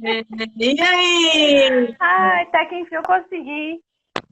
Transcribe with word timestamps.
E 0.56 0.80
aí? 0.80 1.96
Ai, 1.98 2.42
até 2.44 2.66
que 2.66 2.76
enfim 2.76 2.94
eu 2.94 3.02
consegui. 3.02 3.80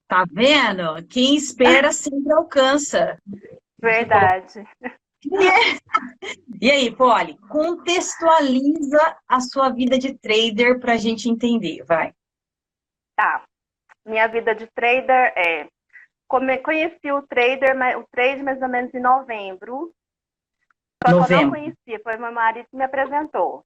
Tá 0.09 0.25
vendo? 0.31 1.05
Quem 1.09 1.35
espera 1.35 1.93
sempre 1.93 2.33
alcança. 2.33 3.21
Verdade. 3.81 4.65
E 6.61 6.71
aí, 6.71 6.95
Polly, 6.95 7.37
contextualiza 7.49 9.17
a 9.29 9.41
sua 9.41 9.71
vida 9.71 9.99
de 9.99 10.15
trader 10.17 10.79
para 10.79 10.93
a 10.93 10.97
gente 10.97 11.29
entender, 11.29 11.85
vai. 11.85 12.13
Tá. 13.17 13.45
Minha 14.05 14.29
vida 14.29 14.55
de 14.55 14.67
trader 14.69 15.33
é. 15.37 15.67
Conheci 16.29 17.11
o 17.13 17.23
trader, 17.23 17.77
o 17.99 18.05
trade 18.11 18.43
mais 18.43 18.61
ou 18.61 18.69
menos 18.69 18.93
em 18.95 19.01
novembro. 19.01 19.93
Só 21.03 21.09
que 21.09 21.13
eu 21.13 21.15
não 21.15 21.21
Novembro. 21.21 21.51
conhecia, 21.51 22.01
foi 22.03 22.17
meu 22.17 22.33
marido 22.33 22.67
que 22.71 22.77
me 22.77 22.85
apresentou. 22.85 23.65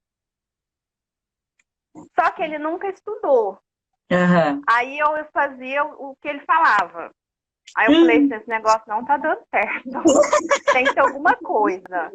Só 2.19 2.31
que 2.31 2.41
ele 2.43 2.57
nunca 2.59 2.87
estudou. 2.89 3.59
Aham. 4.11 4.61
Aí 4.67 4.99
eu 4.99 5.07
fazia 5.33 5.83
o 5.83 6.15
que 6.21 6.27
ele 6.27 6.41
falava. 6.41 7.11
Aí 7.77 7.87
eu 7.87 7.91
Hum. 7.93 8.01
falei, 8.01 8.17
esse 8.25 8.49
negócio 8.49 8.83
não 8.87 9.05
tá 9.05 9.17
dando 9.17 9.41
certo. 9.49 9.89
Tem 10.73 10.85
que 10.85 10.93
ter 10.93 10.99
alguma 10.99 11.35
coisa. 11.37 12.11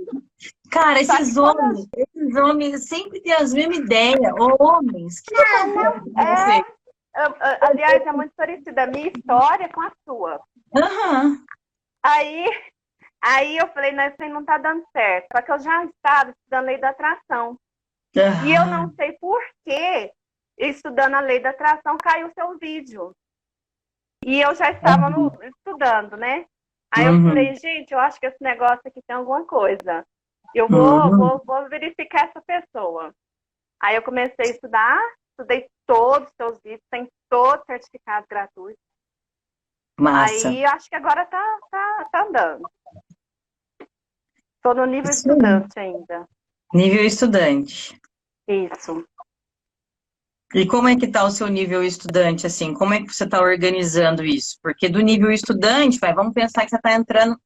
Cara, 0.71 1.03
Só 1.05 1.15
esses 1.15 1.29
que 1.29 1.41
quando- 1.41 1.59
homens, 1.61 1.89
esses 1.97 2.37
homens 2.37 2.89
sempre 2.89 3.21
têm 3.23 3.33
as 3.33 3.53
mesmas 3.55 3.79
ideias. 3.79 4.33
Homens, 4.59 5.21
que 5.21 5.35
acontece 5.35 6.63
com 6.63 6.77
É, 7.19 7.67
aliás, 7.67 8.03
é 8.07 8.13
muito 8.13 8.33
parecida 8.37 8.83
a 8.83 8.87
minha 8.87 9.09
história 9.09 9.69
com 9.71 9.81
a 9.81 9.91
sua. 10.05 10.41
Aham. 10.77 11.39
Aí, 12.03 12.45
aí 13.23 13.57
eu 13.57 13.67
falei, 13.69 13.93
não, 13.93 14.05
isso 14.07 14.17
aí 14.21 14.29
não 14.29 14.45
tá 14.45 14.59
dando 14.59 14.85
certo. 14.93 15.27
Só 15.35 15.41
que 15.43 15.53
eu 15.53 15.59
já 15.61 15.85
estava 15.87 16.31
estudando 16.33 16.67
lei 16.67 16.79
da 16.79 16.91
atração. 16.91 17.59
E 18.45 18.53
eu 18.55 18.67
não 18.67 18.93
sei 18.95 19.13
por 19.21 19.41
que, 19.65 20.13
estudando 20.59 21.15
a 21.15 21.21
lei 21.21 21.41
da 21.41 21.51
atração, 21.51 21.97
caiu 21.99 22.29
o 22.29 22.33
seu 22.33 22.59
vídeo. 22.59 23.15
E 24.25 24.41
eu 24.41 24.55
já 24.55 24.71
estava 24.71 25.11
no- 25.11 25.33
estudando, 25.43 26.17
né? 26.17 26.47
Aí 26.91 27.07
Uhum. 27.09 27.17
eu 27.17 27.29
falei, 27.29 27.55
gente, 27.57 27.93
eu 27.93 27.99
acho 27.99 28.19
que 28.19 28.27
esse 28.27 28.43
negócio 28.43 28.81
aqui 28.85 29.01
tem 29.07 29.17
alguma 29.17 29.45
coisa. 29.45 30.05
Eu 30.55 30.69
vou, 30.69 30.81
Uhum. 31.11 31.17
vou, 31.17 31.43
vou 31.45 31.69
verificar 31.69 32.29
essa 32.29 32.41
pessoa. 32.41 33.13
Aí 33.81 33.95
eu 33.97 34.03
comecei 34.03 34.47
a 34.47 34.51
estudar, 34.51 34.99
estudei 35.31 35.69
todos 35.87 36.29
os 36.29 36.35
seus 36.37 36.61
vídeos, 36.63 36.83
tem 36.91 37.09
todos 37.29 37.61
os 37.61 37.67
certificados 37.67 38.27
gratuitos. 38.29 38.83
Massa. 39.99 40.49
Aí 40.49 40.63
eu 40.63 40.71
acho 40.71 40.89
que 40.89 40.97
agora 40.97 41.27
tá, 41.27 41.59
tá, 41.71 42.09
tá 42.11 42.23
andando. 42.25 42.71
Tô 44.63 44.75
no 44.75 44.87
nível 44.87 45.11
Isso 45.11 45.29
estudante 45.29 45.79
ainda. 45.79 46.29
Nível 46.73 47.05
estudante. 47.05 48.01
Isso. 48.49 49.05
E 50.55 50.67
como 50.67 50.89
é 50.89 50.97
que 50.97 51.09
tá 51.09 51.25
o 51.25 51.31
seu 51.31 51.49
nível 51.49 51.83
estudante, 51.83 52.47
assim? 52.47 52.73
Como 52.73 52.95
é 52.95 53.03
que 53.03 53.13
você 53.13 53.25
está 53.25 53.41
organizando 53.41 54.25
isso? 54.25 54.57
Porque 54.63 54.89
do 54.89 55.01
nível 55.01 55.31
estudante, 55.31 55.99
vai, 55.99 56.15
vamos 56.15 56.33
pensar 56.33 56.63
que 56.63 56.71
você 56.71 56.77
está 56.77 56.95
entrando, 56.95 57.37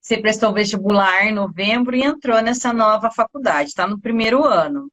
você 0.00 0.18
prestou 0.20 0.52
vestibular 0.52 1.24
em 1.24 1.32
novembro 1.32 1.94
e 1.94 2.02
entrou 2.02 2.42
nessa 2.42 2.72
nova 2.72 3.10
faculdade, 3.10 3.68
está 3.68 3.86
no 3.86 4.00
primeiro 4.00 4.44
ano. 4.44 4.90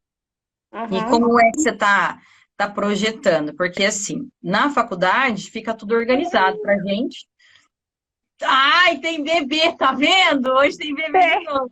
E 0.92 0.98
Uhum. 0.98 1.06
como 1.10 1.40
é 1.40 1.52
que 1.52 1.62
você 1.62 1.72
está 1.72 2.20
tá 2.56 2.70
projetando? 2.70 3.54
Porque, 3.56 3.84
assim, 3.84 4.30
na 4.42 4.70
faculdade 4.70 5.50
fica 5.50 5.74
tudo 5.74 5.96
organizado 5.96 6.60
pra 6.62 6.78
gente. 6.80 7.28
Ai, 8.44 9.00
tem 9.00 9.24
bebê, 9.24 9.76
tá 9.76 9.94
vendo? 9.94 10.52
Hoje 10.54 10.78
tem 10.78 10.94
bebê 10.94 11.40
de 11.40 11.46
novo. 11.46 11.72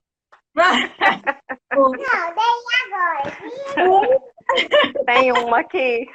Não, 0.55 1.91
deixa 1.91 2.17
agora. 2.27 3.37
Tem 5.05 5.31
uma 5.31 5.59
aqui. 5.59 6.07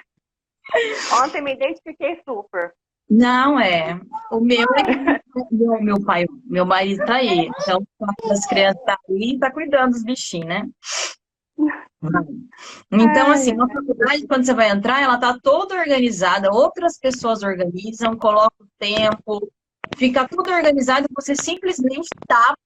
Ontem 1.22 1.40
me 1.42 1.54
identifiquei 1.54 2.20
super. 2.28 2.72
Não, 3.10 3.58
é. 3.58 3.98
O 4.30 4.40
meu 4.40 4.66
é 4.74 5.18
meu, 5.50 5.82
meu 5.82 6.04
pai, 6.04 6.26
meu 6.44 6.66
marido 6.66 7.04
tá 7.06 7.16
aí. 7.16 7.50
Então, 7.60 7.86
as 8.30 8.46
crianças 8.46 8.82
tá 8.84 8.98
aí 9.08 9.38
tá 9.38 9.50
cuidando 9.50 9.92
dos 9.92 10.04
bichinhos, 10.04 10.48
né? 10.48 10.68
Então, 12.92 13.30
assim, 13.32 13.52
na 13.54 13.66
faculdade, 13.66 14.26
quando 14.26 14.44
você 14.44 14.54
vai 14.54 14.70
entrar, 14.70 15.02
ela 15.02 15.18
tá 15.18 15.36
toda 15.42 15.74
organizada, 15.74 16.52
outras 16.52 16.98
pessoas 16.98 17.42
organizam, 17.42 18.16
colocam 18.16 18.66
o 18.66 18.70
tempo, 18.78 19.50
fica 19.98 20.26
tudo 20.28 20.50
organizado, 20.50 21.06
você 21.14 21.34
simplesmente 21.34 22.08
tapa 22.26 22.56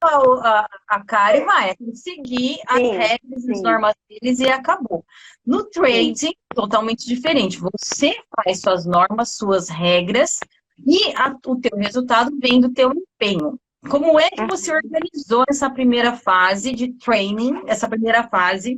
a, 0.43 0.67
a 0.89 1.05
cara 1.05 1.39
e 1.39 1.45
vai. 1.45 1.71
É 1.71 1.75
tem 1.75 1.91
que 1.91 1.97
seguir 1.97 2.59
as 2.69 2.79
Sim, 2.79 2.91
regras, 2.91 3.49
as 3.49 3.57
sim. 3.57 3.63
normas 3.63 3.95
deles 4.09 4.39
e 4.39 4.49
acabou. 4.51 5.05
No 5.45 5.65
trading, 5.65 6.35
totalmente 6.55 7.07
diferente. 7.07 7.59
Você 7.59 8.15
faz 8.37 8.61
suas 8.61 8.85
normas, 8.87 9.37
suas 9.37 9.69
regras 9.69 10.39
e 10.87 11.13
a- 11.17 11.35
o 11.47 11.57
teu 11.61 11.77
resultado 11.77 12.31
vem 12.41 12.61
do 12.61 12.73
teu 12.73 12.93
empenho. 12.93 13.59
Como 13.91 14.21
é 14.21 14.29
que 14.31 14.47
você 14.47 14.73
organizou 14.73 15.45
essa 15.49 15.69
primeira 15.69 16.15
fase 16.15 16.73
de 16.73 16.93
training, 16.99 17.65
essa 17.67 17.89
primeira 17.89 18.23
fase 18.29 18.77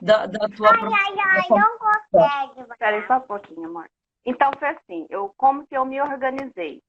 da, 0.00 0.24
da 0.26 0.48
tua 0.48 0.70
Ai, 0.70 0.78
ai, 0.80 1.16
ai, 1.18 1.48
não 1.50 1.78
consegue. 1.78 2.60
Espera 2.72 3.06
só 3.06 3.16
um 3.18 3.20
pouquinho, 3.20 3.68
amor. 3.68 3.86
Então 4.24 4.50
foi 4.58 4.68
assim, 4.68 5.06
eu 5.10 5.32
como 5.36 5.66
que 5.66 5.76
eu 5.76 5.84
me 5.84 6.00
organizei? 6.00 6.80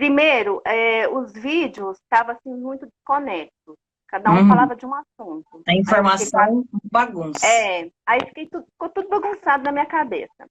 Primeiro, 0.00 0.62
é, 0.64 1.06
os 1.10 1.30
vídeos 1.30 1.98
estavam 1.98 2.34
assim 2.34 2.54
muito 2.54 2.86
desconexos. 2.86 3.76
Cada 4.08 4.30
um 4.30 4.38
Uhum. 4.38 4.48
falava 4.48 4.74
de 4.74 4.86
um 4.86 4.94
assunto. 4.94 5.62
a 5.68 5.74
informação 5.74 6.64
bagunça? 6.90 7.46
É, 7.46 7.90
aí 8.06 8.20
fiquei 8.28 8.46
tudo, 8.48 8.64
ficou 8.64 8.88
tudo 8.88 9.10
bagunçado 9.10 9.62
na 9.62 9.70
minha 9.70 9.84
cabeça. 9.84 10.48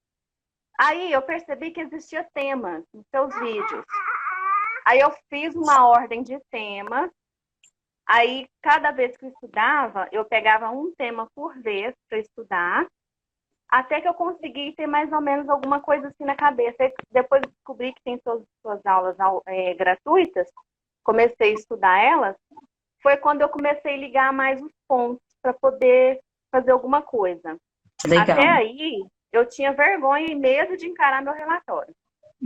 Aí 0.79 1.11
eu 1.11 1.23
percebi 1.23 1.71
que 1.71 1.81
existia 1.81 2.23
temas 2.31 2.83
nos 2.93 3.03
seus 3.09 3.33
vídeos. 3.39 3.83
Aí 4.85 4.99
eu 4.99 5.11
fiz 5.31 5.55
uma 5.55 5.87
ordem 5.87 6.21
de 6.21 6.39
temas. 6.51 7.09
Aí, 8.07 8.47
cada 8.61 8.91
vez 8.91 9.17
que 9.17 9.25
eu 9.25 9.29
estudava, 9.29 10.07
eu 10.11 10.25
pegava 10.25 10.69
um 10.69 10.93
tema 10.95 11.27
por 11.33 11.59
vez 11.59 11.95
para 12.07 12.19
estudar, 12.19 12.85
até 13.69 14.01
que 14.01 14.07
eu 14.07 14.13
consegui 14.13 14.73
ter 14.73 14.87
mais 14.87 15.11
ou 15.11 15.21
menos 15.21 15.47
alguma 15.47 15.79
coisa 15.79 16.07
assim 16.07 16.25
na 16.25 16.35
cabeça. 16.35 16.75
Aí, 16.83 16.93
depois 17.11 17.41
eu 17.43 17.49
descobri 17.49 17.93
que 17.93 18.01
tem 18.03 18.19
suas, 18.23 18.41
suas 18.61 18.83
aulas 18.85 19.19
au- 19.19 19.43
é, 19.45 19.73
gratuitas, 19.75 20.47
comecei 21.03 21.51
a 21.51 21.53
estudar 21.53 21.97
elas, 22.03 22.35
foi 23.01 23.15
quando 23.17 23.41
eu 23.41 23.49
comecei 23.49 23.93
a 23.93 23.97
ligar 23.97 24.33
mais 24.33 24.61
os 24.61 24.71
pontos 24.87 25.21
para 25.41 25.53
poder 25.53 26.19
fazer 26.51 26.71
alguma 26.71 27.01
coisa. 27.01 27.57
Legal. 28.05 28.37
Até 28.37 28.47
aí, 28.47 29.05
eu 29.31 29.45
tinha 29.47 29.71
vergonha 29.71 30.25
e 30.31 30.35
medo 30.35 30.75
de 30.75 30.87
encarar 30.87 31.21
meu 31.21 31.33
relatório. 31.33 31.93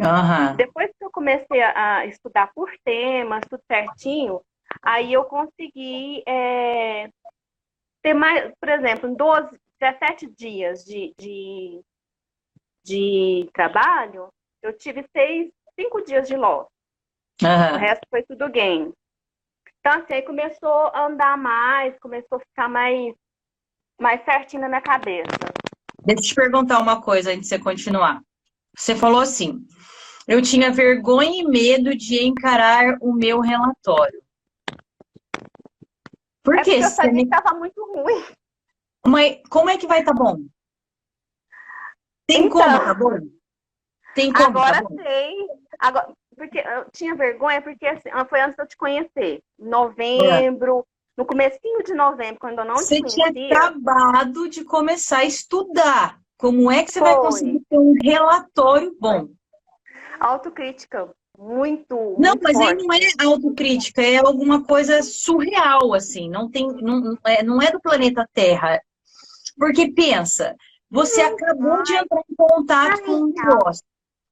Aham. 0.01 0.55
Depois 0.55 0.89
que 0.97 1.05
eu 1.05 1.11
comecei 1.11 1.61
a 1.61 1.97
a 1.99 2.05
estudar 2.05 2.51
por 2.53 2.71
temas, 2.83 3.41
tudo 3.49 3.61
certinho, 3.71 4.41
aí 4.81 5.13
eu 5.13 5.23
consegui 5.25 6.23
é, 6.27 7.09
ter 8.01 8.13
mais, 8.13 8.51
por 8.59 8.69
exemplo, 8.69 9.07
em 9.09 9.13
12, 9.13 9.49
17 9.83 10.27
dias 10.37 10.85
de, 10.85 11.13
de, 11.19 11.81
de 12.85 13.49
trabalho, 13.53 14.29
eu 14.61 14.71
tive 14.77 15.05
seis, 15.11 15.51
cinco 15.77 16.01
dias 16.01 16.25
de 16.25 16.37
loss. 16.37 16.67
O 17.41 17.45
Aham. 17.45 17.77
resto 17.77 18.07
foi 18.09 18.23
tudo 18.23 18.49
gain. 18.49 18.93
Então, 19.79 19.99
assim, 19.99 20.13
aí 20.13 20.21
começou 20.21 20.87
a 20.93 21.07
andar 21.07 21.37
mais, 21.37 21.99
começou 21.99 22.37
a 22.37 22.39
ficar 22.39 22.69
mais, 22.69 23.13
mais 23.99 24.23
certinho 24.23 24.61
na 24.61 24.69
minha 24.69 24.81
cabeça. 24.81 25.27
Deixa 26.05 26.21
eu 26.21 26.27
te 26.29 26.35
perguntar 26.35 26.79
uma 26.79 27.01
coisa 27.01 27.31
antes 27.31 27.41
de 27.41 27.47
você 27.49 27.59
continuar. 27.59 28.21
Você 28.77 28.95
falou 28.95 29.19
assim: 29.19 29.67
eu 30.25 30.41
tinha 30.41 30.71
vergonha 30.71 31.41
e 31.41 31.45
medo 31.45 31.93
de 31.97 32.23
encarar 32.23 32.97
o 33.01 33.11
meu 33.11 33.41
relatório. 33.41 34.23
Por 36.41 36.57
é 36.57 36.63
quê? 36.63 36.71
porque 36.71 36.85
eu 36.85 36.89
sabia 36.89 37.25
que 37.25 37.35
estava 37.35 37.57
muito 37.57 37.83
ruim. 37.93 38.23
Mas 39.05 39.41
como 39.49 39.69
é 39.69 39.77
que 39.77 39.87
vai 39.87 40.03
tá 40.03 40.13
bom? 40.13 40.37
Tem 42.27 42.45
Então. 42.45 42.51
como 42.61 42.79
tá 42.79 42.93
bom? 42.93 43.19
Tem 44.15 44.31
como 44.31 44.45
Agora 44.47 44.81
tá 44.81 44.89
bom? 44.89 44.95
sei. 44.95 45.35
Agora, 45.79 46.13
porque 46.37 46.59
eu 46.59 46.85
tinha 46.91 47.15
vergonha, 47.15 47.61
porque 47.61 47.85
assim, 47.85 48.09
foi 48.29 48.41
antes 48.41 48.55
de 48.55 48.63
eu 48.63 48.67
te 48.67 48.77
conhecer. 48.77 49.41
Em 49.59 49.67
novembro, 49.67 50.85
no 51.17 51.25
comecinho 51.25 51.83
de 51.83 51.93
novembro, 51.93 52.39
quando 52.39 52.59
eu 52.59 52.65
não 52.65 52.75
Você 52.75 53.01
te 53.01 53.07
tinha 53.13 53.31
conhecia. 53.33 53.57
acabado 53.57 54.47
de 54.49 54.63
começar 54.63 55.19
a 55.19 55.25
estudar. 55.25 56.19
Como 56.37 56.71
é 56.71 56.83
que 56.83 56.91
você 56.91 56.99
vai 56.99 57.13
Foi. 57.13 57.23
conseguir 57.23 57.59
ter 57.69 57.77
um 57.77 57.93
relatório 58.01 58.95
bom? 58.99 59.29
Autocrítica. 60.19 61.13
Muito, 61.37 61.95
Não, 62.19 62.31
muito 62.31 62.43
mas 62.43 62.55
aí 62.59 62.67
forte. 62.67 62.83
não 62.85 62.93
é 62.93 62.99
autocrítica, 63.25 64.01
é 64.03 64.17
alguma 64.17 64.63
coisa 64.63 65.01
surreal, 65.01 65.91
assim. 65.93 66.29
Não 66.29 66.47
tem, 66.49 66.67
não, 66.67 66.99
não 66.99 67.17
é, 67.25 67.41
não 67.41 67.59
é 67.61 67.71
do 67.71 67.81
planeta 67.81 68.29
Terra. 68.31 68.79
Porque 69.57 69.91
pensa, 69.91 70.55
você 70.89 71.21
acabou 71.21 71.81
de 71.83 71.93
entrar 71.93 72.21
em 72.29 72.35
contato 72.35 73.03
com 73.03 73.11
um 73.11 73.27
negócio. 73.27 73.83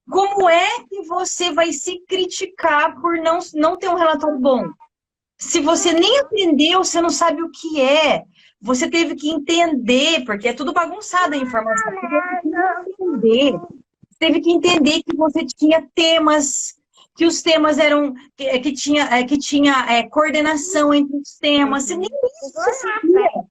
Como 0.10 0.50
é 0.50 0.68
que 0.90 1.04
você 1.04 1.52
vai 1.52 1.72
se 1.72 2.00
criticar 2.08 3.00
por 3.00 3.18
não, 3.18 3.40
não 3.54 3.78
ter 3.78 3.90
um 3.90 3.96
relatório 3.96 4.40
bom? 4.40 4.70
Se 5.38 5.60
você 5.60 5.92
nem 5.92 6.20
aprendeu, 6.20 6.84
você 6.84 7.02
não 7.02 7.10
sabe 7.10 7.42
o 7.42 7.50
que 7.50 7.82
é. 7.82 8.24
você 8.62 8.88
teve 8.88 9.16
que 9.16 9.30
entender, 9.30 10.24
porque 10.24 10.50
é 10.50 10.54
tudo 10.54 10.72
bagunçado 10.72 11.34
a 11.34 11.38
informação. 11.38 11.92
Você 11.92 12.00
teve 12.00 12.86
que 12.86 13.04
entender, 13.04 13.60
teve 14.20 14.42
que 14.42 14.52
entender 14.52 15.04
que 15.04 15.18
você 15.18 15.44
tinha 15.46 15.90
temas, 15.96 16.76
que 17.16 17.26
os 17.26 17.42
temas 17.42 17.80
eram, 17.80 18.14
que, 18.38 18.60
que 18.60 18.72
tinha, 18.72 19.06
é, 19.06 19.24
que 19.24 19.38
tinha 19.38 19.86
é, 19.90 20.04
coordenação 20.04 20.94
entre 20.94 21.18
os 21.18 21.38
temas. 21.40 21.86
Você 21.86 21.98
nem 21.98 22.08
isso 22.08 22.54
você 22.54 22.74
sabia. 22.74 23.51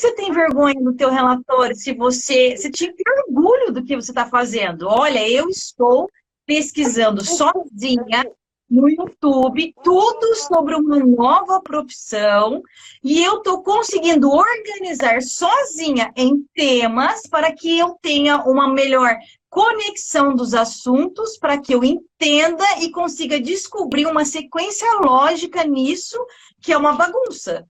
Que 0.00 0.06
você 0.06 0.14
tem 0.14 0.32
vergonha 0.32 0.80
do 0.80 0.94
teu 0.94 1.10
relatório 1.10 1.76
se 1.76 1.92
você, 1.92 2.56
você 2.56 2.70
tinha 2.70 2.90
orgulho 3.28 3.70
do 3.70 3.84
que 3.84 3.94
você 3.94 4.10
está 4.10 4.24
fazendo? 4.24 4.88
Olha, 4.88 5.28
eu 5.28 5.50
estou 5.50 6.08
pesquisando 6.46 7.22
sozinha 7.22 8.24
no 8.70 8.88
YouTube 8.88 9.74
tudo 9.84 10.34
sobre 10.36 10.74
uma 10.74 10.98
nova 11.00 11.60
profissão 11.60 12.62
e 13.04 13.22
eu 13.22 13.38
estou 13.38 13.62
conseguindo 13.62 14.30
organizar 14.30 15.20
sozinha 15.20 16.10
em 16.16 16.46
temas 16.54 17.26
para 17.26 17.52
que 17.52 17.78
eu 17.78 17.94
tenha 18.00 18.38
uma 18.44 18.72
melhor 18.72 19.14
conexão 19.50 20.34
dos 20.34 20.54
assuntos, 20.54 21.36
para 21.36 21.60
que 21.60 21.74
eu 21.74 21.84
entenda 21.84 22.64
e 22.80 22.90
consiga 22.90 23.38
descobrir 23.38 24.06
uma 24.06 24.24
sequência 24.24 24.88
lógica 25.04 25.62
nisso, 25.62 26.16
que 26.62 26.72
é 26.72 26.78
uma 26.78 26.94
bagunça. 26.94 27.66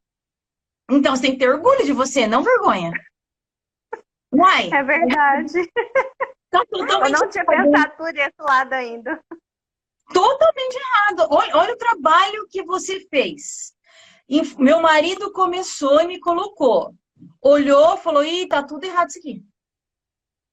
Então 0.90 1.14
você 1.14 1.22
tem 1.22 1.32
que 1.32 1.38
ter 1.38 1.48
orgulho 1.48 1.84
de 1.84 1.92
você, 1.92 2.26
não 2.26 2.42
vergonha. 2.42 2.92
Uai. 4.32 4.70
É 4.72 4.82
verdade. 4.82 5.70
Tá 6.50 6.64
eu 6.72 6.84
não 6.84 7.28
tinha 7.28 7.44
pensado 7.44 7.96
por 7.96 8.08
esse 8.08 8.34
lado 8.40 8.72
ainda. 8.72 9.22
Totalmente 10.12 10.74
errado. 10.74 11.28
Olha, 11.30 11.56
olha 11.56 11.74
o 11.74 11.78
trabalho 11.78 12.48
que 12.50 12.64
você 12.64 13.06
fez. 13.08 13.72
Meu 14.58 14.80
marido 14.80 15.32
começou 15.32 16.00
e 16.00 16.08
me 16.08 16.18
colocou. 16.18 16.92
Olhou, 17.40 17.96
falou: 17.96 18.24
Ih, 18.24 18.48
tá 18.48 18.64
tudo 18.64 18.84
errado 18.84 19.10
isso 19.10 19.18
aqui. 19.20 19.44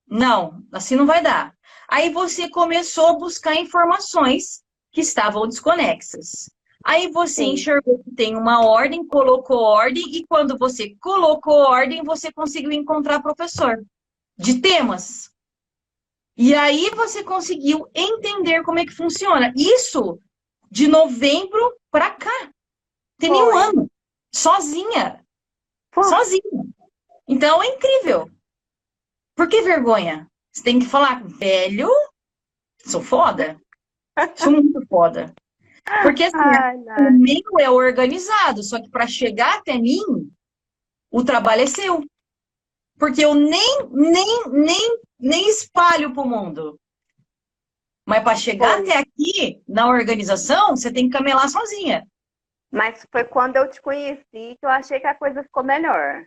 Não, 0.08 0.64
assim 0.72 0.96
não 0.96 1.08
vai 1.08 1.22
dar. 1.22 1.54
Aí 1.90 2.12
você 2.12 2.50
começou 2.50 3.08
a 3.08 3.14
buscar 3.14 3.56
informações 3.56 4.64
que 4.92 5.02
estavam 5.02 5.48
desconexas. 5.48 6.50
Aí 6.88 7.12
você 7.12 7.44
Sim. 7.44 7.52
enxergou 7.52 8.02
que 8.02 8.12
tem 8.12 8.38
uma 8.38 8.66
ordem, 8.66 9.06
colocou 9.06 9.60
ordem, 9.60 10.06
e 10.16 10.26
quando 10.26 10.58
você 10.58 10.96
colocou 11.02 11.54
ordem, 11.54 12.02
você 12.02 12.32
conseguiu 12.32 12.72
encontrar 12.72 13.22
professor 13.22 13.86
de 14.38 14.62
temas. 14.62 15.30
E 16.38 16.56
aí 16.56 16.90
você 16.92 17.26
conseguiu 17.26 17.90
entender 17.94 18.64
como 18.64 18.80
é 18.80 18.86
que 18.86 18.96
funciona. 18.96 19.52
Isso 19.54 20.18
de 20.72 20.88
novembro 20.88 21.78
para 21.92 22.12
cá. 22.12 22.54
Tem 23.20 23.32
nenhum 23.32 23.58
ano. 23.58 23.92
Sozinha. 24.34 25.26
Sozinha. 25.94 26.42
Então 27.28 27.62
é 27.62 27.68
incrível. 27.68 28.32
Por 29.36 29.50
que 29.50 29.62
vergonha? 29.62 30.26
Você 30.54 30.64
tem 30.64 30.80
que 30.80 30.86
falar, 30.86 31.22
velho, 31.22 31.90
sou 32.86 33.02
foda. 33.02 33.60
Sou 34.38 34.54
muito 34.54 34.88
foda. 34.88 35.36
Porque 36.04 36.24
assim, 36.24 36.38
Ai, 36.38 36.76
o 36.76 37.12
meu 37.12 37.60
é 37.60 37.70
organizado, 37.70 38.62
só 38.62 38.82
que 38.82 38.90
para 38.90 39.08
chegar 39.08 39.58
até 39.58 39.78
mim, 39.78 40.30
o 41.10 41.24
trabalho 41.24 41.62
é 41.62 41.68
seu. 41.68 42.04
Porque 43.00 43.24
eu 43.24 43.34
nem, 43.34 43.88
nem, 43.92 44.50
nem, 44.50 45.00
nem 45.20 45.50
espalho 45.50 46.14
para 46.14 46.24
o 46.24 46.28
mundo. 46.28 46.80
Mas 48.06 48.24
para 48.24 48.36
chegar 48.36 48.78
foi. 48.78 48.90
até 48.90 49.00
aqui, 49.00 49.62
na 49.68 49.88
organização, 49.88 50.76
você 50.76 50.92
tem 50.92 51.10
que 51.10 51.18
camelar 51.18 51.50
sozinha. 51.50 52.06
Mas 52.72 53.06
foi 53.12 53.24
quando 53.24 53.56
eu 53.56 53.70
te 53.70 53.82
conheci 53.82 54.24
que 54.32 54.60
eu 54.64 54.70
achei 54.70 55.00
que 55.00 55.08
a 55.08 55.16
coisa 55.16 55.44
ficou 55.44 55.64
melhor. 55.64 56.26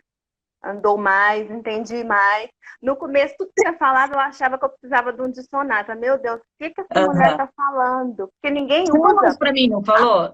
Andou 0.63 0.97
mais, 0.97 1.49
entendi 1.49 2.03
mais. 2.03 2.49
No 2.81 2.95
começo, 2.95 3.35
tudo 3.37 3.51
que 3.55 3.63
você 3.63 3.77
falava, 3.77 4.13
eu 4.13 4.19
achava 4.19 4.57
que 4.57 4.65
eu 4.65 4.69
precisava 4.69 5.11
de 5.11 5.21
um 5.21 5.31
dicionário. 5.31 5.99
Meu 5.99 6.19
Deus, 6.19 6.39
o 6.39 6.43
que, 6.59 6.69
que 6.69 6.81
essa 6.81 7.01
uhum. 7.01 7.13
mulher 7.13 7.31
está 7.31 7.49
falando? 7.55 8.27
Porque 8.27 8.53
ninguém 8.53 8.85
você 8.85 8.97
usa. 8.97 9.15
Falou 9.15 9.37
para 9.37 9.51
mim, 9.51 9.69
não 9.69 9.83
falou? 9.83 10.33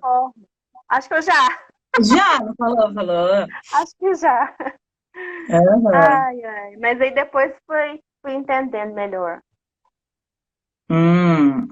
Acho 0.89 1.07
que 1.07 1.15
eu 1.15 1.21
já. 1.21 1.59
Já, 2.01 2.39
não 2.39 2.53
falou, 2.55 2.93
falou. 2.93 3.47
Acho 3.73 3.97
que 3.97 4.15
já. 4.15 4.55
Uhum. 5.49 5.95
Ai, 5.95 6.43
ai. 6.43 6.75
Mas 6.77 7.01
aí 7.01 7.13
depois 7.13 7.53
fui, 7.65 8.01
fui 8.21 8.33
entendendo 8.33 8.93
melhor. 8.93 9.41
Hum. 10.89 11.67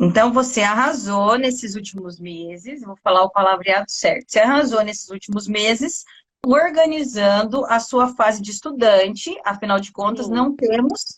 Então 0.00 0.32
você 0.32 0.62
arrasou 0.62 1.36
nesses 1.36 1.74
últimos 1.74 2.20
meses, 2.20 2.82
vou 2.82 2.96
falar 3.02 3.24
o 3.24 3.30
palavreado 3.30 3.90
certo. 3.90 4.30
Você 4.30 4.38
arrasou 4.38 4.82
nesses 4.84 5.08
últimos 5.10 5.48
meses 5.48 6.04
organizando 6.44 7.64
a 7.66 7.80
sua 7.80 8.08
fase 8.14 8.40
de 8.40 8.50
estudante, 8.50 9.38
afinal 9.44 9.80
de 9.80 9.92
contas, 9.92 10.26
Sim. 10.26 10.32
não 10.32 10.54
temos 10.54 11.16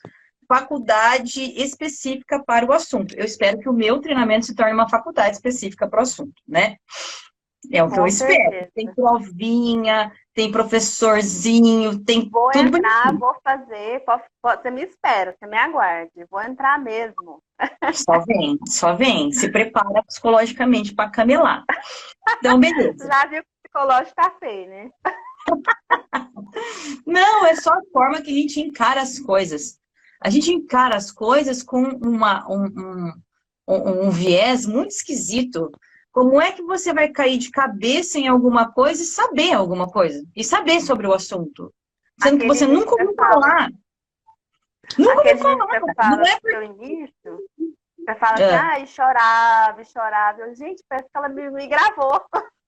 faculdade 0.49 1.43
específica 1.63 2.43
para 2.45 2.67
o 2.67 2.73
assunto. 2.73 3.15
Eu 3.15 3.25
espero 3.25 3.59
que 3.59 3.69
o 3.69 3.73
meu 3.73 4.01
treinamento 4.01 4.47
se 4.47 4.55
torne 4.55 4.73
uma 4.73 4.89
faculdade 4.89 5.37
específica 5.37 5.89
para 5.89 6.01
o 6.01 6.03
assunto, 6.03 6.43
né? 6.49 6.77
É 7.71 7.85
o 7.85 7.89
que 7.89 7.97
Com 7.97 8.07
eu 8.07 8.11
certeza. 8.11 8.43
espero. 8.43 8.73
Tem 8.75 8.95
provinha, 8.95 10.13
tem 10.35 10.51
professorzinho, 10.51 12.03
tem 12.03 12.29
vou 12.29 12.51
tudo 12.51 12.79
entrar, 12.79 13.05
bonitinho. 13.05 13.19
vou 13.21 13.37
fazer, 13.45 14.01
pode, 14.05 14.23
pode, 14.43 14.63
você 14.63 14.71
me 14.71 14.83
espera, 14.83 15.37
você 15.39 15.47
me 15.47 15.59
aguarde, 15.59 16.27
vou 16.31 16.41
entrar 16.43 16.81
mesmo. 16.81 17.43
Só 17.93 18.19
vem, 18.27 18.59
só 18.67 18.95
vem, 18.95 19.31
se 19.31 19.53
prepara 19.53 20.03
psicologicamente 20.05 20.95
para 20.95 21.11
camelar. 21.11 21.65
Então, 22.39 22.59
beleza. 22.59 23.07
Já 23.07 23.27
viu 23.27 23.43
psicológico 23.71 24.15
tá 24.15 24.31
feio, 24.39 24.69
né? 24.69 24.91
Não, 27.07 27.47
é 27.47 27.55
só 27.55 27.73
a 27.73 27.83
forma 27.93 28.21
que 28.21 28.31
a 28.31 28.35
gente 28.35 28.61
encara 28.61 29.01
as 29.01 29.19
coisas. 29.19 29.79
A 30.21 30.29
gente 30.29 30.53
encara 30.53 30.97
as 30.97 31.11
coisas 31.11 31.63
com 31.63 31.83
uma, 31.83 32.47
um, 32.51 33.13
um, 33.69 34.07
um, 34.07 34.11
viés 34.11 34.67
muito 34.67 34.91
esquisito. 34.91 35.71
Como 36.13 36.41
é 36.41 36.53
que 36.53 36.63
você 36.63 36.93
vai 36.93 37.09
cair 37.09 37.39
de 37.39 37.51
cabeça 37.51 38.19
em 38.19 38.27
alguma 38.29 38.71
coisa 38.73 39.03
e 39.03 39.07
saber 39.07 39.53
alguma 39.53 39.87
coisa? 39.89 40.23
E 40.37 40.45
saber 40.45 40.81
sobre 40.81 41.07
o 41.07 41.15
assunto? 41.15 41.73
Sendo 42.21 42.35
Aquele 42.35 42.51
que 42.51 42.59
você 42.59 42.67
nunca 42.67 42.91
ouviu 42.91 43.15
falar. 43.15 43.71
Nunca 44.99 45.19
ouviu 45.19 45.39
falar. 45.39 45.95
Fala 45.95 46.17
não 46.17 46.25
é 46.25 46.41
por... 46.41 46.63
início, 46.65 47.39
você 47.99 48.15
fala 48.17 48.41
é. 48.41 48.45
assim, 48.45 48.55
ah, 48.55 48.81
e 48.81 48.87
chorava, 48.87 49.83
e 49.83 49.85
chorava. 49.85 50.41
Eu, 50.41 50.55
gente, 50.55 50.83
parece 50.89 51.09
que 51.09 51.17
ela 51.17 51.29
me, 51.29 51.51
me 51.51 51.67
gravou. 51.67 52.21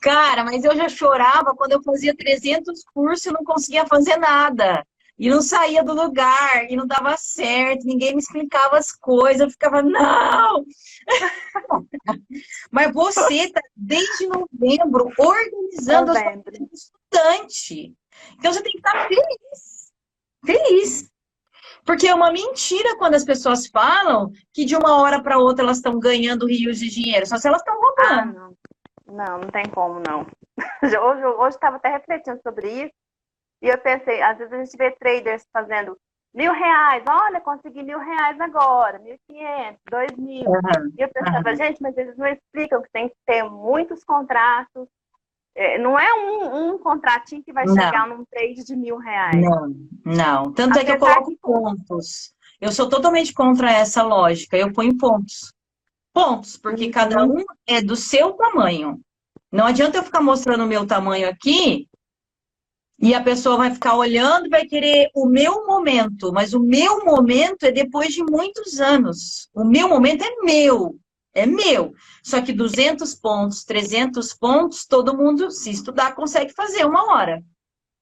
Cara, 0.00 0.44
mas 0.44 0.64
eu 0.64 0.74
já 0.76 0.88
chorava 0.88 1.54
quando 1.54 1.72
eu 1.72 1.82
fazia 1.82 2.16
300 2.16 2.84
cursos 2.92 3.26
e 3.26 3.32
não 3.32 3.44
conseguia 3.44 3.86
fazer 3.86 4.16
nada 4.16 4.84
e 5.18 5.30
não 5.30 5.40
saía 5.40 5.82
do 5.82 5.94
lugar, 5.94 6.70
e 6.70 6.76
não 6.76 6.86
dava 6.86 7.16
certo, 7.16 7.86
ninguém 7.86 8.12
me 8.12 8.20
explicava 8.20 8.76
as 8.76 8.92
coisas, 8.92 9.40
eu 9.40 9.50
ficava, 9.50 9.82
não! 9.82 10.64
Mas 12.70 12.92
você 12.92 13.34
está 13.34 13.60
desde 13.74 14.26
novembro 14.26 15.10
organizando 15.16 16.12
novembro. 16.12 16.52
a 16.52 16.56
sua 16.56 16.68
estudante. 16.74 17.94
Então 18.38 18.52
você 18.52 18.62
tem 18.62 18.72
que 18.72 18.78
estar 18.78 19.08
feliz. 19.08 19.92
Feliz. 20.44 21.10
Porque 21.84 22.08
é 22.08 22.14
uma 22.14 22.32
mentira 22.32 22.98
quando 22.98 23.14
as 23.14 23.24
pessoas 23.24 23.68
falam 23.68 24.30
que 24.52 24.64
de 24.64 24.76
uma 24.76 25.00
hora 25.00 25.22
para 25.22 25.38
outra 25.38 25.64
elas 25.64 25.78
estão 25.78 25.98
ganhando 25.98 26.46
rios 26.46 26.78
de 26.78 26.90
dinheiro, 26.90 27.26
só 27.26 27.38
se 27.38 27.48
elas 27.48 27.62
estão 27.62 27.80
roubando. 27.80 28.38
Ah, 28.38 28.50
não. 29.06 29.40
não, 29.40 29.48
tem 29.48 29.64
como 29.66 30.00
não. 30.00 30.26
Hoje 31.38 31.56
estava 31.56 31.76
até 31.76 31.88
refletindo 31.90 32.40
sobre 32.42 32.84
isso. 32.84 32.94
E 33.62 33.68
eu 33.68 33.78
pensei, 33.78 34.20
às 34.22 34.36
vezes 34.36 34.52
a 34.52 34.64
gente 34.64 34.76
vê 34.76 34.90
traders 34.90 35.46
fazendo 35.52 35.96
mil 36.34 36.52
reais, 36.52 37.02
olha, 37.08 37.40
consegui 37.40 37.82
mil 37.82 37.98
reais 37.98 38.38
agora, 38.38 38.98
mil 38.98 39.16
quinhentos, 39.26 39.80
dois 39.90 40.12
mil. 40.16 40.44
Uhum. 40.46 40.92
E 40.98 41.02
eu 41.02 41.08
pensava, 41.08 41.48
uhum. 41.48 41.56
gente, 41.56 41.80
mas 41.80 41.96
eles 41.96 42.16
não 42.16 42.26
explicam 42.26 42.82
que 42.82 42.90
tem 42.92 43.08
que 43.08 43.16
ter 43.24 43.42
muitos 43.44 44.04
contratos. 44.04 44.86
É, 45.54 45.78
não 45.78 45.98
é 45.98 46.12
um, 46.12 46.74
um 46.74 46.78
contratinho 46.78 47.42
que 47.42 47.52
vai 47.52 47.64
não. 47.64 47.74
chegar 47.74 48.06
num 48.06 48.22
trade 48.26 48.62
de 48.62 48.76
mil 48.76 48.98
reais. 48.98 49.36
Não, 49.36 49.74
não. 50.04 50.52
Tanto 50.52 50.78
Apesar 50.78 50.80
é 50.80 50.84
que 50.84 50.92
eu 50.92 50.98
coloco 50.98 51.30
que... 51.30 51.38
pontos. 51.38 52.34
Eu 52.60 52.70
sou 52.72 52.88
totalmente 52.88 53.32
contra 53.32 53.72
essa 53.72 54.02
lógica. 54.02 54.56
Eu 54.58 54.70
ponho 54.70 54.96
pontos. 54.98 55.54
Pontos, 56.16 56.56
porque 56.56 56.86
uhum. 56.86 56.90
cada 56.90 57.26
um 57.26 57.44
é 57.66 57.82
do 57.82 57.94
seu 57.94 58.32
tamanho. 58.32 58.98
Não 59.52 59.66
adianta 59.66 59.98
eu 59.98 60.02
ficar 60.02 60.22
mostrando 60.22 60.64
o 60.64 60.66
meu 60.66 60.86
tamanho 60.86 61.28
aqui 61.28 61.86
e 62.98 63.12
a 63.12 63.22
pessoa 63.22 63.58
vai 63.58 63.70
ficar 63.70 63.94
olhando, 63.96 64.48
vai 64.48 64.64
querer 64.64 65.10
o 65.14 65.26
meu 65.26 65.66
momento, 65.66 66.32
mas 66.32 66.54
o 66.54 66.58
meu 66.58 67.04
momento 67.04 67.64
é 67.64 67.70
depois 67.70 68.14
de 68.14 68.24
muitos 68.24 68.80
anos. 68.80 69.50
O 69.52 69.62
meu 69.62 69.90
momento 69.90 70.24
é 70.24 70.36
meu, 70.40 70.98
é 71.34 71.44
meu. 71.44 71.92
Só 72.24 72.40
que 72.40 72.50
200 72.50 73.14
pontos, 73.16 73.62
300 73.64 74.32
pontos, 74.32 74.86
todo 74.86 75.14
mundo, 75.14 75.50
se 75.50 75.68
estudar, 75.70 76.14
consegue 76.14 76.54
fazer 76.54 76.86
uma 76.86 77.12
hora. 77.12 77.44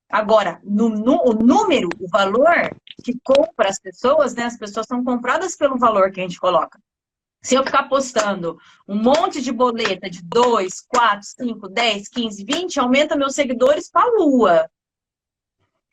Agora, 0.09 0.61
no, 0.62 0.88
no, 0.88 1.21
o 1.25 1.33
número, 1.33 1.88
o 1.99 2.09
valor 2.09 2.71
que 3.02 3.18
compra 3.25 3.71
as 3.71 3.80
pessoas, 3.80 4.37
né? 4.37 4.44
As 4.44 4.56
pessoas 4.56 4.87
são 4.87 5.02
compradas 5.02 5.56
pelo 5.56 5.76
valor 5.76 6.12
que 6.12 6.21
a 6.21 6.23
gente 6.23 6.38
coloca. 6.38 6.78
Se 7.44 7.54
eu 7.54 7.62
ficar 7.62 7.90
postando 7.90 8.56
um 8.88 8.96
monte 8.96 9.42
de 9.42 9.52
boleta 9.52 10.08
de 10.08 10.22
2, 10.24 10.80
4, 10.88 11.20
5, 11.22 11.68
10, 11.68 12.08
15, 12.08 12.44
20, 12.44 12.80
aumenta 12.80 13.16
meus 13.16 13.34
seguidores 13.34 13.90
para 13.90 14.02
a 14.02 14.12
lua. 14.18 14.70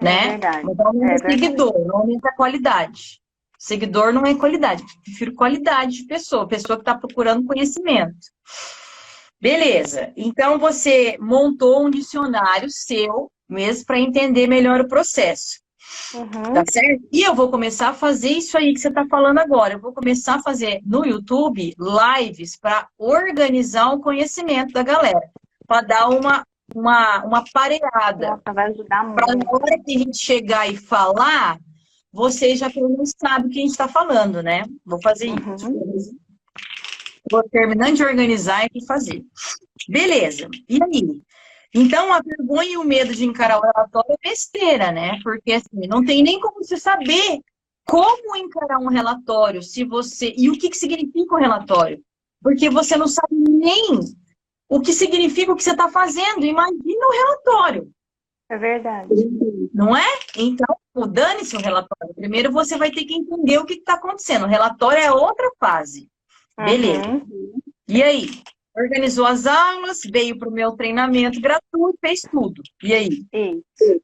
Né? 0.02 0.28
É 0.28 0.30
verdade. 0.30 0.66
Mas 0.66 0.80
aumenta 0.80 1.14
É 1.14 1.30
seguidor, 1.30 1.86
não 1.86 1.98
aumenta 1.98 2.30
a 2.30 2.36
qualidade. 2.36 3.22
Seguidor 3.60 4.14
não 4.14 4.26
é 4.26 4.34
qualidade, 4.34 4.82
prefiro 5.04 5.36
qualidade 5.36 5.98
de 5.98 6.08
pessoa, 6.08 6.48
pessoa 6.48 6.78
que 6.78 6.84
está 6.84 6.98
procurando 6.98 7.46
conhecimento. 7.46 8.18
Beleza, 9.40 10.14
então 10.16 10.58
você 10.58 11.18
montou 11.20 11.86
um 11.86 11.90
dicionário 11.90 12.70
seu 12.72 13.30
mesmo 13.48 13.86
para 13.86 14.00
entender 14.00 14.48
melhor 14.48 14.80
o 14.80 14.88
processo. 14.88 15.60
Uhum. 16.14 16.54
Tá 16.54 16.64
certo? 16.70 17.08
E 17.12 17.24
eu 17.24 17.34
vou 17.34 17.50
começar 17.50 17.90
a 17.90 17.94
fazer 17.94 18.30
isso 18.30 18.58
aí 18.58 18.74
que 18.74 18.80
você 18.80 18.90
está 18.90 19.06
falando 19.08 19.40
agora. 19.40 19.74
Eu 19.74 19.80
vou 19.80 19.94
começar 19.94 20.36
a 20.36 20.42
fazer 20.42 20.82
no 20.86 21.06
YouTube 21.06 21.74
lives 21.80 22.58
para 22.58 22.88
organizar 22.98 23.94
o 23.94 24.00
conhecimento 24.00 24.74
da 24.74 24.84
galera, 24.84 25.22
para 25.66 25.82
dar 25.82 26.10
uma, 26.10 26.46
uma, 26.76 27.24
uma 27.24 27.44
pareada. 27.54 28.32
Nossa, 28.32 28.54
vai 28.54 28.72
ajudar 28.72 29.14
Para 29.14 29.28
muito. 29.28 29.46
na 29.46 29.52
hora 29.52 29.80
que 29.84 29.96
a 29.96 30.00
gente 30.00 30.18
chegar 30.18 30.70
e 30.70 30.76
falar, 30.76 31.58
vocês 32.12 32.60
já 32.60 32.70
pelo 32.70 32.90
menos 32.90 33.14
sabem 33.18 33.48
o 33.48 33.50
que 33.50 33.60
a 33.60 33.62
gente 33.62 33.72
está 33.72 33.88
falando, 33.88 34.44
né? 34.44 34.64
Vou 34.86 35.02
fazer 35.02 35.28
isso. 35.28 35.68
Uhum. 35.68 36.18
Vou 37.32 37.44
terminando 37.50 37.96
de 37.96 38.04
organizar 38.04 38.68
e 38.74 38.86
fazer. 38.86 39.24
Beleza. 39.88 40.50
E 40.68 40.80
aí? 40.84 41.22
Então, 41.74 42.12
a 42.14 42.22
vergonha 42.22 42.74
e 42.74 42.78
o 42.78 42.84
medo 42.84 43.14
de 43.14 43.26
encarar 43.26 43.58
o 43.58 43.62
relatório 43.62 44.12
é 44.12 44.30
besteira, 44.30 44.92
né? 44.92 45.20
Porque 45.24 45.54
assim, 45.54 45.88
não 45.88 46.04
tem 46.04 46.22
nem 46.22 46.40
como 46.40 46.64
você 46.64 46.78
saber 46.78 47.40
como 47.86 48.36
encarar 48.36 48.80
um 48.80 48.88
relatório, 48.88 49.62
se 49.64 49.84
você. 49.84 50.34
E 50.38 50.50
o 50.50 50.54
que, 50.58 50.70
que 50.70 50.78
significa 50.78 51.36
o 51.36 51.38
relatório? 51.38 52.02
Porque 52.42 52.70
você 52.70 52.98
não 52.98 53.08
sabe 53.08 53.36
nem 53.50 54.00
o 54.70 54.80
que 54.82 54.94
significa 54.94 55.52
o 55.52 55.56
que 55.56 55.64
você 55.64 55.72
está 55.72 55.90
fazendo. 55.90 56.46
Imagina 56.46 57.08
o 57.08 57.12
relatório, 57.12 57.92
É 58.50 58.58
verdade. 58.58 59.10
não 59.74 59.96
é? 59.96 60.08
Então, 60.36 60.76
dane-se 61.10 61.56
o 61.56 61.60
relatório. 61.62 62.14
Primeiro 62.16 62.52
você 62.52 62.78
vai 62.78 62.92
ter 62.92 63.06
que 63.06 63.14
entender 63.14 63.58
o 63.60 63.66
que 63.66 63.74
está 63.74 63.94
acontecendo. 63.94 64.44
O 64.44 64.50
relatório 64.50 65.00
é 65.00 65.12
outra 65.12 65.50
fase. 65.60 66.10
Beleza. 66.58 67.08
Uhum. 67.08 67.60
E 67.88 68.04
aí? 68.04 68.30
Organizou 68.76 69.26
as 69.26 69.46
aulas, 69.46 70.02
veio 70.10 70.38
para 70.38 70.48
o 70.50 70.52
meu 70.52 70.72
treinamento 70.74 71.42
gratuito, 71.42 71.98
fez 72.00 72.22
tudo. 72.22 72.62
E 72.82 72.94
aí? 72.94 73.26
Isso. 73.34 74.02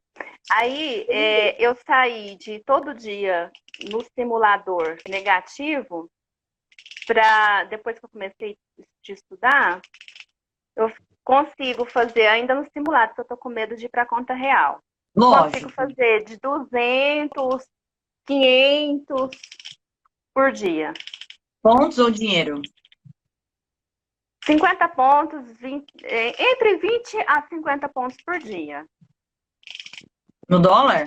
Aí 0.51 1.05
é, 1.09 1.61
eu 1.61 1.75
saí 1.85 2.35
de 2.35 2.59
todo 2.59 2.93
dia 2.93 3.51
no 3.89 4.03
simulador 4.15 4.97
negativo 5.07 6.09
para 7.05 7.63
depois 7.65 7.97
que 7.97 8.05
eu 8.05 8.09
comecei 8.09 8.57
a 8.79 9.13
estudar, 9.13 9.81
eu 10.75 10.91
consigo 11.23 11.85
fazer 11.85 12.27
ainda 12.27 12.53
no 12.53 12.69
simulado, 12.71 13.09
porque 13.09 13.21
eu 13.21 13.25
tô 13.25 13.37
com 13.37 13.49
medo 13.49 13.75
de 13.75 13.85
ir 13.85 13.89
para 13.89 14.05
conta 14.05 14.33
real. 14.33 14.79
Consigo 15.15 15.67
Lógico. 15.67 15.71
fazer 15.71 16.25
de 16.25 16.37
200, 16.37 17.65
500 18.25 19.29
por 20.33 20.51
dia. 20.51 20.93
Pontos 21.63 21.97
ou 21.97 22.11
dinheiro? 22.11 22.61
50 24.47 24.87
pontos, 24.89 25.51
20, 25.59 25.85
é, 26.03 26.51
entre 26.51 26.77
20 26.77 27.17
a 27.27 27.47
50 27.47 27.89
pontos 27.89 28.17
por 28.25 28.39
dia. 28.39 28.83
No 30.49 30.59
dólar? 30.59 31.05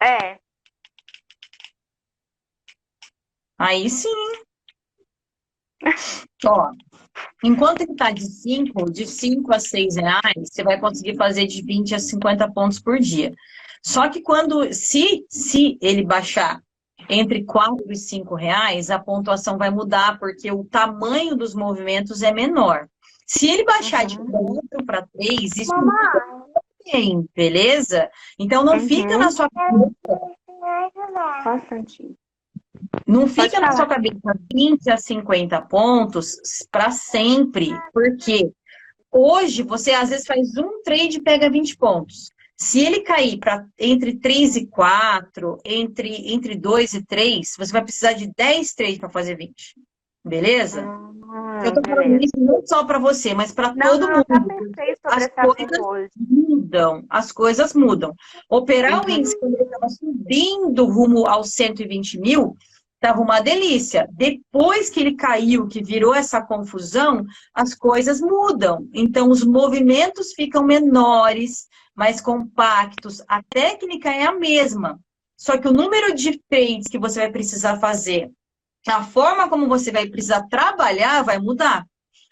É, 0.00 0.38
Aí 3.62 3.88
sim. 3.88 4.08
Ó, 6.44 6.72
enquanto 7.44 7.82
ele 7.82 7.92
está 7.92 8.10
de 8.10 8.24
5, 8.24 8.90
de 8.90 9.06
5 9.06 9.54
a 9.54 9.60
6 9.60 9.96
reais, 9.96 10.50
você 10.50 10.64
vai 10.64 10.80
conseguir 10.80 11.16
fazer 11.16 11.46
de 11.46 11.62
20 11.62 11.94
a 11.94 12.00
50 12.00 12.52
pontos 12.52 12.80
por 12.80 12.98
dia. 12.98 13.32
Só 13.80 14.08
que 14.08 14.20
quando, 14.20 14.72
se, 14.74 15.24
se 15.30 15.78
ele 15.80 16.04
baixar 16.04 16.60
entre 17.08 17.44
4 17.44 17.90
e 17.90 17.96
5 17.96 18.34
reais, 18.34 18.90
a 18.90 18.98
pontuação 18.98 19.58
vai 19.58 19.70
mudar, 19.70 20.18
porque 20.18 20.50
o 20.50 20.64
tamanho 20.64 21.36
dos 21.36 21.54
movimentos 21.54 22.22
é 22.22 22.32
menor. 22.32 22.88
Se 23.26 23.48
ele 23.48 23.64
baixar 23.64 24.04
de 24.04 24.18
Uhum. 24.18 24.30
4 24.70 24.84
para 24.86 25.06
3, 25.14 25.56
isso 25.56 25.70
Mamãe, 25.74 25.92
tem, 26.84 27.28
beleza? 27.34 28.10
Então 28.38 28.64
não 28.64 28.74
Uhum. 28.74 28.80
fica 28.80 29.16
na 29.16 29.30
sua 29.30 29.48
cabeça. 29.48 30.20
Não 33.06 33.26
fica 33.26 33.60
na 33.60 33.72
sua 33.72 33.86
cabeça 33.86 34.34
20 34.52 34.90
a 34.90 34.96
50 34.96 35.60
pontos 35.62 36.36
para 36.70 36.90
sempre, 36.90 37.70
porque 37.92 38.50
hoje 39.10 39.62
você 39.62 39.92
às 39.92 40.10
vezes 40.10 40.26
faz 40.26 40.56
um 40.56 40.82
trade 40.82 41.18
e 41.18 41.22
pega 41.22 41.50
20 41.50 41.76
pontos. 41.76 42.30
Se 42.62 42.78
ele 42.80 43.00
cair 43.00 43.38
para 43.38 43.66
entre 43.78 44.14
3 44.18 44.56
e 44.56 44.66
4, 44.66 45.58
entre, 45.64 46.32
entre 46.32 46.54
2 46.54 46.94
e 46.94 47.04
3, 47.04 47.54
você 47.58 47.72
vai 47.72 47.82
precisar 47.82 48.12
de 48.12 48.32
10 48.36 48.72
trades 48.74 48.98
para 48.98 49.10
fazer 49.10 49.36
20. 49.36 49.74
Beleza? 50.24 50.82
Hum, 50.82 51.20
Eu 51.64 51.74
tô 51.74 51.80
falando 51.84 52.04
beleza. 52.04 52.24
isso 52.26 52.44
não 52.44 52.64
só 52.64 52.84
para 52.84 53.00
você, 53.00 53.34
mas 53.34 53.50
para 53.50 53.74
todo 53.74 54.06
não, 54.06 54.16
mundo. 54.18 54.72
As 55.04 55.26
coisas- 55.28 55.78
hoje. 55.80 56.10
mudam, 56.16 57.04
as 57.10 57.32
coisas 57.32 57.74
mudam. 57.74 58.14
Operar 58.48 59.00
o 59.00 59.10
Uhum. 59.10 59.16
índice 59.18 59.36
quando 59.40 59.54
ele 59.56 59.64
estava 59.64 59.88
subindo 59.88 60.84
rumo 60.86 61.26
aos 61.26 61.50
120 61.50 62.20
mil, 62.20 62.54
estava 62.94 63.20
uma 63.20 63.40
delícia. 63.40 64.08
Depois 64.12 64.88
que 64.88 65.00
ele 65.00 65.16
caiu, 65.16 65.66
que 65.66 65.82
virou 65.82 66.14
essa 66.14 66.40
confusão, 66.40 67.24
as 67.52 67.74
coisas 67.74 68.20
mudam. 68.20 68.88
Então, 68.94 69.28
os 69.28 69.42
movimentos 69.44 70.32
ficam 70.32 70.62
menores, 70.64 71.66
mais 71.94 72.20
compactos. 72.20 73.22
A 73.28 73.42
técnica 73.42 74.10
é 74.10 74.24
a 74.24 74.32
mesma. 74.32 74.98
Só 75.36 75.58
que 75.58 75.68
o 75.68 75.72
número 75.72 76.14
de 76.14 76.38
trades 76.48 76.88
que 76.88 76.98
você 76.98 77.20
vai 77.20 77.30
precisar 77.32 77.78
fazer, 77.78 78.30
a 78.86 79.02
forma 79.04 79.48
como 79.48 79.68
você 79.68 79.90
vai 79.90 80.06
precisar 80.06 80.46
trabalhar 80.48 81.22
vai 81.22 81.38
mudar. 81.38 81.84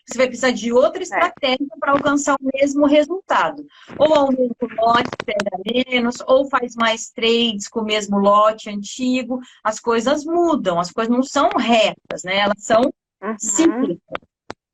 Você 0.06 0.18
vai 0.18 0.26
precisar 0.26 0.50
de 0.50 0.72
outra 0.72 1.02
estratégia 1.02 1.66
para 1.78 1.92
alcançar 1.92 2.34
o 2.40 2.50
mesmo 2.52 2.84
resultado. 2.86 3.64
Ou 3.96 4.12
aumenta 4.12 4.56
o 4.64 4.68
lote, 4.84 5.08
pega 5.24 5.56
menos, 5.64 6.16
ou 6.26 6.48
faz 6.48 6.74
mais 6.74 7.10
trades 7.10 7.68
com 7.68 7.80
o 7.80 7.84
mesmo 7.84 8.18
lote 8.18 8.68
antigo. 8.68 9.38
As 9.62 9.78
coisas 9.78 10.24
mudam, 10.24 10.80
as 10.80 10.90
coisas 10.90 11.14
não 11.14 11.22
são 11.22 11.50
retas, 11.50 12.24
né? 12.24 12.38
Elas 12.38 12.64
são 12.64 12.92
Uhum, 13.22 13.38
simples. 13.38 13.98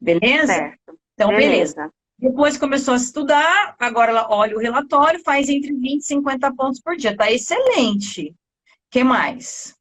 Beleza? 0.01 0.47
certo. 0.47 0.99
Então, 1.15 1.29
beleza. 1.31 1.75
Beleza. 1.75 1.91
Depois 2.19 2.57
começou 2.57 2.95
a 2.95 2.97
estudar, 2.97 3.77
agora 3.79 4.11
ela 4.11 4.29
olha 4.31 4.57
o 4.57 4.61
relatório, 4.61 5.23
faz 5.23 5.49
entre 5.49 5.73
20 5.73 6.01
e 6.01 6.05
50 6.05 6.55
pontos 6.55 6.81
por 6.81 6.97
dia. 6.97 7.17
Tá 7.17 7.31
excelente. 7.31 8.35
Que 8.91 9.05
mais? 9.05 9.77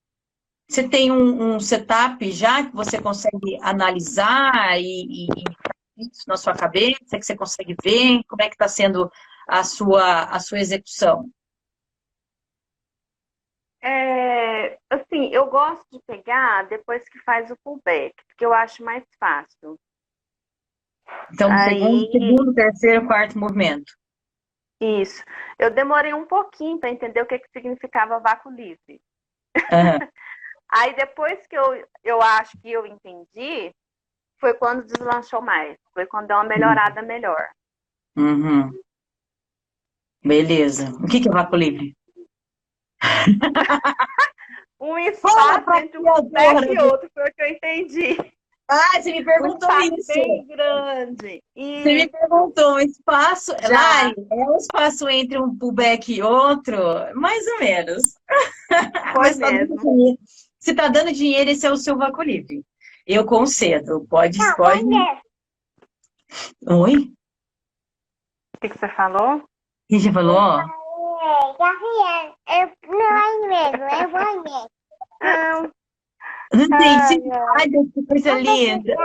Você 0.69 0.87
tem 0.89 1.11
um, 1.11 1.55
um 1.55 1.59
setup 1.59 2.29
já 2.31 2.65
que 2.65 2.75
você 2.75 3.01
consegue 3.01 3.57
analisar 3.61 4.77
e, 4.79 5.25
e, 5.25 5.27
e 5.97 6.09
isso 6.09 6.23
na 6.27 6.35
sua 6.35 6.53
cabeça, 6.53 7.17
que 7.17 7.23
você 7.23 7.35
consegue 7.35 7.75
ver 7.81 8.21
como 8.27 8.41
é 8.41 8.47
que 8.49 8.55
está 8.55 8.67
sendo 8.67 9.09
a 9.47 9.63
sua, 9.63 10.23
a 10.23 10.39
sua 10.39 10.59
execução? 10.59 11.29
É, 13.81 14.79
assim, 14.89 15.27
eu 15.27 15.45
gosto 15.45 15.85
de 15.91 16.01
pegar 16.07 16.63
depois 16.63 17.07
que 17.07 17.19
faz 17.19 17.51
o 17.51 17.57
pullback, 17.63 18.15
porque 18.27 18.43
eu 18.43 18.51
acho 18.51 18.83
mais 18.83 19.03
fácil. 19.19 19.79
Então, 21.33 21.51
Aí- 21.51 21.79
segundo, 21.79 22.11
segundo, 22.11 22.53
terceiro, 22.53 23.07
quarto 23.07 23.37
movimento. 23.37 23.91
Isso. 24.81 25.23
Eu 25.57 25.71
demorei 25.71 26.13
um 26.13 26.25
pouquinho 26.25 26.79
para 26.79 26.89
entender 26.89 27.21
o 27.21 27.25
que, 27.25 27.39
que 27.39 27.49
significava 27.51 28.19
vácuo 28.19 28.51
livre. 28.51 29.01
Aham. 29.71 29.99
Aí 30.67 30.95
depois 30.95 31.45
que 31.47 31.55
eu, 31.55 31.87
eu 32.03 32.21
acho 32.21 32.57
que 32.59 32.71
eu 32.71 32.85
entendi, 32.85 33.73
foi 34.39 34.53
quando 34.55 34.85
deslanchou 34.85 35.41
mais. 35.41 35.77
Foi 35.93 36.05
quando 36.05 36.27
deu 36.27 36.37
uma 36.37 36.43
melhorada 36.43 37.01
melhor. 37.01 37.49
Uhum. 38.17 38.71
Beleza. 40.23 40.89
O 40.95 41.07
que 41.07 41.21
que 41.21 41.29
é 41.29 41.31
vácuo 41.31 41.55
livre? 41.55 41.95
Um 44.79 44.97
espaço 44.99 45.73
entre 45.75 45.97
um 45.97 46.03
pullback 46.03 46.67
e 46.67 46.79
outro, 46.79 47.09
foi 47.13 47.23
o 47.23 47.33
que 47.33 47.41
eu 47.41 47.47
entendi. 47.47 48.17
Ah, 48.67 48.99
você 48.99 49.11
me 49.11 49.21
Um 49.21 49.25
perguntou 49.25 49.69
espaço 49.69 49.95
isso. 49.95 50.13
bem 50.13 50.47
grande. 50.47 51.43
E 51.55 51.83
Você 51.83 51.93
me 51.93 52.07
perguntou, 52.09 52.73
um 52.75 52.79
espaço. 52.79 53.55
Já. 53.61 53.69
Lari, 53.69 54.15
é 54.31 54.35
um 54.35 54.55
espaço 54.57 55.07
entre 55.07 55.37
um 55.37 55.55
pullback 55.55 56.11
e 56.13 56.23
outro? 56.23 56.75
Mais 57.15 57.45
ou 57.47 57.59
menos. 57.59 58.01
mesmo. 59.37 59.77
dinheiro. 59.79 60.19
Se 60.59 60.73
tá 60.73 60.87
dando 60.87 61.11
dinheiro, 61.11 61.51
esse 61.51 61.67
é 61.67 61.71
o 61.71 61.77
seu 61.77 61.95
vácuo 61.95 62.23
livre. 62.23 62.63
Eu 63.05 63.23
concedo. 63.23 64.05
Pode, 64.09 64.39
Não, 64.39 64.55
pode. 64.55 64.83
banheiro. 64.83 65.21
Oi? 66.67 67.11
O 68.55 68.59
que, 68.61 68.69
que 68.69 68.79
você 68.79 68.87
falou? 68.89 69.37
O 69.37 69.47
que 69.87 69.99
você 69.99 70.11
falou? 70.11 70.59
É, 70.59 70.63
eu 72.63 72.71
não 72.89 73.01
é 73.01 73.47
mesmo, 73.47 73.83
é 73.83 74.07
banheiro. 74.07 74.69
Não, 75.21 75.71
Não 76.55 76.63
entendi. 76.63 77.29
Ai, 77.57 77.67
Deus, 77.69 77.87
que 77.93 78.05
coisa 78.05 78.31
linda. 78.33 78.95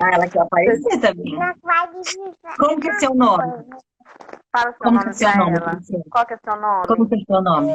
Ah, 0.00 0.10
ela 0.12 0.28
quer 0.28 0.40
aparecer 0.40 1.00
também. 1.00 1.36
Como 2.58 2.80
que 2.80 2.88
é 2.88 2.92
seu 2.94 3.14
nome? 3.14 3.44
Fala 4.52 4.72
seu 4.72 4.78
Como 4.78 4.98
nome 4.98 5.04
que 5.04 5.24
é 5.24 5.32
seu 5.32 5.36
nome? 5.36 5.56
Qual 6.10 6.26
que 6.26 6.34
é 6.34 6.38
seu 6.44 6.60
nome? 6.60 6.86
Como 6.86 7.08
que 7.08 7.14
é 7.14 7.18
seu 7.26 7.42
nome? 7.42 7.74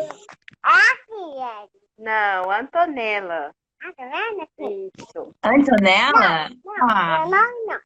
Filha. 1.05 1.67
Não, 1.97 2.51
Antonella. 2.51 3.53
Ah, 3.83 4.43
aqui? 4.43 4.91
Isso. 4.97 5.35
Antonella? 5.43 6.49
Ah, 6.81 7.25
Não, 7.25 7.65
não. 7.65 7.79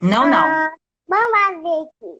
não, 0.00 0.28
não. 0.28 0.44
Ah, 0.44 0.72
Vamos 1.08 1.62
ver 1.62 1.88
aqui. 1.88 2.18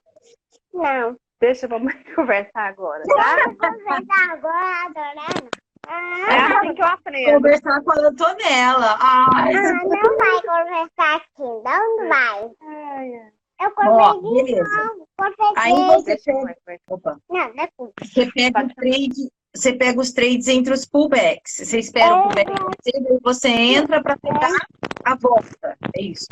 Não. 0.72 1.16
Deixa 1.40 1.66
vamos 1.68 1.92
conversar 2.14 2.68
agora, 2.68 3.02
tá? 3.04 3.36
Vou 3.46 3.56
conversar 3.56 4.30
agora, 4.30 4.86
adorando. 4.86 5.50
É 5.88 6.34
Ah, 6.38 6.58
assim 6.60 6.74
que 6.74 6.82
eu 6.82 6.86
aprendo. 6.86 7.34
Conversar 7.34 7.82
com 7.82 7.90
a 7.92 8.08
Antonella. 8.08 8.98
Ai, 9.00 9.54
ah, 9.56 9.72
não 9.84 10.16
vai 10.16 10.42
conversar 10.42 11.16
aqui. 11.16 11.28
Não 11.38 12.08
vai. 12.08 12.50
Ai, 12.60 13.14
ai. 13.14 13.32
Eu 13.60 13.70
conversei 13.72 14.20
de 14.20 14.42
beleza. 14.52 14.84
novo. 14.84 15.08
Aí 15.56 15.72
você 15.74 16.16
pega, 16.16 16.56
opa, 16.88 17.16
Não, 17.30 17.52
depois. 17.54 17.92
você 18.02 18.26
pega 18.32 18.66
os 18.66 18.74
trades, 18.74 19.30
você 19.54 19.72
pega 19.74 20.00
os 20.00 20.12
trades 20.12 20.48
entre 20.48 20.72
os 20.74 20.84
pullbacks. 20.84 21.56
Você 21.58 21.78
espera 21.78 22.14
o 22.14 22.22
pullback 22.24 22.50
acontecer, 22.50 23.00
daí 23.02 23.18
você 23.22 23.48
entra 23.48 24.02
para 24.02 24.16
pegar 24.16 24.56
a 25.04 25.14
volta. 25.16 25.78
É 25.96 26.02
isso. 26.02 26.26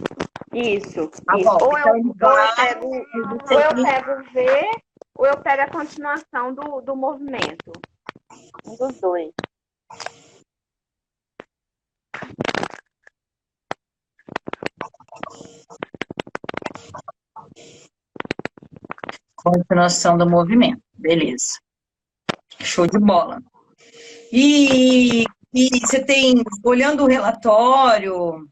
Isso, 0.52 1.11
A 1.28 1.37
isso. 1.38 1.45
volta. 1.45 1.64
Ou 1.66 1.78
Então 1.78 1.97
eu, 1.97 2.02
ou 2.02 2.38
eu 2.38 2.47
vai, 2.57 2.57
pego, 2.57 2.95
e 2.97 3.21
ou 3.21 3.61
eu 3.61 3.85
pego 3.85 4.11
o 4.12 4.33
V, 4.33 4.71
ou 5.19 5.26
eu 5.26 5.37
pego 5.38 5.62
a 5.62 5.69
continuação 5.69 6.52
do, 6.54 6.80
do 6.80 6.97
movimento. 6.97 7.73
Um 8.64 8.76
dos 8.76 9.00
dois. 9.00 9.32
Continuação 19.37 20.18
do 20.18 20.28
movimento. 20.28 20.82
Beleza. 20.94 21.58
Show 22.60 22.87
de 22.87 22.99
bola. 22.99 23.42
E, 24.32 25.25
e 25.52 25.80
você 25.80 26.04
tem, 26.04 26.42
olhando 26.62 27.02
o 27.02 27.08
relatório, 27.08 28.46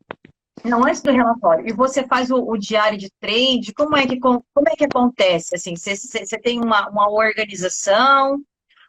não 0.64 0.84
antes 0.84 1.02
do 1.02 1.12
relatório, 1.12 1.68
e 1.68 1.72
você 1.72 2.06
faz 2.06 2.30
o, 2.30 2.36
o 2.36 2.56
diário 2.56 2.98
de 2.98 3.10
trade, 3.20 3.72
como 3.74 3.96
é 3.96 4.06
que, 4.06 4.18
como 4.18 4.42
é 4.68 4.74
que 4.76 4.84
acontece? 4.84 5.54
Assim, 5.54 5.76
você, 5.76 6.38
tem 6.38 6.58
uma, 6.58 6.88
uma 6.88 7.10
organização, 7.10 8.42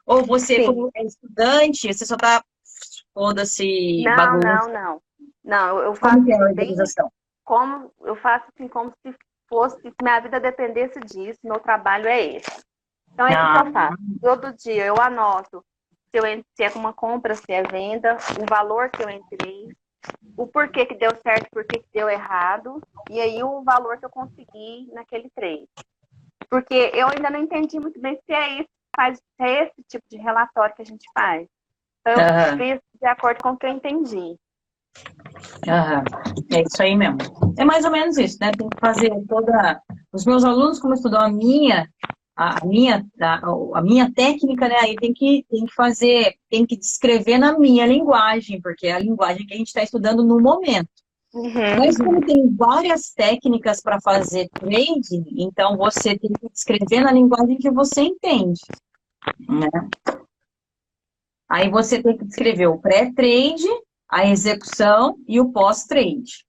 ou 0.10 0.26
você, 0.26 0.56
Sim. 0.56 0.66
como 0.66 0.90
é 0.96 1.04
estudante, 1.04 1.94
você 1.94 2.04
só 2.04 2.18
tá 2.18 2.44
foda-se 3.14 4.04
Não, 4.04 4.16
bagunça? 4.16 4.48
não, 4.48 4.74
não. 4.74 5.02
Não, 5.44 5.80
eu- 5.80 5.96
faço 5.96 6.16
Como 6.16 6.32
é 6.32 6.34
a 6.34 6.38
bem 6.40 6.48
organização? 6.48 7.12
como 7.44 7.92
eu 8.02 8.16
faço 8.16 8.46
assim 8.54 8.68
como 8.68 8.92
se 9.06 9.16
fosse, 9.48 9.80
se 9.82 9.94
minha 10.02 10.20
vida 10.20 10.40
dependesse 10.40 11.00
disso, 11.00 11.40
meu 11.44 11.60
trabalho 11.60 12.08
é 12.08 12.24
esse. 12.38 12.64
Então 13.14 13.28
é 13.28 13.32
isso 13.32 13.40
que 13.52 13.58
Ah. 13.58 13.64
eu 13.66 13.72
faço. 13.72 13.98
Todo 14.22 14.54
dia 14.54 14.86
eu 14.86 15.00
anoto 15.00 15.64
se, 16.12 16.18
eu, 16.18 16.24
se 16.56 16.64
é 16.64 16.70
uma 16.76 16.94
compra, 16.94 17.36
se 17.36 17.52
é 17.52 17.62
venda, 17.64 18.18
o 18.42 18.46
valor 18.50 18.90
que 18.90 19.04
eu 19.04 19.10
entrei, 19.10 19.68
o 20.38 20.48
porquê 20.48 20.86
que 20.86 20.96
deu 20.96 21.12
certo, 21.22 21.50
porquê 21.52 21.80
que 21.80 21.88
deu 21.94 22.10
errado, 22.10 22.82
e 23.10 23.20
aí 23.20 23.44
o 23.44 23.64
valor 23.64 23.98
que 24.00 24.06
eu 24.06 24.10
consegui 24.10 24.90
naquele 24.94 25.30
trade. 25.32 25.68
Porque 26.50 26.92
eu 26.94 27.08
ainda 27.10 27.30
não 27.30 27.40
entendi 27.40 27.80
muito 27.80 28.00
bem 28.00 28.16
se 28.26 28.32
é 28.34 28.60
isso 28.62 28.70
faz, 28.96 29.22
é 29.40 29.64
esse 29.64 29.84
tipo 29.88 30.04
de 30.10 30.18
relatório 30.18 30.76
que 30.76 30.82
a 30.82 30.86
gente 30.86 31.06
faz. 31.14 31.48
Então 32.02 32.14
eu 32.14 32.20
Aham. 32.20 32.58
fiz 32.58 32.80
de 33.02 33.08
acordo 33.08 33.42
com 33.42 33.50
o 33.52 33.58
que 33.58 33.66
eu 33.66 33.72
entendi. 33.72 34.36
Aham, 35.68 36.04
É 36.52 36.62
isso 36.62 36.82
aí 36.82 36.96
mesmo. 36.96 37.18
É 37.58 37.64
mais 37.64 37.86
ou 37.86 37.92
menos 37.92 38.18
isso, 38.18 38.38
né? 38.40 38.52
Tem 38.52 38.70
que 38.70 38.80
fazer 38.80 39.12
toda. 39.28 39.82
Os 40.12 40.26
meus 40.26 40.44
alunos, 40.44 40.80
como 40.80 40.94
estudam 40.94 41.22
a 41.22 41.30
minha, 41.30 41.88
a 42.36 42.66
minha, 42.66 43.06
a, 43.22 43.40
a 43.76 43.82
minha 43.82 44.12
técnica, 44.14 44.68
né? 44.68 44.76
Aí 44.80 44.96
tem 44.96 45.14
que, 45.14 45.46
tem 45.50 45.66
que 45.66 45.74
fazer, 45.74 46.36
tem 46.50 46.66
que 46.66 46.78
descrever 46.78 47.38
na 47.38 47.58
minha 47.58 47.86
linguagem, 47.86 48.62
porque 48.62 48.88
é 48.88 48.94
a 48.94 49.00
linguagem 49.00 49.46
que 49.46 49.54
a 49.54 49.58
gente 49.58 49.68
está 49.68 49.84
estudando 49.84 50.24
no 50.24 50.40
momento. 50.40 50.90
Mas 51.34 51.98
como 51.98 52.26
tem 52.26 52.50
várias 52.56 53.12
técnicas 53.12 53.82
para 53.82 54.02
fazer 54.02 54.50
trading, 54.50 55.26
então 55.38 55.78
você 55.78 56.18
tem 56.18 56.32
que 56.32 56.50
descrever 56.50 57.02
na 57.02 57.12
linguagem 57.12 57.58
que 57.58 57.70
você 57.70 58.02
entende, 58.02 58.62
né? 59.48 59.70
Aí 61.48 61.70
você 61.70 62.02
tem 62.02 62.18
que 62.18 62.26
descrever 62.26 62.68
o 62.68 62.80
pré-trade, 62.80 63.68
a 64.10 64.28
execução 64.28 65.18
e 65.28 65.40
o 65.40 65.52
pós-trade. 65.52 66.46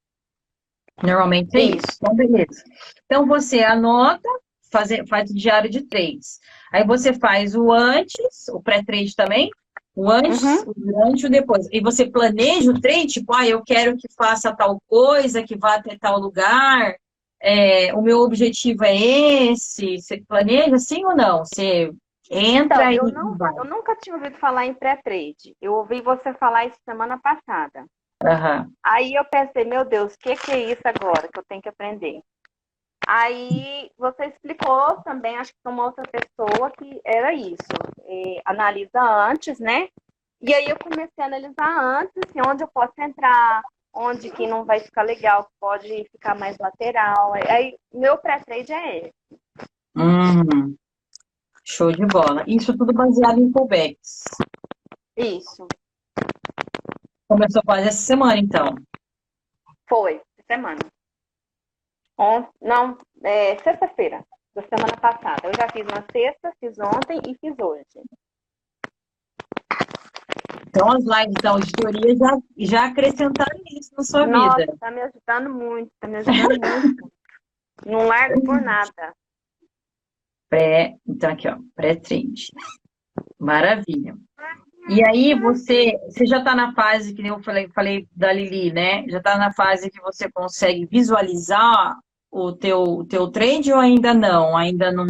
Normalmente 1.02 1.56
é 1.56 1.62
isso. 1.62 1.96
Então, 1.96 2.14
beleza. 2.14 2.62
Então, 3.04 3.26
você 3.26 3.62
anota, 3.62 4.28
fazer, 4.70 5.06
faz 5.06 5.30
o 5.30 5.34
diário 5.34 5.70
de 5.70 5.82
trades. 5.82 6.38
Aí 6.72 6.86
você 6.86 7.12
faz 7.12 7.54
o 7.54 7.72
antes, 7.72 8.48
o 8.48 8.62
pré-trade 8.62 9.16
também, 9.16 9.50
o 10.00 10.10
antes, 10.10 10.42
Uhum. 10.42 10.62
o 10.66 10.74
durante 10.74 11.22
e 11.22 11.26
o 11.26 11.30
depois. 11.30 11.68
E 11.70 11.80
você 11.80 12.08
planeja 12.10 12.70
o 12.70 12.80
trade, 12.80 13.06
tipo, 13.06 13.34
ah, 13.34 13.46
eu 13.46 13.62
quero 13.62 13.96
que 13.96 14.08
faça 14.16 14.54
tal 14.54 14.80
coisa, 14.88 15.42
que 15.42 15.56
vá 15.56 15.74
até 15.74 15.96
tal 15.98 16.18
lugar, 16.18 16.96
é, 17.42 17.92
o 17.94 18.02
meu 18.02 18.18
objetivo 18.20 18.84
é 18.84 18.96
esse. 18.96 19.98
Você 20.00 20.22
planeja 20.26 20.74
assim 20.76 21.04
ou 21.04 21.14
não? 21.14 21.44
Você 21.44 21.92
entra 22.30 22.92
Então, 22.92 22.92
eu, 22.92 23.08
e 23.08 23.12
não, 23.12 23.36
vai. 23.36 23.52
eu 23.58 23.64
nunca 23.64 23.96
tinha 23.96 24.14
ouvido 24.16 24.36
falar 24.38 24.66
em 24.66 24.74
pré-trade. 24.74 25.54
Eu 25.60 25.74
ouvi 25.74 26.00
você 26.00 26.32
falar 26.34 26.66
isso 26.66 26.78
semana 26.84 27.18
passada. 27.18 27.84
Aham. 28.22 28.70
Aí 28.84 29.14
eu 29.14 29.24
pensei, 29.24 29.64
meu 29.64 29.84
Deus, 29.84 30.14
o 30.14 30.18
que, 30.18 30.34
que 30.36 30.50
é 30.52 30.72
isso 30.72 30.82
agora 30.84 31.28
que 31.32 31.38
eu 31.38 31.44
tenho 31.48 31.62
que 31.62 31.68
aprender? 31.68 32.20
Aí 33.12 33.90
você 33.98 34.26
explicou 34.26 35.02
também, 35.02 35.36
acho 35.36 35.50
que 35.52 35.58
foi 35.64 35.72
uma 35.72 35.86
outra 35.86 36.04
pessoa, 36.04 36.70
que 36.70 37.00
era 37.04 37.34
isso. 37.34 37.56
É, 38.04 38.40
analisa 38.44 39.00
antes, 39.02 39.58
né? 39.58 39.88
E 40.40 40.54
aí 40.54 40.68
eu 40.68 40.78
comecei 40.78 41.24
a 41.24 41.24
analisar 41.24 42.00
antes, 42.00 42.14
assim, 42.24 42.38
onde 42.48 42.62
eu 42.62 42.68
posso 42.68 42.92
entrar, 43.00 43.62
onde 43.92 44.30
que 44.30 44.46
não 44.46 44.64
vai 44.64 44.78
ficar 44.78 45.02
legal, 45.02 45.42
que 45.42 45.50
pode 45.58 46.08
ficar 46.12 46.38
mais 46.38 46.56
lateral. 46.58 47.32
Aí 47.34 47.76
meu 47.92 48.16
pré-trade 48.16 48.72
é 48.72 48.98
esse. 48.98 49.40
Hum, 49.96 50.76
show 51.64 51.90
de 51.90 52.06
bola. 52.06 52.44
Isso 52.46 52.78
tudo 52.78 52.92
baseado 52.92 53.40
em 53.40 53.50
pullbacks. 53.50 54.22
Isso. 55.16 55.66
Começou 57.26 57.60
quase 57.64 57.88
essa 57.88 58.02
semana, 58.02 58.38
então. 58.38 58.76
Foi, 59.88 60.22
semana. 60.46 60.78
On... 62.20 62.46
Não, 62.60 62.98
é, 63.24 63.56
sexta-feira, 63.60 64.22
da 64.54 64.60
semana 64.60 64.94
passada. 65.00 65.40
Eu 65.42 65.52
já 65.58 65.66
fiz 65.70 65.86
na 65.86 66.04
sexta, 66.12 66.52
fiz 66.60 66.78
ontem 66.78 67.18
e 67.26 67.34
fiz 67.38 67.58
hoje. 67.58 67.86
Então, 70.68 70.92
as 70.92 71.02
lives 71.02 71.42
da 71.42 71.50
auditoria 71.52 72.14
já, 72.14 72.38
já 72.58 72.86
acrescentaram 72.88 73.58
isso 73.72 73.94
na 73.96 74.04
sua 74.04 74.26
Nossa, 74.26 74.58
vida. 74.58 74.76
tá 74.78 74.90
me 74.90 75.00
ajudando 75.00 75.54
muito, 75.54 75.90
tá 75.98 76.06
me 76.06 76.18
ajudando 76.18 76.60
muito. 76.84 77.12
Não 77.86 78.06
largo 78.06 78.44
por 78.44 78.60
nada. 78.60 79.14
Pré, 80.50 80.96
então, 81.08 81.30
aqui, 81.30 81.48
ó, 81.48 81.56
pré-trade. 81.74 82.52
Maravilha. 83.38 84.14
E 84.90 85.02
aí, 85.02 85.34
você, 85.40 85.98
você 86.04 86.26
já 86.26 86.38
está 86.38 86.54
na 86.54 86.74
fase, 86.74 87.14
que 87.14 87.22
nem 87.22 87.30
eu 87.30 87.42
falei, 87.42 87.66
falei 87.70 88.06
da 88.14 88.30
Lili, 88.30 88.70
né? 88.72 89.08
Já 89.08 89.18
está 89.18 89.38
na 89.38 89.52
fase 89.54 89.90
que 89.90 90.02
você 90.02 90.30
consegue 90.30 90.84
visualizar 90.84 91.98
o 92.30 92.52
teu, 92.52 92.82
o 92.82 93.04
teu 93.04 93.30
trade 93.30 93.72
ou 93.72 93.78
ainda 93.78 94.14
não? 94.14 94.56
Ainda 94.56 94.92
não. 94.92 95.06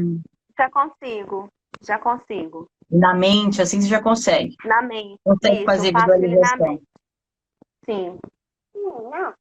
Já 0.56 0.70
consigo, 0.70 1.48
já 1.83 1.98
consigo. 1.98 2.68
Na 2.90 3.14
mente, 3.14 3.62
assim, 3.62 3.80
você 3.80 3.88
já 3.88 4.02
consegue. 4.02 4.56
Na 4.64 4.83
mente. 4.83 5.18
Consegue 5.24 5.56
Isso, 5.56 5.64
fazer 5.64 5.92
visualização. 5.94 6.80
Sim. 7.85 8.18
Não. 8.74 9.35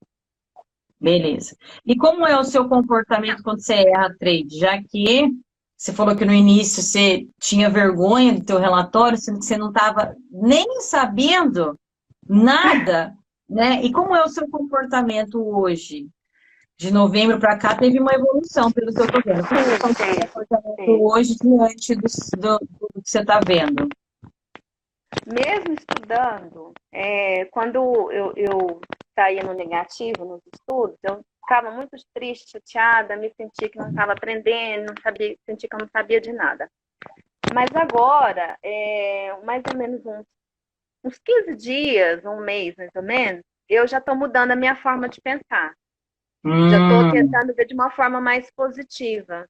Beleza. 1.00 1.56
E 1.86 1.96
como 1.96 2.28
é 2.28 2.38
o 2.38 2.44
seu 2.44 2.68
comportamento 2.68 3.42
quando 3.42 3.62
você 3.62 3.74
erra 3.74 4.16
trade? 4.20 4.60
Já 4.60 4.82
que 4.84 5.32
você 5.78 5.94
falou 5.94 6.16
que 6.16 6.26
no 6.26 6.34
início 6.34 6.84
você 6.84 7.26
tinha 7.40 7.70
vergonha 7.70 8.34
do 8.34 8.46
teu 8.46 8.60
relatório, 8.60 9.18
sendo 9.18 9.40
que 9.40 9.46
você 9.46 9.58
não 9.58 9.70
estava 9.70 10.14
nem 10.30 10.82
sabendo 10.82 11.80
nada, 12.28 13.16
né? 13.50 13.82
E 13.82 13.92
como 13.92 14.14
é 14.14 14.24
o 14.24 14.30
seu 14.30 14.48
comportamento 14.50 15.42
hoje? 15.42 16.08
De 16.80 16.92
novembro 16.94 17.38
para 17.38 17.58
cá 17.60 17.78
teve 17.78 18.00
uma 18.00 18.14
evolução, 18.14 18.72
pelo 18.72 18.94
que 18.94 19.02
eu 19.02 19.06
estou 19.06 19.22
vendo. 19.22 19.46
Como 19.82 19.94
é 20.00 20.12
o 20.12 20.16
seu 20.16 20.28
comportamento 20.30 21.04
hoje 21.04 21.36
diante 21.36 21.94
do, 21.94 22.08
do- 22.38 22.60
do 22.96 23.02
que 23.04 23.10
você 23.10 23.20
está 23.20 23.42
vendo? 23.42 23.90
Mesmo 25.26 25.74
estudando, 25.74 26.72
é, 26.94 27.44
quando 27.52 28.10
eu, 28.14 28.32
eu 28.38 28.80
saía 29.14 29.44
no 29.44 29.54
negativo 29.54 30.24
nos 30.24 30.40
estudos, 30.54 30.96
eu 31.04 31.22
ficava 31.44 31.70
muito 31.70 31.90
triste, 32.14 32.52
chateada, 32.52 33.18
me 33.18 33.30
sentia 33.36 33.70
que 33.70 33.78
não 33.78 33.90
estava 33.90 34.14
aprendendo, 34.14 34.86
não 34.88 35.02
sabia, 35.04 35.36
sentia 35.46 35.68
que 35.68 35.76
eu 35.76 35.80
não 35.80 35.90
sabia 35.92 36.22
de 36.22 36.32
nada. 36.32 36.70
Mas 37.54 37.76
agora, 37.76 38.58
é, 38.64 39.36
mais 39.44 39.62
ou 39.70 39.78
menos 39.78 40.06
uns 40.06 40.26
uns 41.04 41.18
15 41.20 41.56
dias, 41.56 42.26
um 42.26 42.42
mês 42.42 42.76
mais 42.78 42.90
ou 42.96 43.02
menos, 43.04 43.42
eu 43.70 43.88
já 43.88 44.00
estou 44.00 44.16
mudando 44.16 44.52
a 44.52 44.56
minha 44.56 44.76
forma 44.76 45.08
de 45.10 45.22
pensar. 45.22 45.74
Hum, 46.44 46.70
Já 46.70 46.78
estou 46.78 47.12
tentando 47.12 47.54
ver 47.54 47.66
de 47.66 47.74
uma 47.74 47.92
forma 47.92 48.22
mais 48.22 48.50
positiva. 48.52 49.48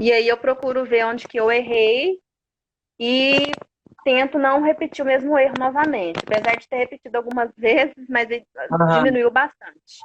E 0.00 0.12
aí 0.12 0.28
eu 0.28 0.36
procuro 0.36 0.84
ver 0.84 1.04
onde 1.06 1.26
que 1.26 1.38
eu 1.38 1.50
errei 1.50 2.18
e 2.98 3.52
tento 4.04 4.38
não 4.38 4.62
repetir 4.62 5.04
o 5.04 5.06
mesmo 5.06 5.38
erro 5.38 5.54
novamente. 5.58 6.18
Apesar 6.24 6.56
de 6.56 6.68
ter 6.68 6.76
repetido 6.76 7.16
algumas 7.16 7.50
vezes, 7.56 7.94
mas 8.08 8.28
Aham. 8.70 8.90
diminuiu 8.92 9.30
bastante. 9.30 10.04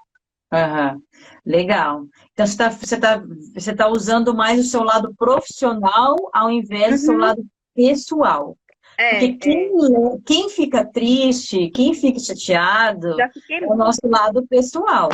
aham. 0.51 1.01
Legal. 1.45 2.05
Então, 2.33 2.45
você 2.45 2.53
está 2.53 2.69
você 2.69 2.99
tá, 2.99 3.23
você 3.53 3.75
tá 3.75 3.87
usando 3.87 4.33
mais 4.35 4.59
o 4.59 4.63
seu 4.69 4.83
lado 4.83 5.13
profissional 5.15 6.15
ao 6.33 6.49
invés 6.51 7.01
do 7.01 7.05
seu 7.05 7.13
Uhum. 7.13 7.21
lado 7.21 7.45
pessoal. 7.75 8.57
É, 8.99 9.11
Porque 9.11 9.33
quem, 9.35 9.71
quem 10.25 10.49
fica 10.49 10.83
triste, 10.83 11.69
quem 11.69 11.93
fica 11.93 12.19
chateado, 12.19 13.15
é, 13.21 13.63
é 13.63 13.65
o 13.65 13.73
nosso 13.73 14.01
lado 14.03 14.45
pessoal. 14.45 15.07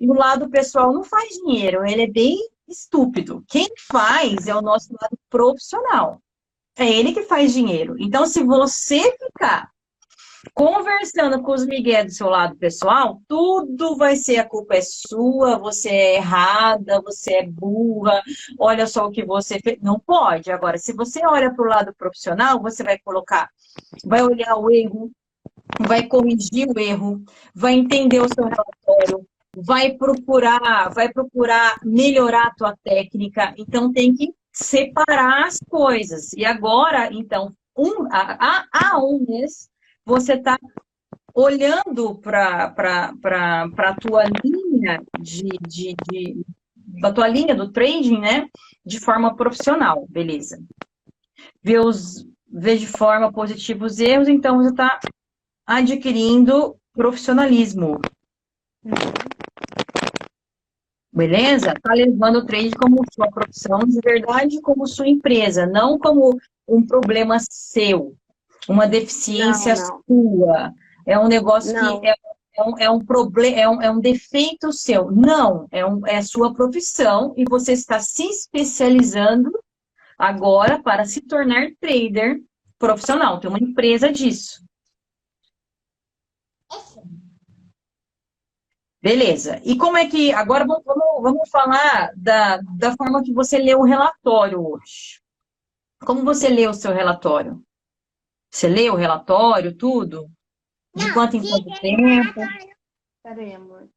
E 0.00 0.08
o 0.08 0.14
lado 0.14 0.48
pessoal 0.48 0.92
não 0.92 1.02
faz 1.02 1.30
dinheiro, 1.30 1.84
ele 1.84 2.02
é 2.02 2.06
bem 2.06 2.38
estúpido. 2.68 3.44
Quem 3.48 3.68
faz 3.88 4.46
é 4.46 4.54
o 4.54 4.62
nosso 4.62 4.92
lado 4.92 5.18
profissional. 5.28 6.22
É 6.76 6.88
ele 6.88 7.12
que 7.12 7.24
faz 7.24 7.52
dinheiro. 7.52 7.96
Então, 7.98 8.24
se 8.24 8.40
você 8.44 9.00
ficar 9.18 9.68
conversando 10.52 11.42
com 11.42 11.52
os 11.52 11.64
migué 11.64 12.04
do 12.04 12.10
seu 12.10 12.28
lado 12.28 12.56
pessoal, 12.56 13.20
tudo 13.28 13.96
vai 13.96 14.16
ser 14.16 14.38
a 14.38 14.48
culpa 14.48 14.74
é 14.74 14.80
sua, 14.82 15.58
você 15.58 15.88
é 15.88 16.16
errada, 16.16 17.00
você 17.00 17.34
é 17.34 17.46
burra, 17.46 18.22
olha 18.58 18.86
só 18.86 19.06
o 19.06 19.10
que 19.10 19.24
você 19.24 19.58
fez. 19.60 19.78
Não 19.80 19.98
pode. 19.98 20.50
Agora, 20.50 20.78
se 20.78 20.92
você 20.92 21.24
olha 21.26 21.52
para 21.54 21.64
o 21.64 21.68
lado 21.68 21.94
profissional, 21.94 22.60
você 22.60 22.82
vai 22.82 22.98
colocar, 22.98 23.48
vai 24.04 24.22
olhar 24.22 24.56
o 24.56 24.70
erro, 24.70 25.10
vai 25.80 26.06
corrigir 26.06 26.68
o 26.68 26.78
erro, 26.78 27.22
vai 27.54 27.74
entender 27.74 28.20
o 28.20 28.28
seu 28.32 28.44
relatório, 28.44 29.26
vai 29.56 29.92
procurar, 29.92 30.90
vai 30.90 31.12
procurar 31.12 31.78
melhorar 31.84 32.48
a 32.48 32.54
tua 32.54 32.76
técnica. 32.82 33.54
Então 33.56 33.92
tem 33.92 34.14
que 34.14 34.34
separar 34.52 35.46
as 35.46 35.58
coisas. 35.68 36.32
E 36.32 36.44
agora, 36.44 37.12
então, 37.12 37.52
um, 37.76 38.06
há, 38.10 38.66
há 38.72 38.98
um 38.98 39.24
mês, 39.28 39.68
você 40.04 40.34
está 40.34 40.58
olhando 41.34 42.14
para 42.16 42.74
a 43.76 43.94
tua 44.00 44.24
linha 44.44 45.02
de, 45.20 45.48
de, 45.66 45.94
de 46.10 46.44
da 47.00 47.12
tua 47.12 47.26
linha 47.26 47.54
do 47.54 47.72
trading, 47.72 48.20
né? 48.20 48.48
De 48.84 49.00
forma 49.00 49.34
profissional, 49.34 50.06
beleza. 50.08 50.62
Vê, 51.62 51.78
os, 51.78 52.26
vê 52.46 52.76
de 52.76 52.86
forma 52.86 53.32
positiva 53.32 53.84
os 53.84 53.98
erros, 53.98 54.28
então 54.28 54.58
você 54.58 54.70
está 54.70 55.00
adquirindo 55.66 56.76
profissionalismo. 56.92 58.00
Beleza? 61.12 61.74
Tá 61.82 61.94
levando 61.94 62.36
o 62.36 62.46
trade 62.46 62.70
como 62.72 63.04
sua 63.12 63.30
profissão 63.30 63.78
de 63.80 63.98
verdade, 64.00 64.60
como 64.60 64.86
sua 64.86 65.08
empresa, 65.08 65.66
não 65.66 65.98
como 65.98 66.38
um 66.68 66.84
problema 66.84 67.38
seu, 67.40 68.16
uma 68.68 68.86
deficiência 68.86 69.74
Não, 69.74 69.88
não. 69.88 70.02
sua. 70.06 70.72
É 71.06 71.18
um 71.18 71.28
negócio 71.28 71.72
Não. 71.72 72.00
que 72.00 72.06
é, 72.06 72.14
é 72.56 72.62
um, 72.62 72.78
é 72.78 72.90
um 72.90 73.04
problema, 73.04 73.56
é 73.60 73.68
um, 73.68 73.82
é 73.82 73.90
um 73.90 74.00
defeito 74.00 74.72
seu. 74.72 75.10
Não, 75.10 75.66
é, 75.70 75.84
um, 75.84 76.06
é 76.06 76.18
a 76.18 76.22
sua 76.22 76.54
profissão 76.54 77.34
e 77.36 77.44
você 77.48 77.72
está 77.72 78.00
se 78.00 78.24
especializando 78.24 79.50
agora 80.18 80.82
para 80.82 81.04
se 81.04 81.20
tornar 81.20 81.70
trader 81.80 82.40
profissional. 82.78 83.40
Tem 83.40 83.50
uma 83.50 83.58
empresa 83.58 84.10
disso. 84.10 84.64
Beleza. 89.02 89.60
E 89.64 89.76
como 89.76 89.98
é 89.98 90.06
que. 90.06 90.32
Agora 90.32 90.64
vamos, 90.64 90.82
vamos, 91.20 91.50
falar 91.50 92.10
da, 92.16 92.56
da 92.78 92.96
forma 92.96 93.22
que 93.22 93.34
você 93.34 93.58
leu 93.58 93.80
o 93.80 93.84
relatório 93.84 94.66
hoje. 94.66 95.20
Como 96.00 96.24
você 96.24 96.48
leu 96.48 96.70
o 96.70 96.74
seu 96.74 96.90
relatório? 96.92 97.62
Você 98.54 98.68
leu 98.68 98.92
o 98.94 98.96
relatório, 98.96 99.76
tudo? 99.76 100.30
De 100.94 101.12
quanto 101.12 101.36
em 101.36 101.40
quanto 101.40 101.80
tempo? 101.80 102.40
Peraí, 103.20 103.52
amor. 103.52 103.90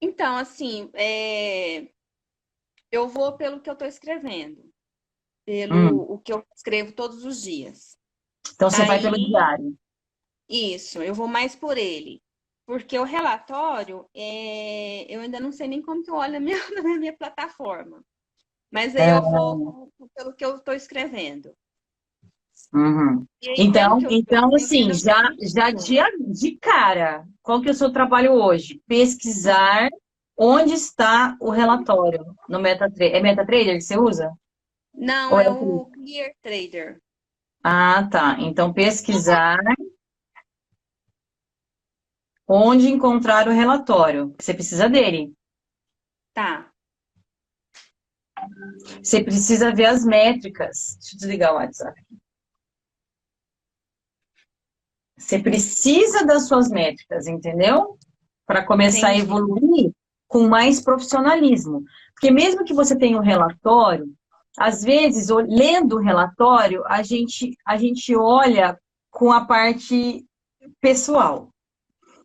Então, 0.00 0.36
assim, 0.36 0.88
é, 0.94 1.88
eu 2.92 3.08
vou 3.08 3.36
pelo 3.36 3.60
que 3.60 3.68
eu 3.68 3.72
estou 3.72 3.88
escrevendo, 3.88 4.72
pelo 5.44 5.74
Hum. 5.74 6.12
o 6.12 6.18
que 6.20 6.32
eu 6.32 6.46
escrevo 6.54 6.92
todos 6.92 7.24
os 7.24 7.42
dias. 7.42 7.98
Então 8.54 8.70
você 8.70 8.84
vai 8.84 9.02
pelo 9.02 9.16
diário. 9.16 9.76
Isso, 10.48 11.02
eu 11.02 11.12
vou 11.12 11.26
mais 11.26 11.56
por 11.56 11.76
ele. 11.76 12.22
Porque 12.64 12.96
o 12.96 13.02
relatório, 13.02 14.08
é, 14.14 15.12
eu 15.12 15.22
ainda 15.22 15.40
não 15.40 15.50
sei 15.50 15.66
nem 15.66 15.82
como 15.82 16.04
que 16.04 16.10
eu 16.10 16.14
olho 16.14 16.34
na 16.34 16.40
minha, 16.40 16.56
na 16.86 16.98
minha 16.98 17.16
plataforma. 17.16 18.00
Mas 18.70 18.94
aí 18.94 19.10
eu 19.10 19.22
vou 19.22 19.92
pelo 20.14 20.32
que 20.32 20.44
eu 20.44 20.54
estou 20.54 20.72
escrevendo. 20.72 21.52
Uhum. 22.72 23.24
Aí, 23.46 23.54
Então, 23.58 23.98
então 24.10 24.50
tô 24.50 24.56
assim, 24.56 24.92
já, 24.92 25.30
já 25.40 25.70
de, 25.70 25.96
de 26.32 26.56
cara, 26.58 27.24
qual 27.42 27.60
que 27.60 27.68
é 27.68 27.72
o 27.72 27.74
seu 27.74 27.92
trabalho 27.92 28.32
hoje? 28.32 28.80
Pesquisar 28.86 29.88
onde 30.36 30.72
está 30.72 31.36
o 31.40 31.50
relatório 31.50 32.24
no 32.48 32.58
MetaTrader. 32.58 33.14
É 33.14 33.20
MetaTrader 33.20 33.76
que 33.76 33.82
você 33.82 33.98
usa? 33.98 34.32
Não, 34.92 35.32
Ou 35.32 35.40
é 35.40 35.46
é 35.46 35.50
o 35.50 35.86
Clear 35.86 36.32
Trader. 36.42 37.00
Ah, 37.62 38.08
tá. 38.10 38.36
Então, 38.40 38.72
pesquisar 38.72 39.58
onde 42.46 42.88
encontrar 42.88 43.48
o 43.48 43.52
relatório. 43.52 44.34
Você 44.38 44.52
precisa 44.52 44.88
dele. 44.88 45.32
Tá. 46.34 46.70
Você 49.02 49.22
precisa 49.22 49.74
ver 49.74 49.86
as 49.86 50.04
métricas. 50.04 50.96
Deixa 51.00 51.14
eu 51.14 51.18
desligar 51.18 51.52
o 51.52 51.56
WhatsApp. 51.56 52.00
Você 55.16 55.38
precisa 55.38 56.24
das 56.24 56.48
suas 56.48 56.68
métricas, 56.68 57.26
entendeu? 57.26 57.96
Para 58.46 58.64
começar 58.64 59.08
a 59.08 59.16
Entendi. 59.16 59.26
evoluir 59.30 59.92
com 60.26 60.48
mais 60.48 60.80
profissionalismo. 60.80 61.84
Porque 62.14 62.30
mesmo 62.30 62.64
que 62.64 62.74
você 62.74 62.96
tenha 62.96 63.16
um 63.16 63.22
relatório, 63.22 64.12
às 64.58 64.82
vezes, 64.82 65.28
lendo 65.28 65.96
o 65.96 66.00
relatório, 66.00 66.82
a 66.86 67.02
gente, 67.02 67.56
a 67.66 67.76
gente 67.76 68.14
olha 68.14 68.78
com 69.10 69.32
a 69.32 69.44
parte 69.44 70.24
pessoal. 70.80 71.48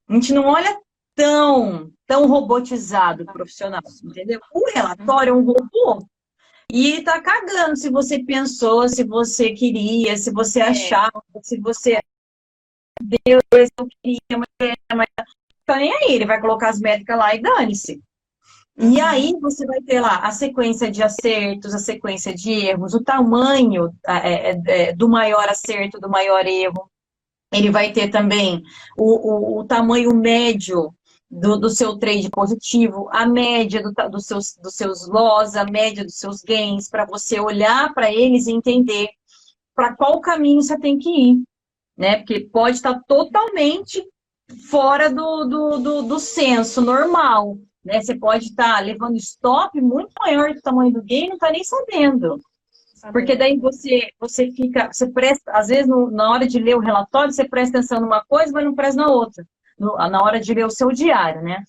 A 0.08 0.14
gente 0.14 0.34
não 0.34 0.46
olha 0.46 0.80
tão, 1.16 1.92
tão 2.08 2.28
robotizado 2.28 3.26
profissional, 3.26 3.82
entendeu? 4.04 4.40
O 4.54 4.72
relatório 4.74 5.32
é 5.32 5.34
um 5.34 5.44
robô. 5.44 6.06
E 6.72 7.02
tá 7.02 7.20
cagando 7.20 7.76
se 7.76 7.90
você 7.90 8.24
pensou, 8.24 8.88
se 8.88 9.04
você 9.04 9.52
queria, 9.52 10.16
se 10.18 10.32
você 10.32 10.62
achava, 10.62 11.24
se 11.42 11.60
você 11.60 12.00
Deus, 13.02 13.70
eu 13.78 13.88
queria, 14.04 14.20
mas, 14.38 14.76
mas 14.96 15.08
tá 15.66 15.78
nem 15.78 15.94
aí, 15.94 16.14
ele 16.14 16.26
vai 16.26 16.40
colocar 16.40 16.70
as 16.70 16.80
métricas 16.80 17.18
lá 17.18 17.34
e 17.34 17.42
dane-se. 17.42 18.02
E 18.82 19.00
aí 19.02 19.36
você 19.42 19.66
vai 19.66 19.82
ter 19.82 20.00
lá 20.00 20.20
a 20.20 20.32
sequência 20.32 20.90
de 20.90 21.04
acertos, 21.04 21.76
a 21.76 21.80
sequência 21.80 22.34
de 22.34 22.52
erros, 22.52 22.94
o 22.94 23.04
tamanho 23.04 23.94
é, 24.08 24.52
é, 24.52 24.62
é, 24.68 24.94
do 24.94 25.10
maior 25.10 25.50
acerto, 25.50 26.00
do 26.00 26.10
maior 26.10 26.46
erro. 26.48 26.90
Ele 27.52 27.70
vai 27.70 27.92
ter 27.92 28.10
também 28.10 28.64
o, 28.98 29.58
o, 29.58 29.60
o 29.60 29.64
tamanho 29.66 30.16
médio 30.16 30.94
do, 31.30 31.58
do, 31.58 31.70
seu 31.70 31.98
trade 31.98 32.30
positivo, 32.30 33.10
a 33.12 33.26
média 33.26 33.84
do, 33.84 33.92
dos, 34.10 34.26
seus, 34.26 34.56
dos 34.56 34.76
seus 34.76 35.08
loss, 35.08 35.58
a 35.58 35.66
média 35.66 36.06
dos 36.06 36.16
seus 36.16 36.42
gains, 36.42 36.90
para 36.90 37.06
você 37.06 37.40
olhar 37.40 37.94
para 37.94 38.12
eles 38.12 38.48
e 38.48 38.54
entender 38.54 39.10
para 39.76 39.94
qual 39.94 40.22
caminho 40.22 40.62
você 40.62 40.80
tem 40.80 40.98
que 40.98 41.10
ir. 41.10 41.44
Né? 42.00 42.16
Porque 42.16 42.40
pode 42.40 42.78
estar 42.78 42.98
totalmente 43.06 44.02
fora 44.70 45.10
do, 45.10 45.44
do, 45.44 45.78
do, 45.80 46.02
do 46.04 46.20
senso 46.20 46.80
normal. 46.80 47.58
Né? 47.84 48.02
Você 48.02 48.16
pode 48.16 48.46
estar 48.46 48.80
levando 48.80 49.18
stop 49.18 49.80
muito 49.82 50.14
maior 50.18 50.54
do 50.54 50.62
tamanho 50.62 50.94
do 50.94 51.04
gain 51.04 51.26
e 51.26 51.28
não 51.28 51.36
está 51.36 51.52
nem 51.52 51.64
sabendo. 51.64 52.40
Porque 53.12 53.36
daí 53.36 53.58
você, 53.58 54.10
você 54.18 54.50
fica, 54.52 54.90
você 54.92 55.10
presta, 55.10 55.52
às 55.52 55.68
vezes 55.68 55.88
no, 55.88 56.10
na 56.10 56.32
hora 56.32 56.48
de 56.48 56.58
ler 56.58 56.76
o 56.76 56.82
relatório, 56.82 57.34
você 57.34 57.48
presta 57.48 57.78
atenção 57.78 58.00
numa 58.00 58.24
coisa, 58.26 58.52
mas 58.54 58.64
não 58.64 58.76
presta 58.76 59.02
na 59.02 59.12
outra. 59.12 59.46
No, 59.78 59.96
na 59.96 60.22
hora 60.22 60.40
de 60.40 60.54
ler 60.54 60.66
o 60.66 60.70
seu 60.70 60.92
diário, 60.92 61.42
né? 61.42 61.64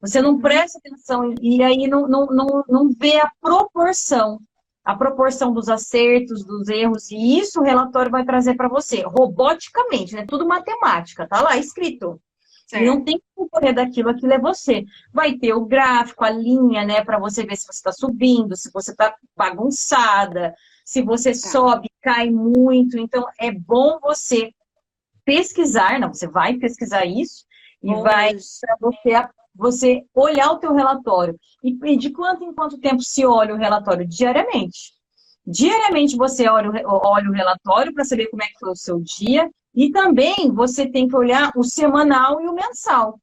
Você 0.00 0.20
não 0.20 0.40
presta 0.40 0.78
atenção 0.78 1.34
e 1.40 1.62
aí 1.62 1.86
não, 1.86 2.08
não, 2.08 2.26
não, 2.26 2.64
não 2.68 2.90
vê 2.90 3.20
a 3.20 3.30
proporção, 3.40 4.40
a 4.84 4.96
proporção 4.96 5.52
dos 5.52 5.68
acertos, 5.68 6.44
dos 6.44 6.68
erros, 6.68 7.10
e 7.10 7.38
isso 7.38 7.60
o 7.60 7.64
relatório 7.64 8.10
vai 8.10 8.24
trazer 8.24 8.54
para 8.54 8.68
você, 8.68 9.02
roboticamente, 9.02 10.14
né? 10.14 10.24
Tudo 10.26 10.46
matemática, 10.46 11.26
tá 11.26 11.40
lá 11.40 11.56
escrito. 11.56 12.20
Certo. 12.66 12.82
E 12.82 12.86
não 12.86 13.04
tem 13.04 13.18
que 13.18 13.24
concorrer 13.34 13.74
daquilo, 13.74 14.08
aquilo 14.08 14.32
é 14.32 14.38
você. 14.38 14.84
Vai 15.12 15.34
ter 15.34 15.52
o 15.52 15.64
gráfico, 15.64 16.24
a 16.24 16.30
linha, 16.30 16.84
né, 16.84 17.04
para 17.04 17.18
você 17.18 17.44
ver 17.44 17.56
se 17.56 17.66
você 17.66 17.78
está 17.78 17.92
subindo, 17.92 18.56
se 18.56 18.70
você 18.72 18.92
está 18.92 19.14
bagunçada, 19.36 20.54
se 20.84 21.02
você 21.02 21.30
Tá. 21.30 21.48
sobe, 21.48 21.90
cai 22.00 22.30
muito. 22.30 22.98
Então, 22.98 23.24
é 23.38 23.52
bom 23.52 23.98
você 24.00 24.50
pesquisar, 25.24 26.00
não, 26.00 26.12
você 26.12 26.26
vai 26.26 26.54
pesquisar 26.54 27.04
isso 27.04 27.44
e 27.82 27.88
Bom, 27.88 28.02
vai 28.02 28.34
para 28.60 28.76
você, 28.80 29.14
você 29.54 30.02
olhar 30.14 30.50
o 30.50 30.58
teu 30.58 30.72
relatório. 30.74 31.38
E, 31.62 31.96
de 31.96 32.10
quanto 32.10 32.44
em 32.44 32.52
quanto 32.52 32.78
tempo 32.78 33.02
se 33.02 33.24
olha 33.24 33.54
o 33.54 33.58
relatório? 33.58 34.06
Diariamente. 34.06 34.92
Diariamente 35.46 36.16
você 36.16 36.48
olha 36.48 36.70
o, 36.70 37.00
olha 37.06 37.28
o 37.28 37.32
relatório 37.32 37.92
para 37.92 38.04
saber 38.04 38.28
como 38.28 38.42
é 38.42 38.46
que 38.46 38.58
foi 38.58 38.70
o 38.70 38.76
seu 38.76 39.00
dia. 39.00 39.50
E 39.74 39.90
também 39.90 40.52
você 40.52 40.86
tem 40.86 41.08
que 41.08 41.16
olhar 41.16 41.52
o 41.56 41.64
semanal 41.64 42.40
e 42.40 42.48
o 42.48 42.54
mensal. 42.54 43.18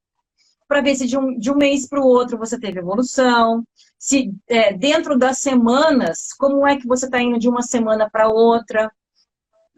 Para 0.67 0.81
ver 0.81 0.95
se 0.95 1.07
de 1.07 1.17
um, 1.17 1.37
de 1.37 1.51
um 1.51 1.55
mês 1.55 1.87
para 1.87 1.99
o 1.99 2.05
outro 2.05 2.37
você 2.37 2.59
teve 2.59 2.79
evolução. 2.79 3.63
Se 3.97 4.31
é, 4.47 4.73
dentro 4.73 5.17
das 5.17 5.39
semanas, 5.39 6.33
como 6.37 6.65
é 6.67 6.77
que 6.77 6.87
você 6.87 7.05
está 7.05 7.21
indo 7.21 7.39
de 7.39 7.49
uma 7.49 7.61
semana 7.61 8.09
para 8.09 8.29
outra. 8.29 8.91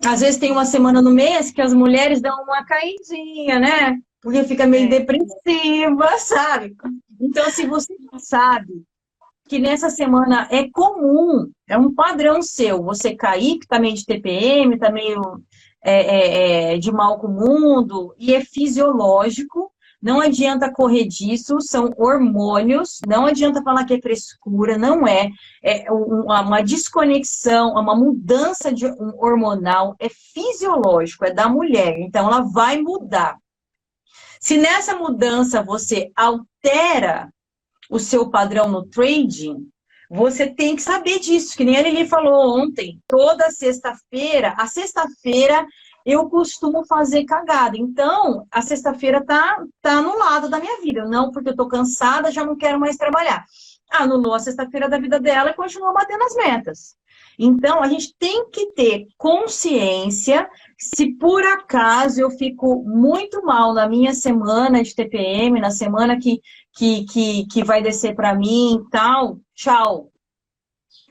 Às 0.04 0.22
vezes 0.22 0.40
tem 0.40 0.52
uma 0.52 0.66
semana 0.66 1.02
no 1.02 1.12
mês 1.12 1.52
que 1.52 1.62
as 1.62 1.74
mulheres 1.74 2.22
dão 2.22 2.44
uma 2.44 2.66
caidinha, 2.66 3.60
né? 3.60 4.02
Porque 4.22 4.44
fica 4.44 4.68
meio 4.68 4.86
É. 4.86 5.00
depressiva, 5.00 6.08
sabe? 6.20 6.76
Então, 7.20 7.50
se 7.50 7.66
você 7.66 7.94
sabe 8.20 8.84
que 9.48 9.60
nessa 9.60 9.90
semana 9.90 10.48
é 10.52 10.70
comum, 10.72 11.50
é 11.68 11.78
um 11.78 11.94
padrão 11.94 12.42
seu, 12.42 12.82
você 12.84 13.16
cair, 13.16 13.60
que 13.60 13.68
tá 13.68 13.80
meio 13.80 13.96
de 13.96 14.06
TPM, 14.06 14.78
tá 14.78 14.90
meio 14.92 15.22
é, 15.84 15.94
é, 15.94 16.74
é, 16.76 16.78
de 16.78 16.92
mal 16.92 17.20
com 17.20 17.28
o 17.28 17.32
mundo, 17.32 18.14
e 18.20 18.36
é 18.36 18.42
fisiológico, 18.42 19.72
não 20.02 20.20
adianta 20.22 20.72
correr 20.72 21.06
disso, 21.06 21.60
são 21.60 21.92
hormônios, 21.98 23.00
não 23.08 23.26
adianta 23.26 23.62
falar 23.64 23.86
que 23.86 23.94
é 23.96 24.02
frescura, 24.02 24.78
não 24.78 25.08
é. 25.08 25.30
É 25.64 25.92
um- 25.92 26.24
uma 26.26 26.62
desconexão, 26.62 27.74
uma 27.74 27.96
mudança 27.96 28.72
de 28.72 28.86
um 28.86 29.12
hormonal, 29.18 29.96
é 30.00 30.08
fisiológico, 30.10 31.26
é 31.26 31.32
da 31.34 31.50
mulher, 31.50 32.00
então 32.00 32.28
ela 32.28 32.42
vai 32.42 32.80
mudar. 32.82 33.38
Se 34.42 34.58
nessa 34.58 34.96
mudança 34.96 35.62
você 35.62 36.12
altera 36.16 37.32
o 37.92 38.00
seu 38.00 38.32
padrão 38.32 38.68
no 38.68 38.84
trading, 38.88 39.70
você 40.10 40.48
tem 40.48 40.76
que 40.76 40.82
saber 40.82 41.20
disso, 41.20 41.56
que 41.56 41.64
nem 41.64 41.78
a 41.78 41.84
Lili 41.84 42.08
falou 42.08 42.60
ontem. 42.60 43.00
Toda 43.08 43.52
sexta-feira, 43.52 44.56
a 44.58 44.66
sexta-feira 44.66 45.66
eu 46.04 46.28
costumo 46.28 46.84
fazer 46.88 47.24
cagada. 47.26 47.78
Então, 47.78 48.48
a 48.50 48.64
sexta-feira 48.64 49.24
tá, 49.24 49.64
tá 49.80 50.02
no 50.02 50.18
lado 50.18 50.50
da 50.50 50.60
minha 50.60 50.82
vida. 50.82 51.06
Não, 51.06 51.32
porque 51.32 51.50
eu 51.50 51.56
tô 51.56 51.68
cansada, 51.68 52.32
já 52.32 52.44
não 52.44 52.58
quero 52.58 52.80
mais 52.80 52.98
trabalhar. 52.98 53.46
Anulou 53.92 54.34
a 54.34 54.40
sexta-feira 54.40 54.90
da 54.90 54.98
vida 54.98 55.20
dela 55.20 55.52
e 55.52 55.56
continua 55.56 55.94
batendo 55.94 56.24
as 56.24 56.36
metas. 56.36 56.96
Então, 57.44 57.82
a 57.82 57.88
gente 57.88 58.14
tem 58.20 58.52
que 58.52 58.68
ter 58.74 59.08
consciência 59.18 60.48
se 60.78 61.12
por 61.16 61.44
acaso 61.44 62.22
eu 62.22 62.30
fico 62.30 62.84
muito 62.84 63.44
mal 63.44 63.74
na 63.74 63.90
minha 63.90 64.14
semana 64.14 64.84
de 64.84 64.94
TPM, 64.94 65.60
na 65.60 65.72
semana 65.72 66.20
que, 66.20 66.40
que, 66.72 67.04
que, 67.06 67.48
que 67.48 67.64
vai 67.64 67.82
descer 67.82 68.14
para 68.14 68.36
mim 68.36 68.76
e 68.76 68.90
tal, 68.92 69.40
tchau. 69.56 70.12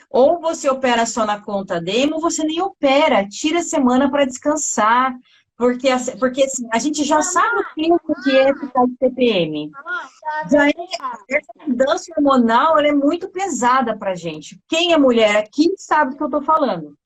Ou 0.09 0.40
você 0.40 0.71
opera 0.71 1.05
só 1.05 1.27
na 1.27 1.40
conta 1.40 1.81
demo, 1.81 2.14
ou 2.14 2.21
você 2.21 2.45
nem 2.45 2.62
opera, 2.62 3.27
tira 3.29 3.59
a 3.59 3.62
semana 3.62 4.09
para 4.09 4.25
descansar, 4.25 5.12
porque, 5.61 5.90
a- 5.90 5.99
porque 6.18 6.44
assim, 6.44 6.66
a 6.73 6.79
gente 6.79 7.05
já 7.05 7.20
sabe 7.20 7.61
o 7.61 7.75
tempo 7.75 8.14
que 8.25 8.35
é 8.35 8.55
ficar 8.55 8.87
de 8.87 8.96
TPM. 8.96 9.70
Já 10.51 10.66
é, 10.68 10.73
essa 11.29 11.53
mudança 11.66 12.11
hormonal 12.16 12.79
é 12.79 12.90
muito 12.92 13.29
pesada 13.29 13.94
pra 13.94 14.14
gente. 14.14 14.59
Quem 14.66 14.94
é 14.94 14.96
mulher 14.96 15.37
aqui 15.37 15.70
sabe 15.77 16.12
do 16.12 16.16
que 16.16 16.23
eu 16.25 16.31
tô 16.31 16.40
falando. 16.40 16.96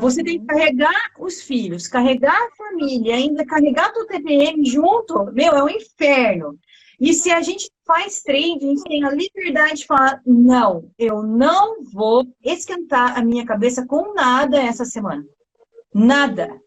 Você 0.00 0.24
tem 0.24 0.40
que 0.40 0.46
carregar 0.46 1.12
os 1.20 1.40
filhos, 1.42 1.86
carregar 1.86 2.34
a 2.36 2.56
família, 2.56 3.14
ainda 3.14 3.46
carregar 3.46 3.92
o 3.96 4.04
TPM 4.04 4.64
junto, 4.68 5.26
meu, 5.32 5.52
é 5.52 5.62
um 5.62 5.68
inferno. 5.68 6.58
E 6.98 7.14
se 7.14 7.30
a 7.30 7.40
gente 7.40 7.70
faz 7.86 8.20
trading, 8.20 8.66
a 8.66 8.68
gente 8.70 8.82
tem 8.82 9.04
a 9.04 9.10
liberdade 9.10 9.76
de 9.76 9.86
falar, 9.86 10.20
não, 10.26 10.90
eu 10.98 11.22
não 11.22 11.84
vou 11.84 12.26
esquentar 12.42 13.16
a 13.16 13.22
minha 13.22 13.46
cabeça 13.46 13.86
com 13.86 14.12
nada 14.12 14.60
essa 14.60 14.84
semana. 14.84 15.24
Nada. 15.94 16.60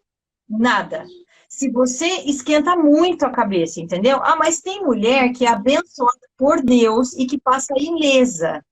Nada. 0.49 1.05
Se 1.47 1.69
você 1.71 2.05
esquenta 2.25 2.75
muito 2.75 3.25
a 3.25 3.31
cabeça, 3.31 3.79
entendeu? 3.79 4.19
Ah, 4.23 4.35
mas 4.35 4.61
tem 4.61 4.83
mulher 4.83 5.31
que 5.33 5.45
é 5.45 5.49
abençoada 5.49 6.19
por 6.37 6.61
Deus 6.61 7.13
e 7.13 7.25
que 7.25 7.39
passa 7.39 7.73
ilesa. 7.77 8.63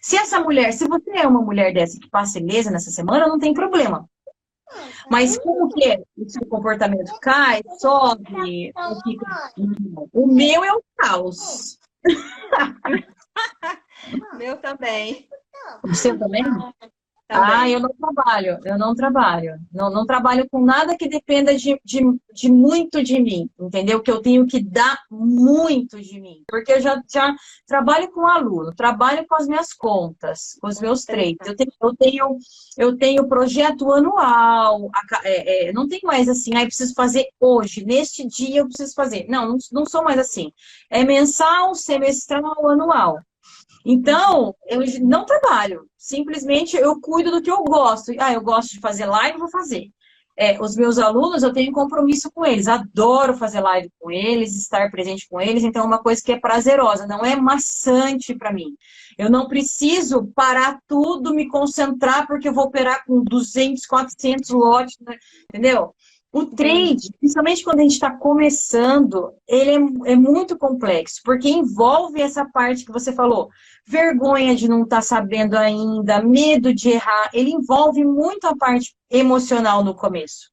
Se 0.00 0.16
essa 0.16 0.40
mulher, 0.40 0.72
se 0.72 0.86
você 0.88 1.10
é 1.10 1.26
uma 1.26 1.42
mulher 1.42 1.72
dessa 1.72 1.98
que 1.98 2.10
passa 2.10 2.38
ilesa 2.38 2.70
nessa 2.70 2.90
semana, 2.90 3.28
não 3.28 3.38
tem 3.38 3.54
problema. 3.54 4.08
Mas 5.10 5.38
como 5.38 5.68
que 5.68 5.84
é? 5.84 6.02
o 6.16 6.28
seu 6.28 6.46
comportamento 6.46 7.12
cai, 7.20 7.60
sobe, 7.78 8.72
fica... 9.04 9.52
o 10.12 10.26
meu 10.26 10.64
é 10.64 10.72
o 10.72 10.82
caos. 10.96 11.78
Meu 14.36 14.56
também. 14.56 15.28
O 15.84 15.94
seu 15.94 16.18
também? 16.18 16.42
Ah, 17.32 17.68
eu 17.68 17.80
não 17.80 17.90
trabalho, 17.90 18.58
eu 18.64 18.78
não 18.78 18.94
trabalho. 18.94 19.58
Não, 19.72 19.90
não 19.90 20.06
trabalho 20.06 20.48
com 20.50 20.64
nada 20.64 20.96
que 20.96 21.08
dependa 21.08 21.56
de, 21.56 21.80
de, 21.84 22.00
de 22.32 22.50
muito 22.50 23.02
de 23.02 23.20
mim, 23.20 23.48
entendeu? 23.58 24.00
Que 24.00 24.10
eu 24.10 24.20
tenho 24.20 24.46
que 24.46 24.62
dar 24.62 24.98
muito 25.10 26.00
de 26.00 26.20
mim. 26.20 26.42
Porque 26.48 26.72
eu 26.72 26.80
já, 26.80 27.02
já 27.12 27.34
trabalho 27.66 28.10
com 28.12 28.26
aluno, 28.26 28.74
trabalho 28.74 29.26
com 29.26 29.34
as 29.34 29.46
minhas 29.46 29.72
contas, 29.72 30.58
com 30.60 30.68
os 30.68 30.80
meus 30.80 31.04
trades. 31.04 31.46
Eu 31.46 31.56
tenho, 31.56 31.72
eu 31.82 31.96
tenho, 31.96 32.38
eu 32.76 32.96
tenho 32.96 33.28
projeto 33.28 33.92
anual, 33.92 34.90
é, 35.24 35.68
é, 35.68 35.72
não 35.72 35.88
tem 35.88 36.00
mais 36.04 36.28
assim, 36.28 36.54
aí 36.56 36.66
preciso 36.66 36.94
fazer 36.94 37.26
hoje, 37.40 37.84
neste 37.84 38.26
dia 38.26 38.60
eu 38.60 38.66
preciso 38.66 38.94
fazer. 38.94 39.26
Não, 39.28 39.48
não, 39.48 39.58
não 39.72 39.86
sou 39.86 40.02
mais 40.02 40.18
assim. 40.18 40.52
É 40.90 41.04
mensal, 41.04 41.74
semestral, 41.74 42.68
anual. 42.68 43.18
Então, 43.84 44.54
eu 44.66 44.80
não 45.00 45.24
trabalho. 45.24 45.86
Simplesmente 45.96 46.76
eu 46.76 47.00
cuido 47.00 47.30
do 47.30 47.42
que 47.42 47.50
eu 47.50 47.62
gosto. 47.64 48.12
Ah, 48.18 48.32
eu 48.32 48.40
gosto 48.40 48.72
de 48.72 48.80
fazer 48.80 49.06
live, 49.06 49.38
vou 49.38 49.50
fazer. 49.50 49.90
É, 50.36 50.58
os 50.60 50.76
meus 50.76 50.98
alunos, 50.98 51.42
eu 51.42 51.52
tenho 51.52 51.72
compromisso 51.72 52.30
com 52.32 52.44
eles. 52.44 52.66
Adoro 52.66 53.36
fazer 53.36 53.60
live 53.60 53.90
com 53.98 54.10
eles, 54.10 54.56
estar 54.56 54.90
presente 54.90 55.28
com 55.28 55.40
eles. 55.40 55.62
Então, 55.62 55.82
é 55.82 55.86
uma 55.86 56.02
coisa 56.02 56.22
que 56.22 56.32
é 56.32 56.38
prazerosa, 56.38 57.06
não 57.06 57.24
é 57.24 57.36
maçante 57.36 58.34
para 58.34 58.52
mim. 58.52 58.74
Eu 59.18 59.30
não 59.30 59.46
preciso 59.46 60.26
parar 60.34 60.78
tudo, 60.88 61.34
me 61.34 61.48
concentrar, 61.48 62.26
porque 62.26 62.48
eu 62.48 62.54
vou 62.54 62.64
operar 62.64 63.04
com 63.04 63.22
200, 63.22 63.84
400 63.86 64.50
lotes, 64.50 64.96
né? 65.00 65.16
entendeu? 65.50 65.94
O 66.32 66.46
trade, 66.46 67.10
principalmente 67.20 67.62
quando 67.62 67.80
a 67.80 67.82
gente 67.82 67.92
está 67.92 68.10
começando, 68.10 69.34
ele 69.46 69.70
é, 70.06 70.12
é 70.12 70.16
muito 70.16 70.56
complexo, 70.56 71.20
porque 71.22 71.50
envolve 71.50 72.22
essa 72.22 72.46
parte 72.46 72.86
que 72.86 72.92
você 72.92 73.12
falou, 73.12 73.50
vergonha 73.86 74.54
de 74.54 74.68
não 74.68 74.82
estar 74.84 75.02
sabendo 75.02 75.56
ainda, 75.56 76.22
medo 76.22 76.74
de 76.74 76.90
errar, 76.90 77.30
ele 77.32 77.50
envolve 77.50 78.04
muito 78.04 78.46
a 78.46 78.56
parte 78.56 78.94
emocional 79.10 79.84
no 79.84 79.94
começo. 79.94 80.50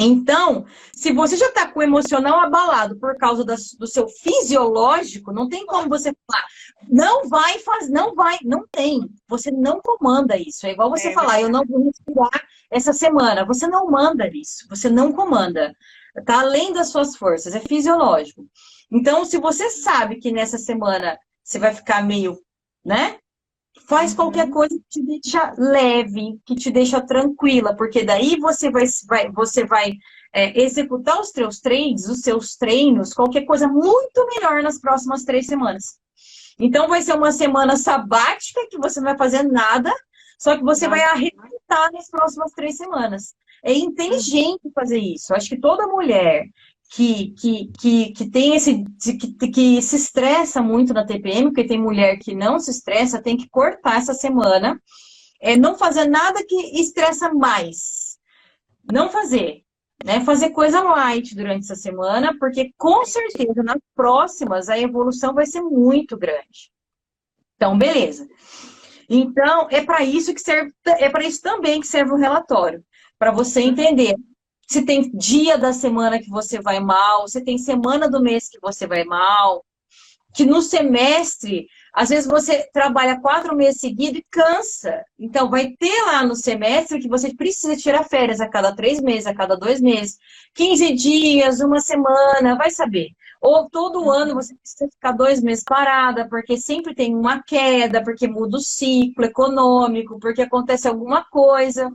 Então, 0.00 0.66
se 0.92 1.12
você 1.12 1.36
já 1.36 1.46
está 1.46 1.68
com 1.70 1.78
o 1.78 1.82
emocional 1.82 2.40
abalado 2.40 2.98
por 2.98 3.16
causa 3.16 3.44
da- 3.44 3.54
do 3.78 3.86
seu 3.86 4.08
fisiológico, 4.08 5.32
não 5.32 5.48
tem 5.48 5.64
como 5.64 5.88
você 5.88 6.12
falar, 6.26 6.44
não 6.88 7.28
vai 7.28 7.60
fazer, 7.60 7.92
não 7.92 8.12
vai, 8.12 8.36
não 8.42 8.66
tem. 8.72 9.08
Você 9.28 9.52
não 9.52 9.80
comanda 9.80 10.36
isso. 10.36 10.66
É 10.66 10.72
igual 10.72 10.90
você 10.90 11.08
É 11.08 11.12
falar, 11.12 11.40
eu 11.40 11.48
não 11.48 11.64
vou 11.64 11.84
respirar 11.84 12.44
essa 12.70 12.92
semana. 12.92 13.44
Você 13.46 13.68
não 13.68 13.86
manda 13.88 14.28
isso, 14.28 14.66
você 14.68 14.90
não 14.90 15.12
comanda. 15.12 15.72
Está 16.16 16.40
além 16.40 16.72
das 16.72 16.88
suas 16.88 17.16
forças, 17.16 17.54
é 17.54 17.60
fisiológico. 17.60 18.44
Então, 18.90 19.24
se 19.24 19.38
você 19.38 19.70
sabe 19.70 20.16
que 20.16 20.32
nessa 20.32 20.58
semana 20.58 21.18
você 21.42 21.58
vai 21.58 21.72
ficar 21.72 22.02
meio, 22.04 22.36
né? 22.84 23.18
Faz 23.88 24.10
Uhum. 24.12 24.16
qualquer 24.16 24.50
coisa 24.50 24.74
que 24.76 25.00
te 25.00 25.02
deixa 25.02 25.52
leve, 25.58 26.38
que 26.46 26.54
te 26.54 26.70
deixa 26.70 27.00
tranquila, 27.00 27.74
porque 27.76 28.04
daí 28.04 28.38
você 28.38 28.70
vai, 28.70 28.84
vai- 29.06 29.30
você 29.32 29.64
vai 29.64 29.94
é, 30.36 30.60
executar 30.60 31.20
os 31.20 31.30
seus 31.30 31.60
trades, 31.60 32.08
os 32.08 32.20
seus 32.20 32.56
treinos, 32.56 33.12
qualquer 33.14 33.42
coisa 33.44 33.68
muito 33.68 34.26
melhor 34.34 34.62
nas 34.64 34.80
próximas 34.80 35.22
três 35.22 35.46
semanas. 35.46 35.96
Então 36.58 36.88
vai 36.88 37.02
ser 37.02 37.14
uma 37.14 37.30
semana 37.30 37.76
sabática 37.76 38.66
que 38.68 38.78
você 38.78 39.00
não 39.00 39.06
vai 39.10 39.16
fazer 39.18 39.44
nada, 39.44 39.92
só 40.38 40.56
que 40.56 40.64
você 40.64 40.88
vai 40.88 41.02
arrebentar 41.04 41.90
nas 41.92 42.10
próximas 42.10 42.50
três 42.52 42.76
semanas. 42.76 43.34
É 43.62 43.72
inteligente 43.72 44.70
fazer 44.74 44.98
isso. 44.98 45.32
Acho 45.34 45.48
que 45.50 45.60
toda 45.60 45.86
mulher 45.86 46.46
que, 46.90 47.30
que, 47.32 47.72
que, 47.78 48.12
que 48.12 48.30
tem 48.30 48.54
esse. 48.54 48.84
Que, 49.00 49.48
que 49.48 49.82
se 49.82 49.96
estressa 49.96 50.62
muito 50.62 50.92
na 50.94 51.04
TPM, 51.04 51.44
porque 51.48 51.64
tem 51.64 51.80
mulher 51.80 52.18
que 52.18 52.34
não 52.34 52.58
se 52.58 52.70
estressa, 52.70 53.22
tem 53.22 53.36
que 53.36 53.48
cortar 53.48 53.98
essa 53.98 54.14
semana. 54.14 54.80
É 55.40 55.56
não 55.56 55.76
fazer 55.76 56.06
nada 56.06 56.44
que 56.46 56.80
estressa 56.80 57.32
mais. 57.32 58.18
Não 58.90 59.10
fazer. 59.10 59.62
Né? 60.04 60.24
Fazer 60.24 60.50
coisa 60.50 60.82
light 60.82 61.34
durante 61.34 61.64
essa 61.64 61.76
semana, 61.76 62.36
porque 62.38 62.72
com 62.76 63.04
certeza 63.04 63.62
nas 63.62 63.78
próximas 63.94 64.68
a 64.68 64.78
evolução 64.78 65.34
vai 65.34 65.46
ser 65.46 65.62
muito 65.62 66.16
grande. 66.16 66.70
Então, 67.56 67.76
beleza. 67.76 68.28
Então, 69.08 69.68
é 69.70 69.82
para 69.82 70.02
isso 70.02 70.34
que 70.34 70.40
serve, 70.40 70.72
é 70.86 71.08
para 71.08 71.24
isso 71.24 71.40
também 71.42 71.80
que 71.80 71.86
serve 71.86 72.12
o 72.12 72.16
relatório, 72.16 72.84
para 73.18 73.30
você 73.30 73.60
entender 73.60 74.14
se 74.68 74.84
tem 74.84 75.10
dia 75.12 75.58
da 75.58 75.72
semana 75.72 76.18
que 76.18 76.30
você 76.30 76.60
vai 76.60 76.80
mal, 76.80 77.28
se 77.28 77.42
tem 77.42 77.58
semana 77.58 78.08
do 78.08 78.22
mês 78.22 78.48
que 78.48 78.58
você 78.60 78.86
vai 78.86 79.04
mal, 79.04 79.64
que 80.34 80.44
no 80.44 80.60
semestre, 80.60 81.68
às 81.92 82.08
vezes 82.08 82.26
você 82.26 82.68
trabalha 82.72 83.20
quatro 83.20 83.54
meses 83.54 83.80
seguidos 83.80 84.18
e 84.18 84.26
cansa. 84.28 85.04
Então, 85.16 85.48
vai 85.48 85.70
ter 85.78 86.02
lá 86.06 86.24
no 86.24 86.34
semestre 86.34 86.98
que 86.98 87.08
você 87.08 87.32
precisa 87.32 87.76
tirar 87.76 88.02
férias 88.02 88.40
a 88.40 88.48
cada 88.48 88.74
três 88.74 89.00
meses, 89.00 89.28
a 89.28 89.34
cada 89.34 89.56
dois 89.56 89.80
meses, 89.80 90.18
15 90.54 90.92
dias, 90.94 91.60
uma 91.60 91.78
semana, 91.78 92.56
vai 92.56 92.70
saber. 92.70 93.10
Ou 93.40 93.70
todo 93.70 94.10
ano 94.10 94.34
você 94.34 94.56
precisa 94.56 94.90
ficar 94.90 95.12
dois 95.12 95.40
meses 95.40 95.62
parada, 95.62 96.28
porque 96.28 96.56
sempre 96.56 96.94
tem 96.94 97.14
uma 97.14 97.42
queda, 97.42 98.02
porque 98.02 98.26
muda 98.26 98.56
o 98.56 98.60
ciclo 98.60 99.24
econômico, 99.24 100.18
porque 100.18 100.42
acontece 100.42 100.88
alguma 100.88 101.22
coisa 101.24 101.92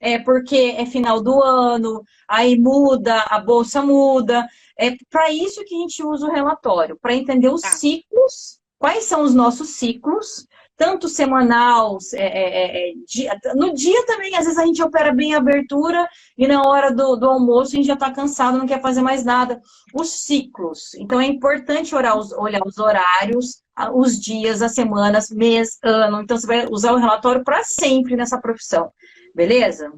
é 0.00 0.18
porque 0.18 0.74
é 0.76 0.86
final 0.86 1.20
do 1.20 1.42
ano, 1.42 2.02
aí 2.26 2.58
muda, 2.58 3.20
a 3.28 3.38
bolsa 3.38 3.82
muda. 3.82 4.48
É 4.78 4.96
para 5.10 5.30
isso 5.30 5.64
que 5.64 5.74
a 5.74 5.78
gente 5.78 6.02
usa 6.02 6.26
o 6.26 6.32
relatório, 6.32 6.98
para 7.00 7.14
entender 7.14 7.48
os 7.48 7.60
tá. 7.60 7.72
ciclos, 7.72 8.58
quais 8.78 9.04
são 9.04 9.22
os 9.22 9.34
nossos 9.34 9.70
ciclos, 9.70 10.46
tanto 10.80 11.10
semanal, 11.10 11.98
é, 12.14 12.22
é, 12.22 12.88
é, 12.88 12.90
é 12.90 12.92
dia, 13.06 13.38
no 13.54 13.74
dia 13.74 14.06
também, 14.06 14.34
às 14.34 14.46
vezes 14.46 14.58
a 14.58 14.64
gente 14.64 14.82
opera 14.82 15.12
bem 15.12 15.34
a 15.34 15.36
abertura 15.36 16.08
e 16.38 16.48
na 16.48 16.62
hora 16.62 16.90
do, 16.90 17.16
do 17.16 17.28
almoço 17.28 17.72
a 17.72 17.76
gente 17.76 17.86
já 17.86 17.92
está 17.92 18.10
cansado, 18.10 18.56
não 18.56 18.66
quer 18.66 18.80
fazer 18.80 19.02
mais 19.02 19.22
nada. 19.22 19.60
Os 19.92 20.08
ciclos. 20.24 20.94
Então 20.94 21.20
é 21.20 21.26
importante 21.26 21.94
olhar 21.94 22.16
os, 22.16 22.32
olhar 22.32 22.62
os 22.64 22.78
horários, 22.78 23.62
os 23.92 24.18
dias, 24.18 24.62
as 24.62 24.72
semanas, 24.72 25.28
mês, 25.28 25.78
ano. 25.84 26.22
Então 26.22 26.38
você 26.38 26.46
vai 26.46 26.66
usar 26.70 26.92
o 26.92 26.98
relatório 26.98 27.44
para 27.44 27.62
sempre 27.62 28.16
nessa 28.16 28.40
profissão. 28.40 28.90
Beleza? 29.34 29.92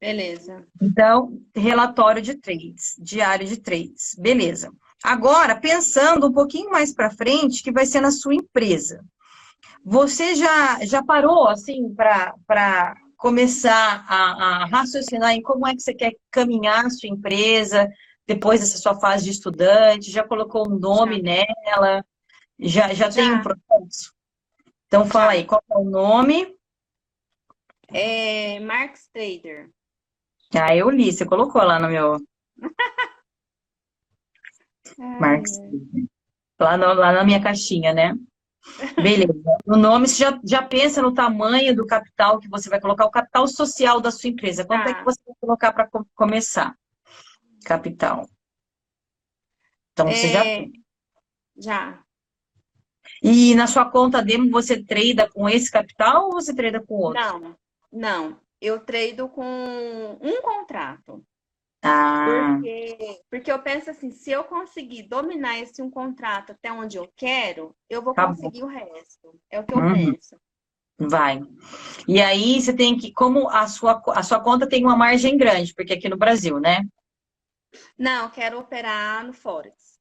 Beleza. 0.00 0.66
Então, 0.80 1.40
relatório 1.54 2.20
de 2.20 2.34
trades, 2.34 2.94
diário 2.98 3.46
de 3.46 3.56
trades. 3.56 4.14
Beleza. 4.18 4.70
Agora, 5.02 5.56
pensando 5.56 6.26
um 6.26 6.32
pouquinho 6.32 6.70
mais 6.70 6.92
para 6.92 7.10
frente, 7.10 7.62
que 7.62 7.72
vai 7.72 7.86
ser 7.86 8.00
na 8.00 8.10
sua 8.10 8.34
empresa. 8.34 9.04
Você 9.84 10.34
já, 10.34 10.84
já 10.84 11.02
parou, 11.02 11.46
assim, 11.48 11.94
para 11.94 12.94
começar 13.16 14.04
a, 14.08 14.62
a, 14.62 14.66
raciocinar 14.66 15.32
em 15.32 15.42
como 15.42 15.66
é 15.66 15.74
que 15.74 15.80
você 15.80 15.94
quer 15.94 16.12
caminhar 16.30 16.86
a 16.86 16.90
sua 16.90 17.08
empresa 17.08 17.88
depois 18.26 18.60
dessa 18.60 18.78
sua 18.78 18.98
fase 18.98 19.24
de 19.24 19.30
estudante? 19.30 20.10
Já 20.10 20.24
colocou 20.24 20.68
um 20.68 20.78
nome 20.78 21.16
já. 21.16 21.22
nela? 21.22 22.04
Já, 22.58 22.88
já, 22.88 22.94
já, 22.94 23.10
tem 23.10 23.32
um 23.32 23.42
processo? 23.42 24.12
Então, 24.86 25.06
fala 25.06 25.32
aí, 25.32 25.44
qual 25.44 25.62
é 25.70 25.78
o 25.78 25.84
nome? 25.84 26.55
É 27.92 28.60
Marx 28.60 29.08
Trader. 29.12 29.70
Ah, 30.54 30.74
eu 30.74 30.90
li, 30.90 31.12
você 31.12 31.24
colocou 31.24 31.62
lá 31.62 31.78
no 31.78 31.88
meu. 31.88 32.16
Marx. 35.20 35.50
Lá, 36.58 36.76
no, 36.76 36.94
lá 36.94 37.12
na 37.12 37.24
minha 37.24 37.42
caixinha, 37.42 37.92
né? 37.92 38.14
Beleza. 38.96 39.32
O 39.64 39.76
nome, 39.76 40.08
você 40.08 40.24
já, 40.24 40.40
já 40.44 40.62
pensa 40.62 41.00
no 41.02 41.14
tamanho 41.14 41.74
do 41.74 41.86
capital 41.86 42.38
que 42.38 42.48
você 42.48 42.68
vai 42.68 42.80
colocar, 42.80 43.04
o 43.04 43.10
capital 43.10 43.46
social 43.46 44.00
da 44.00 44.10
sua 44.10 44.30
empresa. 44.30 44.64
Quanto 44.64 44.88
é 44.88 44.94
que 44.94 45.04
você 45.04 45.20
vai 45.26 45.34
colocar 45.40 45.72
para 45.72 45.88
começar? 46.14 46.76
Capital. 47.64 48.28
Então, 49.92 50.06
você 50.06 50.26
é... 50.28 50.32
já. 50.32 50.42
Já. 51.58 52.02
E 53.22 53.54
na 53.54 53.66
sua 53.66 53.88
conta 53.90 54.22
demo, 54.22 54.50
você 54.50 54.82
trada 54.82 55.30
com 55.30 55.48
esse 55.48 55.70
capital 55.70 56.26
ou 56.26 56.32
você 56.32 56.54
trada 56.54 56.84
com 56.84 56.94
outro? 56.94 57.20
Não, 57.20 57.56
não, 57.96 58.38
eu 58.60 58.80
trado 58.80 59.28
com 59.28 60.18
um 60.20 60.42
contrato. 60.42 61.24
Ah. 61.82 62.58
Porque, 62.58 63.20
porque 63.30 63.52
eu 63.52 63.62
penso 63.62 63.90
assim, 63.90 64.10
se 64.10 64.30
eu 64.30 64.44
conseguir 64.44 65.04
dominar 65.04 65.58
esse 65.58 65.80
um 65.80 65.90
contrato 65.90 66.52
até 66.52 66.70
onde 66.70 66.96
eu 66.98 67.10
quero, 67.16 67.74
eu 67.88 68.02
vou 68.02 68.12
tá 68.12 68.26
conseguir 68.26 68.60
bom. 68.60 68.66
o 68.66 68.68
resto. 68.68 69.40
É 69.50 69.60
o 69.60 69.64
que 69.64 69.72
eu 69.72 69.78
uhum. 69.78 69.94
penso. 69.94 70.36
Vai. 70.98 71.40
E 72.08 72.20
aí 72.20 72.60
você 72.60 72.74
tem 72.74 72.98
que, 72.98 73.12
como 73.12 73.48
a 73.48 73.66
sua, 73.66 74.02
a 74.08 74.22
sua 74.22 74.40
conta 74.40 74.68
tem 74.68 74.84
uma 74.84 74.96
margem 74.96 75.36
grande, 75.36 75.74
porque 75.74 75.94
aqui 75.94 76.08
no 76.08 76.16
Brasil, 76.16 76.58
né? 76.58 76.82
Não, 77.98 78.24
eu 78.24 78.30
quero 78.30 78.58
operar 78.58 79.24
no 79.24 79.32
Forex. 79.32 79.98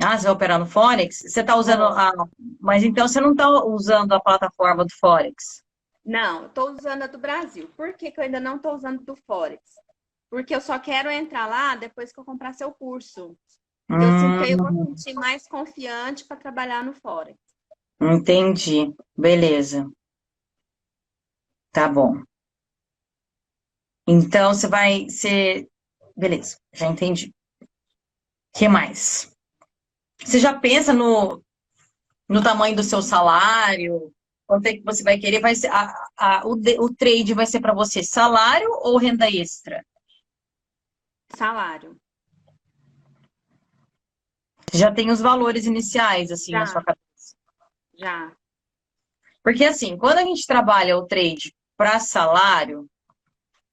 Ah, 0.00 0.18
você 0.18 0.24
vai 0.24 0.32
operar 0.32 0.58
no 0.58 0.66
Forex? 0.66 1.18
Você 1.18 1.40
está 1.40 1.54
usando 1.54 1.84
a. 1.84 2.12
Mas 2.60 2.82
então 2.82 3.06
você 3.06 3.20
não 3.20 3.32
está 3.32 3.48
usando 3.64 4.12
a 4.12 4.20
plataforma 4.20 4.84
do 4.84 4.92
Forex? 4.98 5.61
Não, 6.04 6.46
estou 6.46 6.70
usando 6.70 7.02
a 7.02 7.06
do 7.06 7.18
Brasil. 7.18 7.70
Por 7.76 7.94
que, 7.94 8.10
que 8.10 8.18
eu 8.18 8.24
ainda 8.24 8.40
não 8.40 8.56
estou 8.56 8.74
usando 8.74 9.02
do 9.04 9.14
Forex? 9.14 9.62
Porque 10.28 10.54
eu 10.54 10.60
só 10.60 10.78
quero 10.78 11.10
entrar 11.10 11.46
lá 11.46 11.76
depois 11.76 12.12
que 12.12 12.18
eu 12.18 12.24
comprar 12.24 12.54
seu 12.54 12.72
curso. 12.72 13.36
Eu 13.88 14.18
sinto 14.18 14.44
que 14.44 14.52
eu 14.52 14.56
vou 14.56 14.68
hum. 14.68 14.96
sentir 14.96 15.14
mais 15.14 15.46
confiante 15.46 16.24
para 16.24 16.38
trabalhar 16.38 16.82
no 16.82 16.94
Forex. 16.94 17.38
Entendi. 18.00 18.92
Beleza. 19.16 19.90
Tá 21.70 21.88
bom. 21.88 22.22
Então, 24.06 24.52
você 24.52 24.66
vai 24.66 25.08
ser... 25.08 25.68
Beleza, 26.16 26.56
já 26.72 26.86
entendi. 26.88 27.32
O 27.62 28.58
que 28.58 28.68
mais? 28.68 29.32
Você 30.20 30.38
já 30.38 30.58
pensa 30.58 30.92
no, 30.92 31.42
no 32.28 32.42
tamanho 32.42 32.76
do 32.76 32.82
seu 32.82 33.00
salário? 33.00 34.12
Quanto 34.46 34.66
é 34.66 34.74
que 34.74 34.82
você 34.82 35.02
vai 35.02 35.18
querer, 35.18 35.40
vai 35.40 35.54
ser, 35.54 35.68
a, 35.68 35.92
a, 36.16 36.46
o, 36.46 36.52
o 36.52 36.94
trade 36.94 37.34
vai 37.34 37.46
ser 37.46 37.60
para 37.60 37.74
você 37.74 38.02
salário 38.02 38.68
ou 38.82 38.98
renda 38.98 39.30
extra? 39.30 39.84
Salário. 41.34 41.96
Já 44.72 44.90
tem 44.90 45.10
os 45.10 45.20
valores 45.20 45.66
iniciais, 45.66 46.30
assim, 46.30 46.52
Já. 46.52 46.60
na 46.60 46.66
sua 46.66 46.82
cabeça? 46.82 47.36
Já. 47.98 48.32
Porque, 49.42 49.64
assim, 49.64 49.96
quando 49.96 50.18
a 50.18 50.24
gente 50.24 50.46
trabalha 50.46 50.96
o 50.96 51.06
trade 51.06 51.54
para 51.76 51.98
salário, 51.98 52.88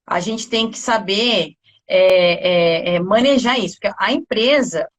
a 0.05 0.19
gente 0.19 0.49
tem 0.49 0.69
que 0.69 0.77
saber 0.77 1.53
é, 1.87 2.93
é, 2.93 2.95
é, 2.95 2.99
manejar 2.99 3.59
isso. 3.59 3.77
Porque 3.79 3.95
a 3.97 4.11
empresa, 4.11 4.89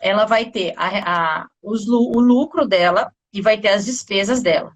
ela 0.00 0.24
vai 0.24 0.50
ter 0.50 0.72
a, 0.76 1.40
a, 1.42 1.46
os, 1.62 1.86
o 1.88 2.18
lucro 2.18 2.66
dela 2.66 3.12
e 3.32 3.40
vai 3.40 3.60
ter 3.60 3.68
as 3.68 3.84
despesas 3.84 4.42
dela. 4.42 4.72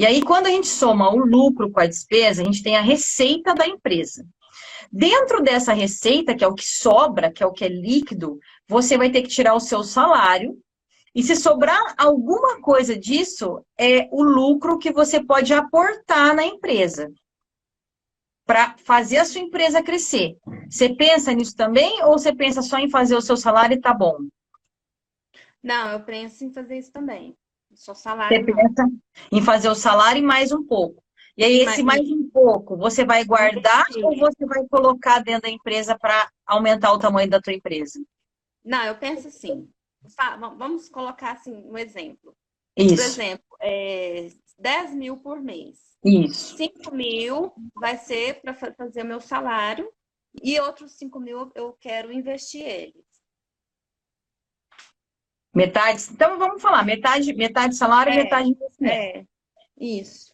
E 0.00 0.06
aí, 0.06 0.22
quando 0.22 0.46
a 0.46 0.50
gente 0.50 0.66
soma 0.66 1.10
o 1.10 1.18
lucro 1.18 1.70
com 1.70 1.78
a 1.78 1.86
despesa, 1.86 2.40
a 2.40 2.44
gente 2.46 2.62
tem 2.62 2.74
a 2.74 2.80
receita 2.80 3.54
da 3.54 3.68
empresa. 3.68 4.26
Dentro 4.90 5.42
dessa 5.42 5.74
receita, 5.74 6.34
que 6.34 6.42
é 6.42 6.48
o 6.48 6.54
que 6.54 6.64
sobra, 6.64 7.30
que 7.30 7.42
é 7.42 7.46
o 7.46 7.52
que 7.52 7.66
é 7.66 7.68
líquido, 7.68 8.38
você 8.66 8.96
vai 8.96 9.10
ter 9.10 9.20
que 9.20 9.28
tirar 9.28 9.52
o 9.52 9.60
seu 9.60 9.84
salário. 9.84 10.58
E 11.14 11.22
se 11.22 11.36
sobrar 11.36 11.94
alguma 11.98 12.62
coisa 12.62 12.98
disso, 12.98 13.62
é 13.76 14.08
o 14.10 14.22
lucro 14.22 14.78
que 14.78 14.90
você 14.90 15.22
pode 15.22 15.52
aportar 15.52 16.34
na 16.34 16.46
empresa 16.46 17.12
para 18.46 18.78
fazer 18.78 19.18
a 19.18 19.26
sua 19.26 19.42
empresa 19.42 19.82
crescer. 19.82 20.38
Você 20.70 20.94
pensa 20.94 21.30
nisso 21.34 21.54
também 21.54 22.02
ou 22.04 22.12
você 22.12 22.34
pensa 22.34 22.62
só 22.62 22.78
em 22.78 22.88
fazer 22.88 23.16
o 23.16 23.20
seu 23.20 23.36
salário 23.36 23.74
e 23.74 23.80
tá 23.82 23.92
bom? 23.92 24.16
Não, 25.62 25.90
eu 25.90 26.00
penso 26.00 26.42
em 26.42 26.50
fazer 26.50 26.78
isso 26.78 26.90
também. 26.90 27.36
Só 27.80 27.94
salário. 27.94 28.44
Você 28.44 28.52
pensa 28.52 28.90
em 29.32 29.40
fazer 29.40 29.70
o 29.70 29.74
salário 29.74 30.18
e 30.18 30.22
mais 30.22 30.52
um 30.52 30.62
pouco. 30.62 31.02
E 31.34 31.42
aí, 31.42 31.60
esse 31.60 31.82
mais 31.82 32.06
um 32.10 32.28
pouco, 32.28 32.76
você 32.76 33.06
vai 33.06 33.24
guardar 33.24 33.86
ou 34.04 34.14
você 34.18 34.44
vai 34.44 34.66
colocar 34.68 35.20
dentro 35.20 35.42
da 35.42 35.48
empresa 35.48 35.98
para 35.98 36.30
aumentar 36.44 36.92
o 36.92 36.98
tamanho 36.98 37.30
da 37.30 37.40
tua 37.40 37.54
empresa? 37.54 37.98
Não, 38.62 38.84
eu 38.84 38.98
penso 38.98 39.28
assim. 39.28 39.66
Vamos 40.58 40.90
colocar 40.90 41.32
assim 41.32 41.54
um 41.64 41.78
exemplo. 41.78 42.36
Isso. 42.76 42.96
Por 42.96 43.02
exemplo, 43.02 43.56
é 43.62 44.28
10 44.58 44.94
mil 44.94 45.16
por 45.16 45.40
mês. 45.40 45.78
Isso. 46.04 46.58
5 46.58 46.94
mil 46.94 47.50
vai 47.74 47.96
ser 47.96 48.42
para 48.42 48.52
fazer 48.52 49.04
o 49.04 49.06
meu 49.06 49.22
salário 49.22 49.90
e 50.42 50.60
outros 50.60 50.92
5 50.98 51.18
mil 51.18 51.50
eu 51.54 51.72
quero 51.80 52.12
investir 52.12 52.60
eles. 52.62 53.09
Metade. 55.54 56.06
Então 56.12 56.38
vamos 56.38 56.62
falar, 56.62 56.84
metade, 56.84 57.32
metade 57.34 57.76
salário 57.76 58.12
e 58.12 58.16
é, 58.16 58.22
metade 58.22 58.48
investimento. 58.48 58.94
É, 58.94 59.24
isso. 59.78 60.30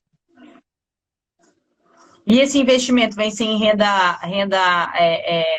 E 2.26 2.40
esse 2.40 2.58
investimento 2.58 3.14
vem 3.14 3.30
ser 3.30 3.44
em 3.44 3.58
renda, 3.58 4.12
renda, 4.18 4.92
é, 4.94 5.40
é, 5.40 5.58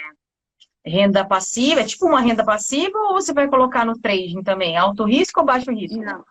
renda 0.85 1.25
passiva? 1.25 1.81
É 1.81 1.85
tipo 1.85 2.05
uma 2.05 2.19
renda 2.19 2.43
passiva 2.43 2.97
ou 2.97 3.13
você 3.13 3.33
vai 3.33 3.47
colocar 3.47 3.85
no 3.85 3.97
trading 3.97 4.43
também? 4.43 4.77
Alto 4.77 5.05
risco 5.05 5.39
ou 5.39 5.45
baixo 5.45 5.71
risco? 5.71 5.97
Não, 5.97 6.25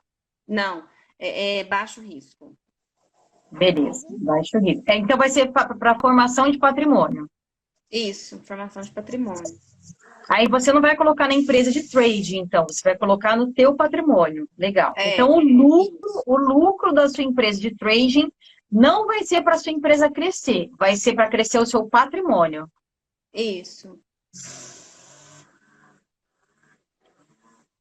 não, 0.46 0.84
é, 1.18 1.58
é 1.58 1.64
baixo 1.64 2.00
risco. 2.00 2.54
Beleza, 3.50 4.06
baixo 4.18 4.58
risco. 4.58 4.84
É, 4.86 4.96
então 4.96 5.16
vai 5.16 5.30
ser 5.30 5.50
para 5.50 5.98
formação 5.98 6.50
de 6.50 6.58
patrimônio. 6.58 7.28
Isso, 7.90 8.38
formação 8.40 8.82
de 8.82 8.90
patrimônio. 8.90 9.42
Aí 10.28 10.48
você 10.48 10.72
não 10.72 10.80
vai 10.80 10.96
colocar 10.96 11.28
na 11.28 11.34
empresa 11.34 11.70
de 11.70 11.88
trade, 11.88 12.36
então, 12.36 12.66
você 12.68 12.82
vai 12.82 12.98
colocar 12.98 13.36
no 13.36 13.52
teu 13.52 13.76
patrimônio. 13.76 14.48
Legal. 14.58 14.92
É, 14.96 15.14
então, 15.14 15.30
o 15.30 15.40
lucro, 15.40 16.22
o 16.26 16.36
lucro 16.36 16.92
da 16.92 17.08
sua 17.08 17.22
empresa 17.22 17.60
de 17.60 17.74
trading 17.76 18.30
não 18.70 19.06
vai 19.06 19.22
ser 19.22 19.42
para 19.42 19.58
sua 19.58 19.72
empresa 19.72 20.10
crescer, 20.10 20.68
vai 20.76 20.96
ser 20.96 21.14
para 21.14 21.30
crescer 21.30 21.58
o 21.58 21.66
seu 21.66 21.88
patrimônio. 21.88 22.68
Isso. 23.32 23.98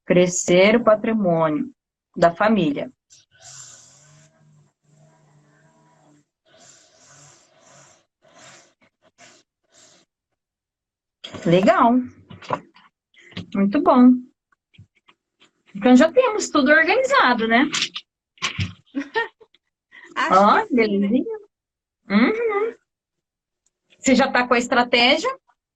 Crescer 0.06 0.76
o 0.76 0.84
patrimônio 0.84 1.72
da 2.16 2.32
família. 2.32 2.92
Legal. 11.44 11.96
Muito 13.56 13.82
bom. 13.82 14.12
Então 15.74 15.96
já 15.96 16.12
temos 16.12 16.50
tudo 16.50 16.72
organizado, 16.72 17.48
né? 17.48 17.70
Ó, 20.32 20.62
que 20.62 20.68
sim, 20.68 20.76
né? 20.76 20.88
belezinha. 20.88 21.38
Uhum. 22.10 22.76
Você 23.98 24.14
já 24.14 24.26
está 24.28 24.46
com 24.46 24.54
a 24.54 24.58
estratégia, 24.58 25.30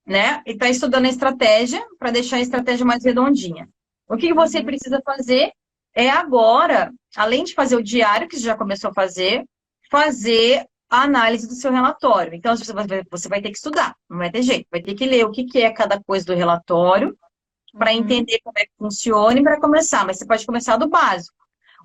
né? 0.05 0.43
E 0.45 0.51
está 0.51 0.69
estudando 0.69 1.05
a 1.05 1.09
estratégia 1.09 1.85
para 1.97 2.11
deixar 2.11 2.35
a 2.35 2.41
estratégia 2.41 2.85
mais 2.85 3.03
redondinha. 3.03 3.67
O 4.09 4.17
que 4.17 4.33
você 4.33 4.59
Uhum. 4.59 4.65
precisa 4.65 5.01
fazer 5.03 5.53
é 5.95 6.09
agora, 6.09 6.91
além 7.15 7.45
de 7.45 7.53
fazer 7.53 7.77
o 7.77 7.83
diário, 7.83 8.27
que 8.27 8.35
você 8.37 8.43
já 8.43 8.57
começou 8.57 8.91
a 8.91 8.93
fazer, 8.93 9.45
fazer 9.89 10.65
a 10.89 11.03
análise 11.03 11.47
do 11.47 11.53
seu 11.53 11.71
relatório. 11.71 12.33
Então, 12.33 12.55
você 12.55 12.73
vai, 13.29 13.41
ter 13.41 13.51
que 13.51 13.57
estudar, 13.57 13.95
não 14.09 14.17
vai 14.17 14.31
ter 14.31 14.41
jeito. 14.41 14.67
Vai 14.69 14.81
ter 14.81 14.95
que 14.95 15.05
ler 15.05 15.25
o 15.25 15.31
que 15.31 15.47
é 15.59 15.71
cada 15.71 16.01
coisa 16.01 16.25
do 16.25 16.35
relatório, 16.35 17.17
para 17.77 17.91
Uhum. 17.91 17.97
entender 17.99 18.39
como 18.43 18.57
é 18.57 18.65
que 18.65 18.71
funciona 18.77 19.39
e 19.39 19.43
para 19.43 19.59
começar. 19.59 20.05
Mas 20.05 20.17
você 20.17 20.25
pode 20.25 20.45
começar 20.45 20.77
do 20.77 20.87
básico. 20.89 21.37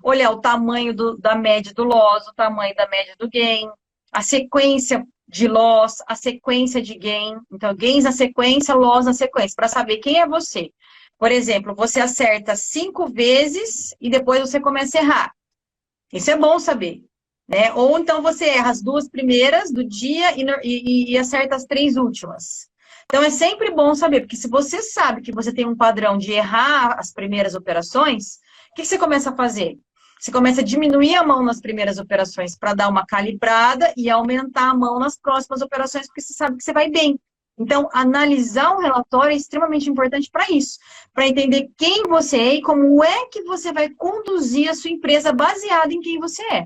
Olhar 0.03 0.31
o 0.31 0.41
tamanho 0.41 0.93
do- 0.93 1.17
da 1.17 1.35
média 1.35 1.73
do 1.73 1.83
loss, 1.83 2.27
o 2.27 2.33
tamanho 2.33 2.75
da 2.75 2.87
média 2.87 3.15
do 3.17 3.29
gain, 3.29 3.69
a 4.11 4.21
sequência 4.21 5.05
de 5.27 5.47
loss, 5.47 6.03
a 6.07 6.15
sequência 6.15 6.81
de 6.81 6.95
gain. 6.95 7.37
Então, 7.51 7.75
gains 7.75 8.03
na 8.03 8.11
sequência, 8.11 8.75
loss 8.75 9.05
na 9.05 9.13
sequência, 9.13 9.55
para 9.55 9.67
saber 9.67 9.97
quem 9.97 10.19
é 10.19 10.27
você. 10.27 10.71
Por 11.17 11.31
exemplo, 11.31 11.73
você 11.73 11.99
acerta 12.01 12.55
cinco 12.55 13.07
vezes 13.07 13.95
e 13.99 14.09
depois 14.09 14.41
você 14.41 14.59
começa 14.59 14.99
a 14.99 15.01
errar. 15.01 15.31
Isso 16.13 16.29
é 16.29 16.37
bom 16.37 16.59
saber. 16.59 17.03
Né? 17.47 17.71
Ou 17.73 17.97
então 17.99 18.21
você 18.21 18.45
erra 18.45 18.71
as 18.71 18.81
duas 18.81 19.07
primeiras 19.07 19.71
do 19.71 19.83
dia 19.83 20.35
e, 20.37 20.43
e- 20.63 21.11
e 21.11 21.17
acerta 21.17 21.55
as 21.55 21.63
três 21.65 21.95
últimas. 21.95 22.67
Então 23.07 23.23
é 23.23 23.29
sempre 23.29 23.71
bom 23.71 23.93
saber, 23.93 24.21
porque 24.21 24.35
se 24.35 24.49
você 24.49 24.81
sabe 24.81 25.21
que 25.21 25.31
você 25.31 25.53
tem 25.53 25.65
um 25.65 25.75
padrão 25.75 26.17
de 26.17 26.31
errar 26.31 26.97
as 26.99 27.11
primeiras 27.13 27.55
operações, 27.55 28.39
o 28.71 28.75
que 28.75 28.85
você 28.85 28.97
começa 28.97 29.29
a 29.29 29.35
fazer? 29.35 29.77
Você 30.19 30.31
começa 30.31 30.61
a 30.61 30.63
diminuir 30.63 31.15
a 31.15 31.23
mão 31.23 31.43
nas 31.43 31.61
primeiras 31.61 31.97
operações 31.97 32.57
para 32.57 32.73
dar 32.73 32.89
uma 32.89 33.05
calibrada 33.05 33.93
e 33.95 34.09
aumentar 34.09 34.69
a 34.69 34.75
mão 34.75 34.97
nas 34.97 35.17
próximas 35.17 35.61
operações, 35.61 36.07
porque 36.07 36.21
você 36.21 36.33
sabe 36.33 36.57
que 36.57 36.63
você 36.63 36.73
vai 36.73 36.89
bem. 36.89 37.19
Então, 37.57 37.87
analisar 37.93 38.75
um 38.75 38.81
relatório 38.81 39.31
é 39.31 39.35
extremamente 39.35 39.89
importante 39.89 40.29
para 40.29 40.49
isso, 40.51 40.77
para 41.13 41.27
entender 41.27 41.69
quem 41.77 42.03
você 42.03 42.37
é 42.37 42.55
e 42.55 42.61
como 42.61 43.03
é 43.03 43.27
que 43.27 43.43
você 43.43 43.71
vai 43.71 43.89
conduzir 43.89 44.69
a 44.69 44.73
sua 44.73 44.91
empresa 44.91 45.31
baseada 45.31 45.93
em 45.93 46.01
quem 46.01 46.19
você 46.19 46.43
é. 46.51 46.65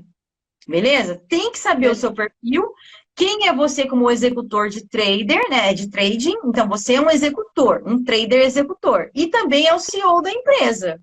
Beleza? 0.66 1.22
Tem 1.28 1.50
que 1.50 1.58
saber 1.58 1.90
o 1.90 1.94
seu 1.94 2.12
perfil, 2.12 2.72
quem 3.20 3.46
é 3.46 3.52
você 3.52 3.86
como 3.86 4.10
executor 4.10 4.70
de 4.70 4.88
trader, 4.88 5.42
né? 5.50 5.74
De 5.74 5.90
trading. 5.90 6.36
Então, 6.42 6.66
você 6.66 6.94
é 6.94 7.00
um 7.02 7.10
executor, 7.10 7.82
um 7.84 8.02
trader 8.02 8.40
executor. 8.40 9.10
E 9.14 9.26
também 9.26 9.66
é 9.66 9.74
o 9.74 9.78
CEO 9.78 10.22
da 10.22 10.32
empresa. 10.32 10.98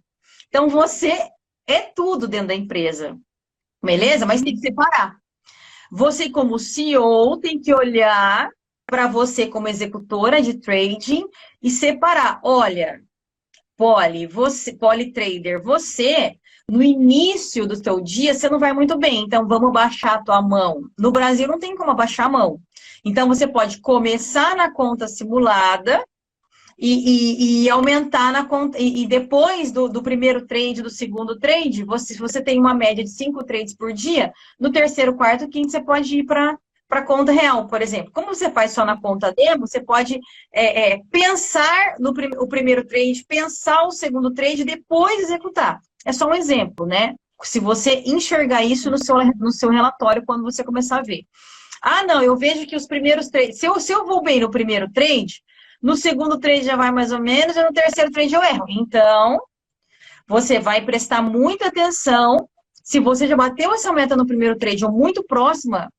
Então, 0.47 0.67
você 0.67 1.15
é 1.67 1.81
tudo 1.81 2.27
dentro 2.27 2.47
da 2.47 2.55
empresa. 2.55 3.15
Beleza? 3.83 4.25
Mas 4.25 4.41
tem 4.41 4.55
que 4.55 4.61
separar. 4.61 5.15
Você, 5.91 6.27
como 6.27 6.57
CEO, 6.57 7.37
tem 7.37 7.61
que 7.61 7.71
olhar 7.71 8.49
para 8.87 9.05
você 9.05 9.45
como 9.45 9.67
executora 9.67 10.41
de 10.41 10.55
trading 10.55 11.23
e 11.61 11.69
separar. 11.69 12.39
Olha, 12.43 12.99
Poli, 13.77 14.25
você, 14.25 14.73
Poli 14.73 15.13
Trader, 15.13 15.61
você 15.61 16.35
no 16.69 16.83
início 16.83 17.65
do 17.65 17.75
seu 17.75 18.01
dia, 18.01 18.33
você 18.33 18.49
não 18.49 18.59
vai 18.59 18.73
muito 18.73 18.97
bem, 18.97 19.23
então 19.23 19.47
vamos 19.47 19.71
baixar 19.71 20.15
a 20.15 20.23
tua 20.23 20.41
mão. 20.41 20.83
No 20.97 21.11
Brasil 21.11 21.47
não 21.47 21.59
tem 21.59 21.75
como 21.75 21.91
abaixar 21.91 22.25
a 22.25 22.29
mão. 22.29 22.59
Então 23.05 23.27
você 23.27 23.47
pode 23.47 23.79
começar 23.79 24.55
na 24.55 24.69
conta 24.71 25.07
simulada 25.07 26.03
e, 26.77 27.61
e- 27.61 27.63
e 27.63 27.69
aumentar 27.69 28.33
na 28.33 28.45
conta. 28.45 28.77
E, 28.79 29.03
e 29.03 29.07
depois 29.07 29.71
do, 29.71 29.87
do 29.87 30.03
primeiro 30.03 30.45
trade, 30.45 30.81
do 30.81 30.89
segundo 30.89 31.39
trade, 31.39 31.83
você, 31.85 32.13
se 32.13 32.19
você 32.19 32.41
tem 32.41 32.59
uma 32.59 32.73
média 32.73 33.03
de 33.03 33.09
cinco 33.11 33.45
trades 33.45 33.73
por 33.73 33.93
dia, 33.93 34.33
no 34.59 34.69
terceiro, 34.71 35.15
quarto, 35.15 35.47
quinto, 35.47 35.71
você 35.71 35.81
pode 35.81 36.19
ir 36.19 36.25
para 36.25 36.57
para 36.89 37.01
conta 37.01 37.33
real, 37.33 37.67
por 37.67 37.81
exemplo. 37.81 38.11
Como 38.13 38.27
você 38.33 38.49
faz 38.49 38.71
só 38.71 38.85
na 38.85 38.95
conta 38.99 39.33
demo, 39.33 39.67
você 39.67 39.81
pode 39.81 40.21
é, 40.53 40.93
é, 40.93 41.01
pensar 41.11 41.95
no 41.99 42.13
prim 42.13 42.29
o 42.37 42.47
primeiro 42.47 42.85
trade, 42.85 43.25
pensar 43.27 43.83
o 43.83 43.91
segundo 43.91 44.33
trade 44.33 44.61
e 44.61 44.65
depois 44.65 45.19
executar. 45.19 45.81
É 46.07 46.13
só 46.13 46.25
um 46.29 46.33
exemplo, 46.33 46.85
né? 46.85 47.15
Se 47.43 47.59
você 47.59 48.01
enxergar 48.05 48.63
isso 48.63 48.89
no 48.89 48.97
seu, 48.97 49.17
no 49.35 49.51
seu 49.51 49.69
relatório 49.69 50.23
quando 50.25 50.41
você 50.41 50.63
começar 50.63 50.99
a 50.99 51.03
ver. 51.03 51.25
Ah, 51.81 52.03
não, 52.03 52.21
eu 52.21 52.35
vejo 52.37 52.65
que 52.65 52.77
os 52.77 52.87
primeiros 52.87 53.27
trades. 53.27 53.59
Se 53.59 53.65
eu, 53.65 53.77
se 53.79 53.91
eu 53.91 54.05
vou 54.05 54.23
bem 54.23 54.39
no 54.39 54.49
primeiro 54.49 54.89
trade, 54.91 55.43
no 55.81 55.97
segundo 55.97 56.39
trade 56.39 56.63
já 56.63 56.77
vai 56.77 56.91
mais 56.91 57.11
ou 57.11 57.19
menos, 57.19 57.57
e 57.57 57.63
no 57.63 57.73
terceiro 57.73 58.09
trade 58.09 58.33
eu 58.33 58.41
erro. 58.41 58.65
Então, 58.69 59.37
você 60.25 60.59
vai 60.59 60.83
prestar 60.83 61.21
muita 61.21 61.67
atenção. 61.67 62.49
Se 62.83 63.01
você 63.01 63.27
já 63.27 63.35
bateu 63.35 63.73
essa 63.73 63.91
meta 63.91 64.15
no 64.15 64.25
primeiro 64.25 64.57
trade 64.57 64.85
ou 64.85 64.91
muito 64.91 65.23
próxima, 65.25 65.91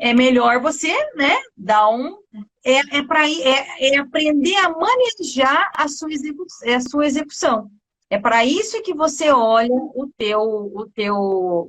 é 0.00 0.12
melhor 0.12 0.60
você, 0.60 0.92
né, 1.14 1.38
dar 1.56 1.88
um. 1.88 2.18
É, 2.64 2.98
é 2.98 3.02
para 3.02 3.26
é, 3.26 3.94
é 3.94 3.98
aprender 3.98 4.56
a 4.56 4.68
manejar 4.68 5.70
a 5.74 5.88
sua, 5.88 6.12
execu, 6.12 6.44
a 6.76 6.80
sua 6.80 7.06
execução. 7.06 7.70
É 8.10 8.18
para 8.18 8.44
isso 8.44 8.82
que 8.82 8.92
você 8.92 9.30
olha 9.30 9.72
o 9.72 10.10
teu, 10.18 10.40
o 10.40 10.90
teu, 10.92 11.16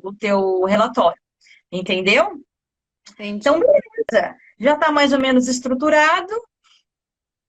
o 0.03 0.13
teu 0.19 0.63
relatório. 0.65 1.21
Entendeu? 1.71 2.43
Entendi. 3.13 3.37
Então, 3.37 3.59
beleza. 3.59 4.35
Já 4.59 4.73
está 4.73 4.91
mais 4.91 5.13
ou 5.13 5.19
menos 5.19 5.47
estruturado. 5.47 6.33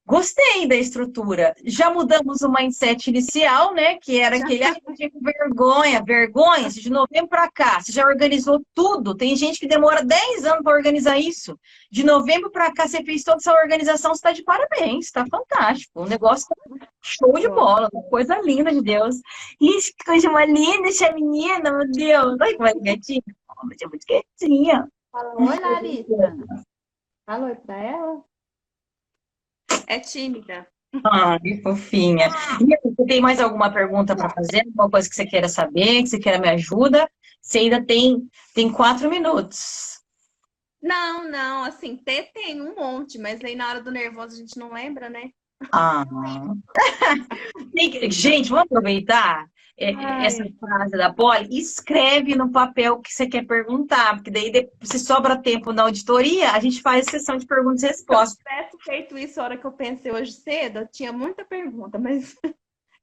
Gostei 0.05 0.67
da 0.67 0.75
estrutura. 0.75 1.55
Já 1.65 1.89
mudamos 1.89 2.43
o 2.43 2.53
mindset 2.53 3.09
inicial, 3.09 3.73
né? 3.73 3.95
Que 4.01 4.21
era 4.21 4.37
Já. 4.37 4.45
aquele, 4.45 4.65
ah, 4.65 4.75
vergonha, 5.23 6.03
vergonha, 6.05 6.69
de 6.69 6.91
novembro 6.91 7.29
para 7.29 7.51
cá. 7.51 7.81
Você 7.81 7.93
já 7.93 8.05
organizou 8.05 8.61
tudo. 8.75 9.15
Tem 9.15 9.37
gente 9.37 9.61
que 9.61 9.69
demora 9.69 10.05
10 10.05 10.45
anos 10.45 10.65
para 10.65 10.77
organizar 10.77 11.19
isso. 11.19 11.59
De 11.91 12.05
novembro 12.05 12.51
para 12.51 12.73
cá, 12.73 12.89
você 12.89 13.05
fez 13.05 13.23
toda 13.23 13.37
essa 13.37 13.55
organização, 13.55 14.13
você 14.13 14.19
está 14.19 14.33
de 14.33 14.43
parabéns, 14.43 15.07
está 15.07 15.25
fantástico. 15.27 16.03
O 16.03 16.07
negócio 16.07 16.49
tá 16.49 16.55
show 17.03 17.33
de 17.33 17.49
bola, 17.49 17.89
uma 17.93 18.03
coisa 18.05 18.41
linda 18.41 18.73
de 18.73 18.81
Deus. 18.81 19.17
Isso, 19.61 19.93
que 19.99 20.05
coisa 20.05 20.31
mais 20.31 20.51
linda 20.51 20.89
essa 20.89 21.13
menina, 21.13 21.71
meu 21.71 21.91
Deus. 21.91 22.37
Olha 22.41 22.53
que 22.53 22.59
mais 22.59 22.81
gatinha. 22.81 23.23
Mas 23.65 23.81
é 23.81 23.87
muito 23.87 24.07
quietinha. 24.07 24.89
Fala, 25.11 25.35
oi, 25.37 25.59
Larissa. 25.61 26.37
Fala 27.27 27.47
oi 27.47 27.55
pra 27.57 27.77
ela. 27.77 28.25
É 29.87 30.01
tímida. 30.01 30.67
Ah, 31.05 31.39
que 31.41 31.63
fofinha. 31.63 32.29
E 32.61 32.75
aí, 32.75 32.81
você 32.83 33.07
tem 33.07 33.21
mais 33.21 33.41
alguma 33.41 33.73
pergunta 33.73 34.15
para 34.15 34.31
fazer? 34.31 34.63
Alguma 34.67 34.91
coisa 34.91 35.09
que 35.09 35.15
você 35.15 35.27
queira 35.27 35.49
saber, 35.49 36.03
que 36.03 36.09
você 36.09 36.19
queira 36.19 36.39
me 36.39 36.49
ajuda? 36.49 37.11
Você 37.41 37.59
ainda 37.59 37.85
tem, 37.85 38.29
tem 38.55 38.71
quatro 38.71 39.09
minutos. 39.09 40.01
Não, 40.83 41.31
não, 41.31 41.65
assim, 41.65 41.97
ter 41.97 42.33
tem 42.33 42.61
um 42.61 42.75
monte, 42.75 43.17
mas 43.17 43.43
aí 43.45 43.55
na 43.55 43.69
hora 43.69 43.81
do 43.81 43.91
nervoso 43.91 44.35
a 44.35 44.39
gente 44.39 44.59
não 44.59 44.73
lembra, 44.73 45.09
né? 45.09 45.31
Ah. 45.71 46.05
Gente, 48.11 48.49
vamos 48.51 48.65
aproveitar 48.65 49.47
é, 49.79 49.95
Ai. 49.95 50.27
essa 50.27 50.45
frase 50.61 50.97
da 50.97 51.13
Polly 51.13 51.49
e 51.51 51.59
escreve 51.61 52.35
no 52.35 52.51
papel 52.51 52.95
o 52.95 53.01
que 53.01 53.13
você 53.13 53.27
quer 53.27 53.47
perguntar, 53.47 54.15
porque 54.15 54.31
daí 54.31 54.69
se 54.83 54.99
sobra 54.99 55.37
tempo 55.41 55.73
na 55.73 55.83
auditoria, 55.85 56.53
a 56.53 56.61
gente 56.61 56.83
faz 56.83 57.07
sessão 57.07 57.37
de 57.37 57.47
perguntas 57.47 57.83
e 57.83 57.87
Se 57.87 57.87
eu 57.87 57.91
respostas. 57.91 58.37
tivesse 58.39 58.77
feito 58.85 59.19
isso 59.19 59.41
a 59.41 59.45
hora 59.45 59.57
que 59.57 59.65
eu 59.67 59.73
pensei 59.73 60.13
hoje 60.13 60.33
cedo, 60.33 60.81
eu 60.81 60.89
tinha 60.89 61.13
muita 61.13 61.45
pergunta, 61.45 61.99
mas 61.99 62.37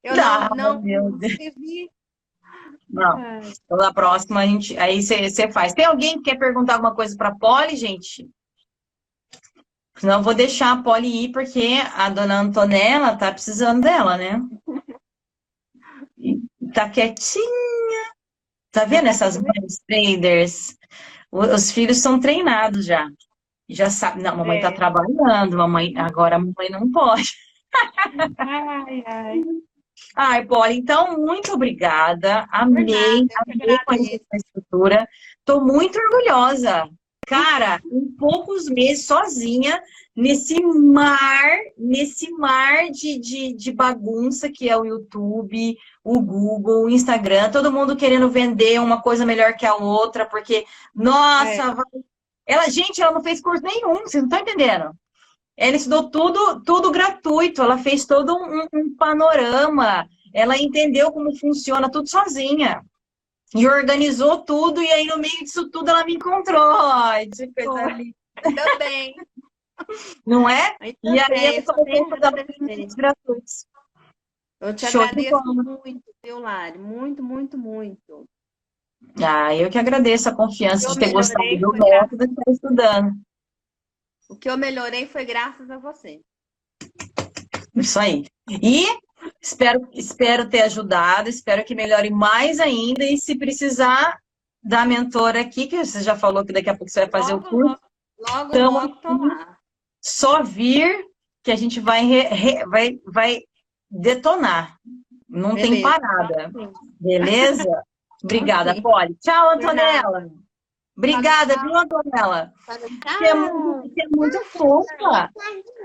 eu 0.04 0.16
não, 0.16 0.48
não 0.50 0.80
Deus. 0.80 1.22
escrevi. 1.22 1.90
Não. 2.88 3.16
Ai, 3.18 3.40
Então, 3.64 3.76
na 3.76 3.92
próxima, 3.92 4.40
a 4.40 4.46
gente, 4.46 4.76
aí 4.78 5.02
você 5.02 5.50
faz. 5.52 5.72
Tem 5.72 5.84
alguém 5.84 6.16
que 6.20 6.30
quer 6.30 6.38
perguntar 6.38 6.74
alguma 6.74 6.94
coisa 6.94 7.16
para 7.16 7.28
a 7.28 7.34
Polly, 7.34 7.76
gente? 7.76 8.28
Senão 10.00 10.20
eu 10.20 10.22
vou 10.22 10.32
deixar 10.32 10.72
a 10.72 10.82
Polly 10.82 11.24
ir, 11.24 11.28
porque 11.30 11.74
a 11.94 12.08
dona 12.08 12.40
Antonella 12.40 13.18
tá 13.18 13.30
precisando 13.30 13.82
dela, 13.82 14.16
né? 14.16 14.40
Tá 16.72 16.88
quietinha. 16.88 18.10
Tá 18.72 18.86
vendo 18.86 19.08
essas 19.08 19.36
mães 19.36 19.78
traders? 19.86 20.74
Os 21.30 21.70
filhos 21.70 21.98
são 21.98 22.18
treinados 22.18 22.86
já. 22.86 23.10
Já 23.68 23.90
sabe, 23.90 24.22
não, 24.22 24.38
mamãe 24.38 24.58
tá 24.58 24.68
É. 24.68 24.72
trabalhando, 24.72 25.58
mamãe, 25.58 25.92
agora 25.98 26.36
a 26.36 26.38
mamãe 26.38 26.70
não 26.70 26.90
pode. 26.90 27.34
ai, 28.38 29.04
ai. 29.06 29.42
Ai, 30.16 30.46
Polly, 30.46 30.78
então, 30.78 31.18
muito 31.18 31.52
obrigada. 31.52 32.46
Amei, 32.50 33.26
amei 33.36 33.78
conhecer 33.84 34.24
a 34.32 34.36
estrutura. 34.38 35.06
Tô 35.44 35.60
muito 35.60 35.98
orgulhosa. 35.98 36.88
Cara, 37.26 37.80
poucos 38.20 38.66
meses 38.68 39.06
sozinha 39.06 39.82
nesse 40.14 40.62
mar, 40.62 41.48
nesse 41.78 42.30
mar 42.32 42.90
de, 42.90 43.18
de, 43.18 43.54
de 43.54 43.72
bagunça 43.72 44.50
que 44.50 44.68
é 44.68 44.76
o 44.76 44.84
YouTube, 44.84 45.78
o 46.04 46.20
Google, 46.20 46.84
o 46.84 46.90
Instagram, 46.90 47.50
todo 47.50 47.72
mundo 47.72 47.96
querendo 47.96 48.28
vender 48.28 48.78
uma 48.78 49.00
coisa 49.00 49.24
melhor 49.24 49.54
que 49.54 49.64
a 49.64 49.74
outra, 49.74 50.26
porque, 50.26 50.66
nossa, 50.94 51.74
É. 52.44 52.54
ela, 52.54 52.68
gente, 52.68 53.00
ela 53.00 53.12
não 53.12 53.22
fez 53.22 53.40
curso 53.40 53.62
nenhum, 53.62 53.94
vocês 54.02 54.22
não 54.22 54.28
estão 54.28 54.40
entendendo. 54.40 54.90
Ela 55.56 55.76
estudou 55.76 56.10
tudo, 56.10 56.62
tudo 56.64 56.90
gratuito, 56.90 57.62
ela 57.62 57.78
fez 57.78 58.04
todo 58.04 58.36
um, 58.36 58.66
um 58.74 58.96
panorama, 58.96 60.06
ela 60.34 60.58
entendeu 60.58 61.10
como 61.10 61.34
funciona 61.36 61.90
tudo 61.90 62.08
sozinha. 62.08 62.82
E 63.54 63.66
organizou 63.66 64.44
tudo, 64.44 64.80
e 64.82 64.90
aí 64.92 65.06
no 65.06 65.18
meio 65.18 65.38
disso 65.40 65.68
tudo 65.70 65.90
ela 65.90 66.04
me 66.04 66.14
encontrou. 66.14 66.62
Ai, 66.62 67.26
que 67.26 67.52
coisa 67.52 67.86
linda. 67.86 68.16
Ainda 68.44 68.78
bem. 68.78 69.14
Não 70.26 70.48
é? 70.48 70.76
Ainda 70.80 70.98
E 71.02 71.18
aí 71.18 71.28
bem, 71.28 71.46
eu 71.46 71.52
eu 71.54 71.62
só 71.64 71.74
comecei 71.74 71.94
tenho 71.94 72.06
a 72.06 72.14
que 72.14 72.20
dar 72.20 72.28
agradecer. 72.28 72.86
gratuitos. 72.96 73.66
Eu 74.60 74.74
te 74.76 74.86
Show 74.86 75.02
de 75.02 75.28
agradeço 75.28 75.54
muito, 75.54 76.04
viu, 76.22 76.38
Lari? 76.38 76.78
Muito, 76.78 77.22
muito, 77.22 77.56
muito. 77.58 78.24
Ah, 79.22 79.54
eu 79.56 79.70
que 79.70 79.78
agradeço 79.78 80.28
a 80.28 80.34
confiança 80.36 80.90
de 80.90 80.98
ter 80.98 81.12
gostado 81.12 81.56
do 81.58 81.72
método 81.72 82.24
e 82.24 82.28
estar 82.28 82.50
estudando. 82.52 83.20
O 84.28 84.36
que 84.36 84.48
eu 84.48 84.56
melhorei 84.58 85.06
foi 85.06 85.24
graças 85.24 85.70
a 85.70 85.78
você. 85.78 86.20
Isso 87.74 87.98
aí. 87.98 88.26
E 88.62 88.86
espero, 89.40 89.88
espero 89.92 90.48
ter 90.48 90.62
ajudado, 90.62 91.28
espero 91.28 91.64
que 91.64 91.74
melhore 91.74 92.10
mais 92.10 92.60
ainda. 92.60 93.04
E 93.04 93.16
se 93.18 93.36
precisar 93.36 94.18
da 94.62 94.84
mentora 94.84 95.40
aqui, 95.40 95.66
que 95.66 95.84
você 95.84 96.02
já 96.02 96.14
falou 96.16 96.44
que 96.44 96.52
daqui 96.52 96.68
a 96.70 96.76
pouco 96.76 96.90
você 96.90 97.00
vai 97.06 97.10
fazer 97.10 97.32
o 97.32 97.36
Logo, 97.36 97.48
curso, 97.50 97.80
logo, 98.18 98.50
Tamo 98.52 98.80
logo 98.80 99.24
lá. 99.26 99.56
só 100.02 100.42
vir 100.42 101.06
que 101.42 101.50
a 101.50 101.56
gente 101.56 101.80
vai, 101.80 102.04
re- 102.04 102.28
re- 102.28 102.66
vai, 102.66 102.98
vai 103.06 103.40
detonar. 103.90 104.76
Não 105.28 105.54
tem 105.54 105.80
Beleza. 105.80 105.88
parada. 105.88 106.50
Beleza? 107.00 107.82
Obrigada. 108.22 108.82
Polly. 108.82 109.14
Tchau. 109.14 109.50
Antonella. 109.50 110.30
Obrigada, 110.96 111.54
viu, 111.62 111.74
Antonella? 111.74 112.52
Fala, 112.66 112.80
Você 112.80 113.24
é 113.24 113.34
muito, 113.34 113.88
você 113.88 114.02
é 114.02 114.08
muito 114.14 114.44
fofa. 114.46 115.30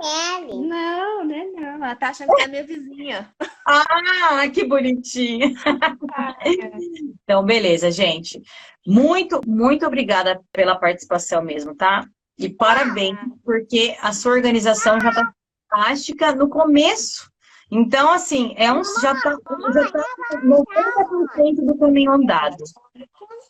Neve. 0.01 0.67
Não, 0.67 1.25
né, 1.25 1.45
não. 1.55 1.85
Ela 1.85 1.95
tá 1.95 2.09
achando 2.09 2.35
que 2.35 2.41
é 2.41 2.47
minha 2.47 2.63
vizinha. 2.63 3.33
Ah, 3.67 4.47
que 4.53 4.63
bonitinho. 4.63 5.55
Então, 7.23 7.43
beleza, 7.43 7.89
gente. 7.89 8.39
Muito, 8.85 9.41
muito 9.47 9.87
obrigada 9.87 10.39
pela 10.51 10.75
participação 10.75 11.41
mesmo, 11.41 11.73
tá? 11.73 12.05
E 12.37 12.47
parabéns, 12.47 13.17
porque 13.43 13.97
a 14.01 14.13
sua 14.13 14.33
organização 14.33 14.99
já 14.99 15.11
tá 15.11 15.33
fantástica 15.71 16.35
no 16.35 16.47
começo. 16.47 17.31
Então, 17.71 18.11
assim, 18.11 18.53
é 18.57 18.71
um, 18.71 18.83
já 19.01 19.19
tá, 19.21 19.37
já 19.73 19.91
tá 19.91 20.03
90% 20.43 21.65
do 21.65 21.77
caminho 21.77 22.11
andado. 22.11 22.63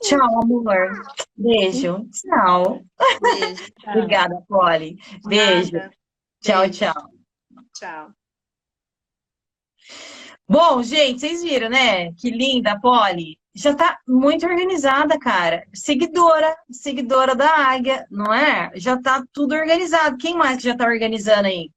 Tchau, 0.02 0.42
amor. 0.42 0.92
Beijo. 1.38 2.08
Tchau. 2.12 2.82
Beijo. 3.22 3.64
tchau. 3.80 3.96
Obrigada, 3.96 4.44
Polly. 4.48 4.98
Beijo. 5.26 5.80
Tchau, 6.42 6.70
tchau. 6.70 6.94
Tchau. 7.74 8.12
Bom, 10.48 10.84
gente, 10.84 11.22
vocês 11.22 11.44
viram, 11.44 11.70
né? 11.70 12.14
Que 12.14 12.30
linda 12.30 12.74
a 12.74 12.80
Polly. 12.80 13.38
Já 13.54 13.74
tá 13.74 14.00
muito 14.08 14.46
organizada, 14.46 15.18
cara. 15.18 15.66
Seguidora, 15.74 16.56
seguidora 16.70 17.36
da 17.36 17.50
Águia, 17.50 18.06
não 18.12 18.34
é? 18.34 18.72
Já 18.76 19.02
tá 19.02 19.24
tudo 19.34 19.56
organizado. 19.56 20.18
Quem 20.18 20.36
mais 20.36 20.58
que 20.58 20.64
já 20.64 20.76
tá 20.76 20.86
organizando 20.86 21.48
aí? 21.48 21.72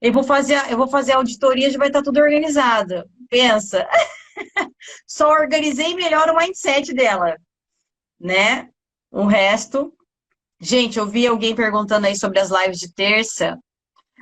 Eu 0.00 0.12
vou 0.12 0.22
fazer, 0.22 0.70
eu 0.70 0.76
vou 0.76 0.88
fazer 0.88 1.12
auditoria, 1.12 1.70
já 1.70 1.78
vai 1.78 1.88
estar 1.88 2.02
tudo 2.02 2.20
organizado. 2.20 3.04
Pensa. 3.28 3.86
Só 5.06 5.30
organizei 5.30 5.94
melhor 5.94 6.30
o 6.30 6.36
mindset 6.36 6.92
dela, 6.94 7.36
né? 8.20 8.68
O 9.10 9.26
resto. 9.26 9.92
Gente, 10.60 10.98
eu 10.98 11.06
vi 11.06 11.26
alguém 11.26 11.54
perguntando 11.54 12.06
aí 12.06 12.16
sobre 12.16 12.38
as 12.38 12.50
lives 12.50 12.78
de 12.78 12.92
terça. 12.92 13.58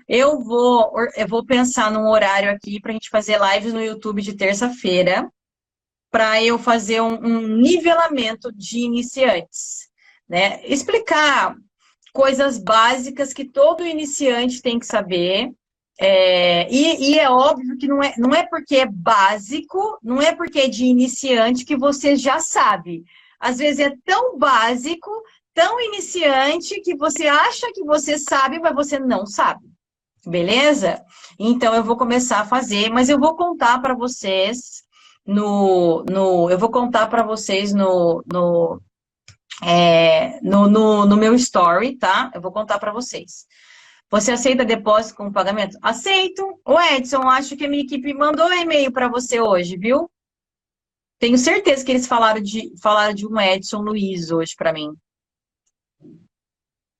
Eu 0.09 0.41
vou, 0.41 0.93
eu 1.16 1.27
vou 1.27 1.45
pensar 1.45 1.91
num 1.91 2.09
horário 2.09 2.51
aqui 2.51 2.81
para 2.81 2.93
a 2.93 2.95
gente 2.95 3.11
fazer 3.11 3.41
lives 3.41 3.72
no 3.72 3.83
YouTube 3.83 4.22
de 4.22 4.37
terça-feira, 4.37 5.31
para 6.11 6.43
eu 6.43 6.59
fazer 6.59 7.01
um, 7.01 7.14
um 7.14 7.49
nivelamento 7.59 8.53
de 8.53 8.79
iniciantes, 8.79 9.89
né? 10.29 10.64
Explicar 10.64 11.57
coisas 12.12 12.59
básicas 12.59 13.33
que 13.33 13.45
todo 13.45 13.87
iniciante 13.87 14.62
tem 14.62 14.79
que 14.79 14.87
saber. 14.87 15.51
É, 15.99 16.71
e, 16.71 17.13
e 17.13 17.19
é 17.19 17.29
óbvio 17.31 17.77
que 17.79 17.89
não 17.89 18.03
é, 18.03 18.15
não 18.19 18.35
é 18.35 18.47
porque 18.47 18.77
é 18.77 18.87
básico, 18.87 19.99
não 20.03 20.21
é 20.21 20.35
porque 20.35 20.61
é 20.61 20.69
de 20.69 20.85
iniciante 20.85 21.65
que 21.65 21.77
você 21.77 22.17
já 22.17 22.39
sabe. 22.39 23.05
Às 23.41 23.59
vezes 23.59 23.81
é 23.81 23.95
tão 24.05 24.39
básico, 24.39 25.11
tão 25.55 25.81
iniciante, 25.81 26.81
que 26.83 26.95
você 26.95 27.27
acha 27.27 27.73
que 27.73 27.83
você 27.83 28.19
sabe, 28.19 28.59
mas 28.59 28.75
você 28.75 28.99
não 28.99 29.27
sabe. 29.27 29.65
Beleza? 30.27 31.03
Então 31.39 31.75
eu 31.75 31.85
vou 31.85 31.97
começar 31.97 32.41
a 32.41 32.47
fazer, 32.47 32.91
mas 32.91 33.09
eu 33.09 33.19
vou 33.19 33.37
contar 33.37 33.81
para 33.81 33.95
vocês 33.95 34.85
no, 35.25 36.05
no 36.05 36.51
eu 36.51 36.59
vou 36.59 36.71
contar 36.71 37.07
para 37.09 37.23
vocês 37.23 37.73
no 37.73 38.23
no, 38.31 38.81
é, 39.63 40.39
no, 40.43 40.69
no, 40.69 41.07
no 41.07 41.17
meu 41.17 41.35
story, 41.35 41.97
tá? 41.97 42.31
Eu 42.35 42.41
vou 42.41 42.53
contar 42.53 42.79
para 42.79 42.93
vocês. 42.93 43.47
Você 44.11 44.33
aceita 44.33 44.65
depósito 44.65 45.17
com 45.17 45.33
pagamento? 45.33 45.77
Aceito. 45.83 46.61
O 46.65 46.81
Edson, 46.81 47.23
acho 47.29 47.57
que 47.57 47.67
a 47.67 47.69
minha 47.69 47.83
equipe 47.83 48.15
mandou 48.15 48.47
um 48.47 48.53
e-mail 48.53 48.93
para 48.93 49.09
você 49.09 49.41
hoje, 49.41 49.77
viu? 49.77 50.11
Tenho 51.19 51.39
certeza 51.39 51.85
que 51.85 51.91
eles 51.91 52.07
falaram 52.07 52.41
de 52.41 52.73
falaram 52.81 53.15
de 53.15 53.27
um 53.27 53.41
Edson 53.41 53.81
Luiz 53.81 54.31
hoje 54.31 54.55
para 54.57 54.73
mim. 54.73 54.95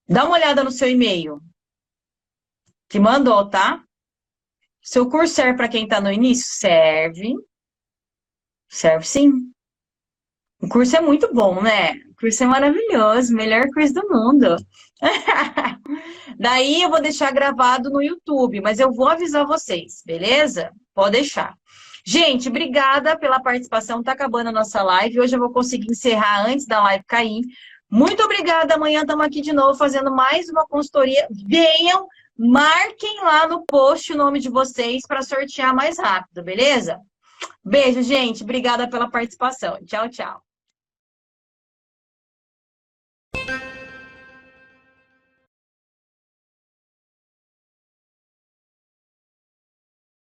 Dá 0.09 0.25
uma 0.25 0.35
olhada 0.35 0.65
no 0.65 0.71
seu 0.71 0.89
e-mail 0.89 1.41
que 2.89 2.99
mandou, 2.99 3.49
tá? 3.49 3.85
Seu 4.83 5.09
curso 5.11 5.35
serve 5.35 5.57
para 5.57 5.69
quem 5.69 5.85
está 5.85 6.01
no 6.01 6.13
início? 6.13 6.47
Serve. 6.49 7.35
Serve 8.69 9.05
sim. 9.05 9.53
O 10.61 10.69
curso 10.69 10.97
é 10.97 11.01
muito 11.01 11.33
bom, 11.35 11.61
né? 11.63 12.06
Curso 12.19 12.45
é 12.45 12.47
maravilhoso, 12.47 13.35
melhor 13.35 13.67
curso 13.75 13.93
do 13.93 14.09
mundo. 14.09 14.57
Daí 16.39 16.83
eu 16.83 16.91
vou 16.91 17.01
deixar 17.01 17.31
gravado 17.31 17.91
no 17.91 18.03
YouTube, 18.03 18.61
mas 18.61 18.79
eu 18.79 18.93
vou 18.93 19.09
avisar 19.09 19.47
vocês, 19.47 20.03
beleza? 20.05 20.73
Pode 20.95 21.13
deixar. 21.13 21.55
Gente, 22.07 22.49
obrigada 22.49 23.19
pela 23.19 23.41
participação. 23.41 24.03
Tá 24.03 24.13
acabando 24.13 24.49
a 24.49 24.53
nossa 24.53 24.83
live. 24.83 25.21
Hoje 25.21 25.35
eu 25.35 25.41
vou 25.41 25.53
conseguir 25.53 25.91
encerrar 25.91 26.47
antes 26.47 26.65
da 26.65 26.83
live 26.85 27.05
cair. 27.05 27.43
Muito 27.91 28.23
obrigada. 28.23 28.75
Amanhã 28.75 29.01
estamos 29.01 29.27
aqui 29.27 29.41
de 29.41 29.53
novo 29.53 29.77
fazendo 29.77 30.15
mais 30.15 30.49
uma 30.49 30.65
consultoria. 30.67 31.27
Venham, 31.31 32.07
marquem 32.39 33.21
lá 33.23 33.49
no 33.49 33.67
post 33.67 34.13
o 34.13 34.17
nome 34.17 34.39
de 34.39 34.49
vocês 34.49 35.03
para 35.07 35.23
sortear 35.23 35.75
mais 35.75 35.99
rápido, 35.99 36.45
beleza? 36.45 36.99
Beijo, 37.65 38.03
gente. 38.03 38.43
Obrigada 38.45 38.89
pela 38.89 39.11
participação. 39.11 39.79
Tchau, 39.85 40.09
tchau. 40.09 40.46